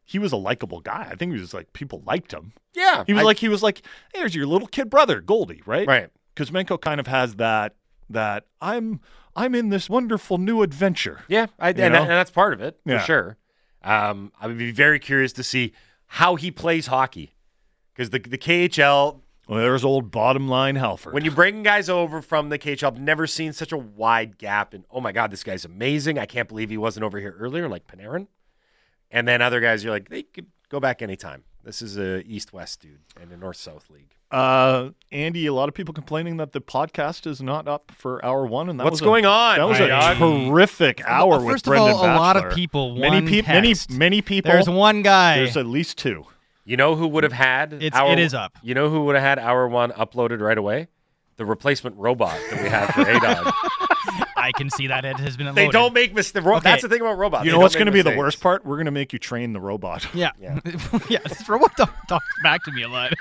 He 0.05 0.19
was 0.19 0.33
a 0.33 0.37
likable 0.37 0.81
guy. 0.81 1.09
I 1.11 1.15
think 1.15 1.33
he 1.33 1.41
was 1.41 1.55
like 1.55 1.73
people 1.73 2.03
liked 2.07 2.33
him. 2.33 2.53
yeah, 2.75 3.05
He 3.07 3.13
was 3.15 3.23
I- 3.23 3.25
like 3.25 3.39
he 3.39 3.49
was 3.49 3.63
like, 3.63 3.83
hey, 4.13 4.21
there's 4.21 4.35
your 4.35 4.47
little 4.47 4.69
kid 4.69 4.91
brother, 4.91 5.21
Goldie, 5.21 5.63
right? 5.67 5.87
right. 5.89 6.09
Because 6.35 6.51
Menko 6.51 6.81
kind 6.81 7.01
of 7.01 7.07
has 7.07 7.35
that 7.37 7.75
that 8.11 8.47
I'm 8.61 9.01
I'm 9.37 9.55
in 9.55 9.69
this 9.71 9.89
wonderful 9.89 10.39
new 10.39 10.63
adventure. 10.63 11.21
Yeah, 11.29 11.47
I, 11.59 11.69
and, 11.71 11.79
that- 11.79 11.95
and 11.95 12.11
that's 12.11 12.31
part 12.31 12.53
of 12.53 12.61
it 12.61 12.79
for 12.85 12.93
Yeah. 12.93 13.01
sure. 13.05 13.37
Um, 13.83 14.33
I 14.41 14.47
would 14.47 14.59
be 14.59 14.73
very 14.73 14.99
curious 14.99 15.33
to 15.35 15.43
see 15.43 15.73
how 16.07 16.35
he 16.35 16.51
plays 16.51 16.89
hockey 16.89 17.35
because 17.95 18.11
the 18.11 18.19
the 18.19 18.37
KHL 18.37 19.21
Well, 19.49 19.59
there's 19.61 19.85
old 19.85 20.11
bottom 20.11 20.49
line 20.49 20.77
Halford. 20.77 21.15
when 21.15 21.25
you 21.25 21.31
bring 21.31 21.63
guys 21.63 21.89
over 21.89 22.21
from 22.21 22.49
the 22.51 22.59
KHL, 22.59 22.89
I've 22.89 23.01
never 23.01 23.27
seen 23.27 23.53
such 23.53 23.73
a 23.73 23.79
wide 23.79 24.37
gap. 24.39 24.75
And 24.75 24.85
oh 24.91 25.01
my 25.01 25.13
god, 25.13 25.31
this 25.31 25.43
guy's 25.45 25.65
amazing! 25.65 26.19
I 26.19 26.27
can't 26.27 26.49
believe 26.49 26.69
he 26.71 26.77
wasn't 26.77 27.05
over 27.05 27.19
here 27.19 27.35
earlier, 27.39 27.69
like 27.69 27.87
Panarin. 27.87 28.27
And 29.11 29.27
then 29.27 29.41
other 29.43 29.61
guys, 29.61 29.83
you're 29.83 29.93
like 29.93 30.09
they 30.09 30.23
could 30.25 30.47
go 30.69 30.79
back 30.81 31.01
anytime. 31.03 31.45
This 31.63 31.83
is 31.83 31.99
a 31.99 32.23
East 32.27 32.53
West 32.53 32.81
dude 32.81 33.01
and 33.21 33.31
a 33.33 33.37
North 33.37 33.57
South 33.59 33.91
league. 33.91 34.15
uh 34.31 34.91
Andy, 35.13 35.47
a 35.47 35.53
lot 35.53 35.69
of 35.69 35.75
people 35.75 35.93
complaining 35.93 36.39
that 36.39 36.53
the 36.53 36.61
podcast 36.61 37.27
is 37.27 37.43
not 37.43 37.69
up 37.69 37.93
for 37.95 38.25
hour 38.25 38.47
one, 38.47 38.71
and 38.71 38.81
that 38.81 38.85
What's 38.85 38.95
was 38.95 39.01
going 39.03 39.25
a, 39.27 39.29
on? 39.29 39.59
That 39.59 39.69
was 39.69 39.79
my 39.79 39.85
a 39.85 39.89
God? 39.89 40.17
terrific 40.49 41.03
hour 41.05 41.29
Well, 41.31 41.41
with 41.45 41.53
first 41.55 41.67
of 41.67 41.71
Brendan 41.73 41.93
all, 41.97 42.05
a 42.05 42.17
lot 42.17 42.37
of 42.37 42.53
people, 42.55 42.97
many 42.97 43.27
people, 43.27 43.53
many 43.53 43.75
many 43.91 44.23
people. 44.23 44.51
There's 44.51 44.69
one 44.71 45.03
guy. 45.03 45.37
There's 45.37 45.57
at 45.57 45.67
least 45.67 45.99
two. 45.99 46.25
You 46.65 46.77
know 46.77 46.95
who 46.95 47.09
would 47.09 47.25
have 47.25 47.33
had 47.33 47.73
It's- 47.75 47.93
hour, 47.95 48.13
it 48.13 48.19
is 48.19 48.33
up. 48.33 48.57
You 48.63 48.75
know 48.75 48.89
who 48.89 49.05
would 49.05 49.17
have 49.17 49.25
had 49.25 49.39
hour 49.39 49.69
one 49.69 49.91
uploaded 49.93 50.41
right 50.41 50.57
away? 50.59 50.89
The 51.37 51.45
replacement 51.45 51.97
robot 51.97 52.39
that 52.51 52.63
we 52.63 52.69
have 52.69 52.89
for 52.91 53.05
ADOG. 53.05 54.27
I 54.43 54.53
can 54.53 54.71
see 54.71 54.87
that 54.89 55.05
it 55.05 55.19
has 55.19 55.37
been. 55.37 55.55
they 55.55 55.69
don't 55.69 55.93
make 55.95 56.15
mistakes. 56.15 56.45
Ro- 56.45 56.57
Okay. 56.57 56.71
That's 56.71 56.83
the 56.83 56.89
thing 56.89 57.01
about 57.01 57.17
robots. 57.19 57.45
You 57.45 57.51
They 57.53 57.57
know 57.57 57.63
what's 57.63 57.75
going 57.75 57.87
to 57.87 57.93
be 57.93 58.03
the 58.03 58.17
worst 58.17 58.41
part? 58.41 58.65
We're 58.65 58.77
going 58.77 58.87
to 58.87 58.91
make 58.91 59.13
you 59.13 59.19
train 59.19 59.53
the 59.53 59.61
robot. 59.61 60.07
Yeah, 60.15 60.33
Yeah. 60.41 60.61
yeah. 61.09 61.19
this 61.25 61.49
robot 61.49 61.77
talk, 61.77 61.95
talks 62.09 62.27
back 62.43 62.63
to 62.65 62.73
me 62.73 62.83
a 62.83 62.89
lot. 62.89 63.13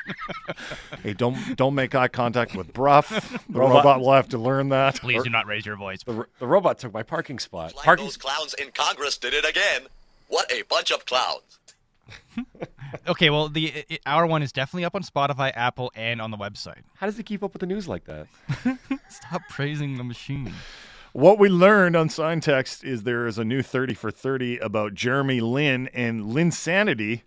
hey, 1.03 1.13
don't 1.13 1.37
don't 1.55 1.75
make 1.75 1.93
eye 1.95 2.07
contact 2.07 2.55
with 2.55 2.73
Brough. 2.73 3.01
The 3.49 3.59
Robot- 3.59 3.77
robot 3.85 3.99
will 4.01 4.13
have 4.13 4.29
to 4.29 4.37
learn 4.37 4.69
that. 4.69 4.99
Please 4.99 5.23
do 5.23 5.29
not 5.29 5.45
raise 5.47 5.65
your 5.65 5.75
voice. 5.75 6.03
The, 6.03 6.25
the 6.39 6.47
robot 6.47 6.79
took 6.79 6.93
my 6.93 7.03
parking 7.03 7.39
spot. 7.39 7.75
Like 7.75 7.85
Parking 7.85 8.05
those 8.05 8.17
clowns 8.17 8.53
in 8.55 8.71
Congress 8.71 9.17
did 9.17 9.33
it 9.33 9.47
again. 9.47 9.83
What 10.27 10.51
a 10.51 10.61
bunch 10.63 10.91
of 10.91 11.05
clowns. 11.05 11.59
Okay, 13.07 13.29
well, 13.29 13.49
the 13.49 13.85
i 13.91 13.97
hour 14.05 14.25
one 14.25 14.41
is 14.41 14.51
definitely 14.51 14.85
up 14.85 14.95
on 14.95 15.03
Spotify, 15.03 15.51
Apple, 15.55 15.91
and 15.95 16.21
on 16.21 16.31
the 16.31 16.37
website. 16.37 16.81
How 16.95 17.05
does 17.05 17.19
it 17.19 17.25
keep 17.25 17.43
up 17.43 17.53
with 17.53 17.59
the 17.59 17.65
news 17.67 17.87
like 17.87 18.05
that? 18.05 18.27
Stop 19.09 19.41
praising 19.49 19.97
the 19.97 20.03
machine. 20.03 20.53
What 21.13 21.39
we 21.39 21.49
learned 21.49 21.95
on 21.95 22.09
Sign 22.09 22.39
Text 22.39 22.83
is 22.83 23.03
there 23.03 23.25
is 23.27 23.37
a 23.37 23.43
new 23.43 23.61
30 23.61 23.93
for 23.95 24.11
30 24.11 24.57
about 24.59 24.93
Jeremy 24.93 25.41
Lin 25.41 25.87
and 25.93 26.23
Linsanity. 26.25 27.23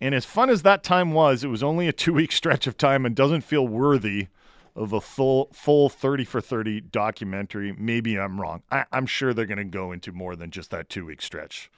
And 0.00 0.14
as 0.14 0.24
fun 0.24 0.50
as 0.50 0.62
that 0.62 0.82
time 0.82 1.12
was, 1.12 1.44
it 1.44 1.48
was 1.48 1.62
only 1.62 1.88
a 1.88 1.92
two 1.92 2.12
week 2.14 2.32
stretch 2.32 2.66
of 2.66 2.76
time 2.76 3.04
and 3.06 3.14
doesn't 3.14 3.42
feel 3.42 3.66
worthy 3.68 4.28
of 4.74 4.92
a 4.94 5.00
full 5.00 5.50
full 5.52 5.88
30 5.90 6.24
for 6.24 6.40
30 6.40 6.80
documentary. 6.80 7.72
Maybe 7.78 8.18
I'm 8.18 8.40
wrong. 8.40 8.62
I, 8.70 8.86
I'm 8.90 9.06
sure 9.06 9.34
they're 9.34 9.44
going 9.46 9.58
to 9.58 9.64
go 9.64 9.92
into 9.92 10.10
more 10.12 10.34
than 10.34 10.50
just 10.50 10.70
that 10.70 10.88
two 10.88 11.04
week 11.06 11.20
stretch. 11.22 11.70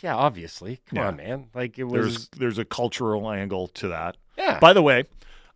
Yeah, 0.00 0.14
obviously. 0.14 0.80
Come 0.86 0.98
Yeah. 0.98 1.08
on, 1.08 1.16
man. 1.16 1.46
Like 1.54 1.78
it 1.78 1.88
There's 1.88 2.04
was. 2.14 2.28
there's 2.36 2.58
a 2.58 2.64
cultural 2.64 3.30
angle 3.30 3.68
to 3.68 3.88
that. 3.88 4.16
Yeah. 4.36 4.58
By 4.60 4.72
the 4.74 4.82
way, 4.82 5.04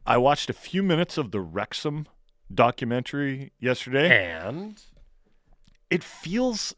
I 0.07 0.17
watched 0.17 0.49
a 0.51 0.55
few 0.55 0.83
minutes 0.83 1.19
of 1.19 1.31
the 1.31 1.41
Wrexham 1.41 2.07
documentary 2.53 3.53
yesterday. 3.61 4.09
and 4.33 4.83
It 5.91 6.03
feels 6.05 6.75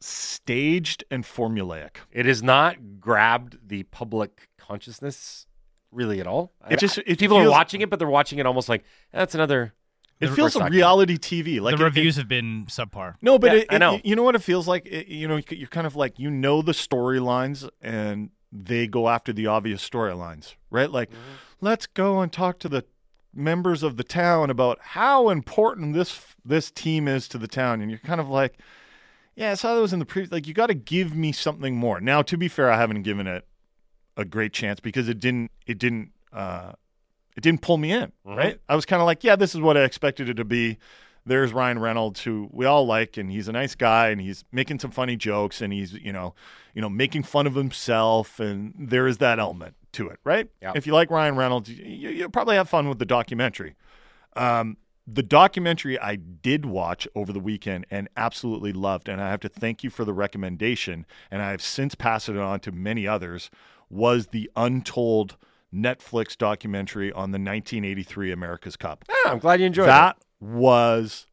staged 0.00 1.04
and 1.10 1.24
formulaic. 1.24 1.96
it 2.12 2.26
has 2.26 2.42
not 2.42 3.00
grabbed 3.00 3.56
the 3.68 3.82
public 3.84 4.48
consciousness 4.58 5.46
really 5.90 6.20
at 6.20 6.26
all. 6.26 6.52
It 6.68 6.78
just- 6.78 6.98
it 7.06 7.18
people 7.18 7.36
are 7.38 7.48
watching 7.50 7.80
it, 7.80 7.88
but 7.88 7.98
they're 7.98 8.08
watching 8.08 8.38
it 8.38 8.46
almost 8.46 8.68
like 8.68 8.84
that's 9.12 9.34
another. 9.34 9.72
It 10.20 10.26
The 10.28 10.34
feels 10.34 10.46
first 10.48 10.56
a 10.56 10.58
documentary. 10.60 10.76
reality 10.78 11.16
TV. 11.18 11.60
Like 11.60 11.76
the 11.76 11.82
it- 11.82 11.86
reviews 11.86 12.16
it- 12.18 12.22
have 12.22 12.28
been 12.28 12.66
subpar. 12.66 13.14
no, 13.22 13.38
but 13.38 13.52
Yeah, 13.52 13.58
it, 13.60 13.66
I 13.70 13.76
it- 13.76 13.78
know. 13.78 14.00
you 14.04 14.14
know 14.16 14.22
what 14.22 14.34
it 14.34 14.42
feels 14.42 14.66
like. 14.68 14.86
It- 14.86 15.08
you 15.08 15.26
know, 15.28 15.40
you're 15.50 15.68
kind 15.68 15.86
of 15.86 15.96
like 15.96 16.18
you 16.18 16.30
know 16.30 16.62
the 16.62 16.72
storylines, 16.72 17.68
and 17.80 18.30
they 18.52 18.86
go 18.86 19.08
after 19.08 19.32
the 19.32 19.46
obvious 19.46 19.88
storylines, 19.88 20.54
right? 20.70 20.90
Like, 20.90 21.10
Mm-hmm. 21.10 21.20
let's 21.60 21.86
go 21.86 22.20
and 22.20 22.32
talk 22.32 22.58
to 22.60 22.68
the 22.68 22.84
members 23.36 23.82
of 23.82 23.96
the 23.96 24.04
town 24.04 24.50
about 24.50 24.78
how 24.80 25.28
important 25.30 25.94
this 25.94 26.34
this 26.44 26.70
team 26.70 27.08
is 27.08 27.26
to 27.28 27.38
the 27.38 27.48
town, 27.48 27.80
and 27.80 27.90
you're 27.90 28.00
kind 28.00 28.20
of 28.20 28.28
like, 28.28 28.58
yeah, 29.34 29.52
I 29.52 29.54
saw 29.54 29.74
that 29.74 29.80
was 29.80 29.92
in 29.92 29.98
the 29.98 30.04
previous. 30.04 30.30
Like, 30.32 30.46
you 30.46 30.54
got 30.54 30.66
to 30.66 30.74
give 30.74 31.14
me 31.16 31.32
something 31.32 31.74
more. 31.76 32.00
Now, 32.00 32.22
to 32.22 32.36
be 32.36 32.48
fair, 32.48 32.70
I 32.70 32.76
haven't 32.76 33.02
given 33.02 33.26
it 33.26 33.46
a 34.16 34.24
great 34.24 34.52
chance 34.52 34.78
because 34.80 35.08
it 35.08 35.18
didn't. 35.20 35.50
It 35.66 35.78
didn't. 35.78 36.10
Uh, 36.32 36.72
it 37.36 37.42
didn't 37.42 37.62
pull 37.62 37.78
me 37.78 37.90
in, 37.90 38.12
Mhm. 38.26 38.36
right? 38.36 38.60
I 38.68 38.76
was 38.76 38.86
kind 38.86 39.02
of 39.02 39.06
like, 39.06 39.24
yeah, 39.24 39.34
this 39.34 39.54
is 39.56 39.60
what 39.60 39.76
I 39.76 39.82
expected 39.82 40.28
it 40.28 40.34
to 40.34 40.44
be. 40.44 40.78
There's 41.26 41.52
Ryan 41.52 41.78
Reynolds, 41.80 42.22
who 42.22 42.48
we 42.52 42.64
all 42.66 42.86
like, 42.86 43.16
and 43.16 43.30
he's 43.32 43.48
a 43.48 43.52
nice 43.52 43.74
guy, 43.74 44.10
and 44.10 44.20
he's 44.20 44.44
making 44.52 44.78
some 44.78 44.90
funny 44.92 45.16
jokes, 45.16 45.60
and 45.60 45.72
he's 45.72 45.94
you 45.94 46.12
know, 46.12 46.34
you 46.74 46.82
know, 46.82 46.88
making 46.90 47.22
fun 47.24 47.46
of 47.46 47.54
himself, 47.54 48.38
and 48.38 48.74
there 48.78 49.06
is 49.08 49.18
that 49.18 49.38
element 49.40 49.74
to 49.94 50.08
it, 50.08 50.20
right? 50.24 50.48
Yeah. 50.60 50.72
If 50.74 50.86
you 50.86 50.92
like 50.92 51.10
Ryan 51.10 51.36
Reynolds, 51.36 51.68
you, 51.68 52.10
you'll 52.10 52.30
probably 52.30 52.56
have 52.56 52.68
fun 52.68 52.88
with 52.88 52.98
the 52.98 53.06
documentary. 53.06 53.74
Um, 54.36 54.76
the 55.06 55.22
documentary 55.22 55.98
I 55.98 56.16
did 56.16 56.64
watch 56.64 57.06
over 57.14 57.32
the 57.32 57.40
weekend 57.40 57.86
and 57.90 58.08
absolutely 58.16 58.72
loved, 58.72 59.08
and 59.08 59.20
I 59.20 59.30
have 59.30 59.40
to 59.40 59.48
thank 59.48 59.84
you 59.84 59.90
for 59.90 60.04
the 60.04 60.14
recommendation, 60.14 61.06
and 61.30 61.42
I 61.42 61.50
have 61.50 61.62
since 61.62 61.94
passed 61.94 62.28
it 62.28 62.36
on 62.36 62.60
to 62.60 62.72
many 62.72 63.06
others, 63.06 63.50
was 63.90 64.28
the 64.28 64.50
Untold 64.56 65.36
Netflix 65.72 66.38
documentary 66.38 67.12
on 67.12 67.32
the 67.32 67.38
1983 67.38 68.32
America's 68.32 68.76
Cup. 68.76 69.04
Ah, 69.10 69.32
I'm 69.32 69.38
glad 69.38 69.60
you 69.60 69.66
enjoyed 69.66 69.88
that 69.88 70.16
was 70.40 71.26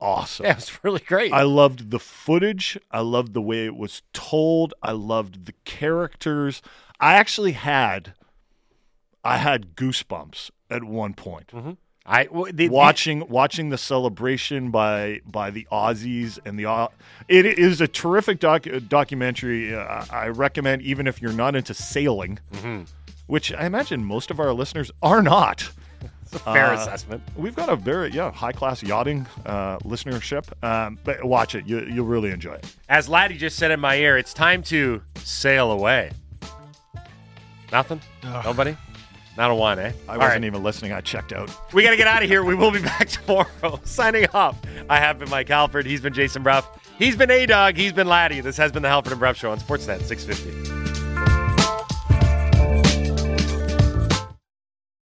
awesome. 0.00 0.46
Yeah, 0.46 0.52
it 0.52 0.56
was 0.56 0.84
really 0.84 1.00
great. 1.00 1.32
I 1.32 1.42
loved 1.42 1.90
the 1.90 1.98
footage. 1.98 2.78
I 2.90 3.00
loved 3.00 3.34
the 3.34 3.42
way 3.42 3.66
it 3.66 3.76
was 3.76 4.02
told. 4.12 4.74
I 4.82 4.92
loved 4.92 5.46
the 5.46 5.54
characters. 5.64 6.62
I 7.00 7.14
actually 7.14 7.52
had 7.52 8.12
I 9.24 9.36
had 9.38 9.74
goosebumps 9.76 10.50
at 10.70 10.84
one 10.84 11.14
point. 11.14 11.48
Mm-hmm. 11.48 11.72
I 12.06 12.24
w- 12.24 12.46
the- 12.46 12.52
the- 12.52 12.68
watching 12.68 13.28
watching 13.28 13.68
the 13.70 13.78
celebration 13.78 14.70
by 14.70 15.20
by 15.26 15.50
the 15.50 15.66
Aussies 15.70 16.38
and 16.44 16.58
the 16.58 16.66
Au- 16.66 16.90
it 17.28 17.44
is 17.46 17.80
a 17.80 17.88
terrific 17.88 18.40
doc, 18.40 18.66
documentary. 18.88 19.74
Uh, 19.74 20.04
I 20.10 20.28
recommend 20.28 20.82
even 20.82 21.06
if 21.06 21.20
you're 21.22 21.32
not 21.32 21.54
into 21.54 21.74
sailing, 21.74 22.38
Mm-hmm. 22.52 22.82
which 23.26 23.52
I 23.52 23.66
imagine 23.66 24.04
most 24.04 24.30
of 24.30 24.40
our 24.40 24.52
listeners 24.52 24.90
are 25.02 25.22
not. 25.22 25.70
It's 26.22 26.34
a 26.34 26.38
fair 26.38 26.66
Uh, 26.66 26.74
assessment. 26.80 27.22
We've 27.36 27.56
got 27.56 27.68
a 27.68 27.76
very 27.76 28.10
yeah 28.12 28.30
high 28.32 28.52
class 28.52 28.82
yachting 28.82 29.26
uh, 29.44 29.78
listenership, 29.80 30.44
um, 30.64 30.98
but 31.04 31.22
watch 31.24 31.54
it. 31.54 31.66
You, 31.66 31.80
you'll 31.80 32.06
really 32.06 32.30
enjoy 32.30 32.54
it. 32.54 32.76
As 32.88 33.08
Laddie 33.08 33.36
just 33.36 33.56
said 33.56 33.70
in 33.72 33.80
my 33.80 33.96
ear, 33.96 34.16
it's 34.16 34.32
time 34.32 34.62
to 34.64 35.02
sail 35.16 35.70
away. 35.70 36.12
Nothing? 37.72 38.00
Nobody? 38.22 38.76
Not 39.36 39.50
a 39.50 39.54
one, 39.54 39.78
eh? 39.78 39.92
I 40.08 40.12
All 40.12 40.18
wasn't 40.18 40.40
right. 40.42 40.44
even 40.44 40.62
listening. 40.62 40.92
I 40.92 41.00
checked 41.00 41.32
out. 41.32 41.50
We 41.72 41.82
got 41.82 41.90
to 41.90 41.96
get 41.96 42.06
out 42.08 42.22
of 42.22 42.28
here. 42.28 42.42
We 42.44 42.54
will 42.54 42.70
be 42.72 42.82
back 42.82 43.08
tomorrow. 43.08 43.80
Signing 43.84 44.26
off. 44.34 44.58
I 44.88 44.98
have 44.98 45.18
been 45.18 45.30
Mike 45.30 45.48
Halford. 45.48 45.86
He's 45.86 46.00
been 46.00 46.12
Jason 46.12 46.42
Brough. 46.42 46.64
He's 46.98 47.16
been 47.16 47.30
A 47.30 47.46
Dog. 47.46 47.76
He's 47.76 47.92
been 47.92 48.08
Laddie. 48.08 48.40
This 48.40 48.56
has 48.56 48.72
been 48.72 48.82
the 48.82 48.88
Halford 48.88 49.12
and 49.12 49.20
Brough 49.20 49.32
Show 49.32 49.50
on 49.52 49.58
Sportsnet 49.58 50.02
650. 50.02 50.79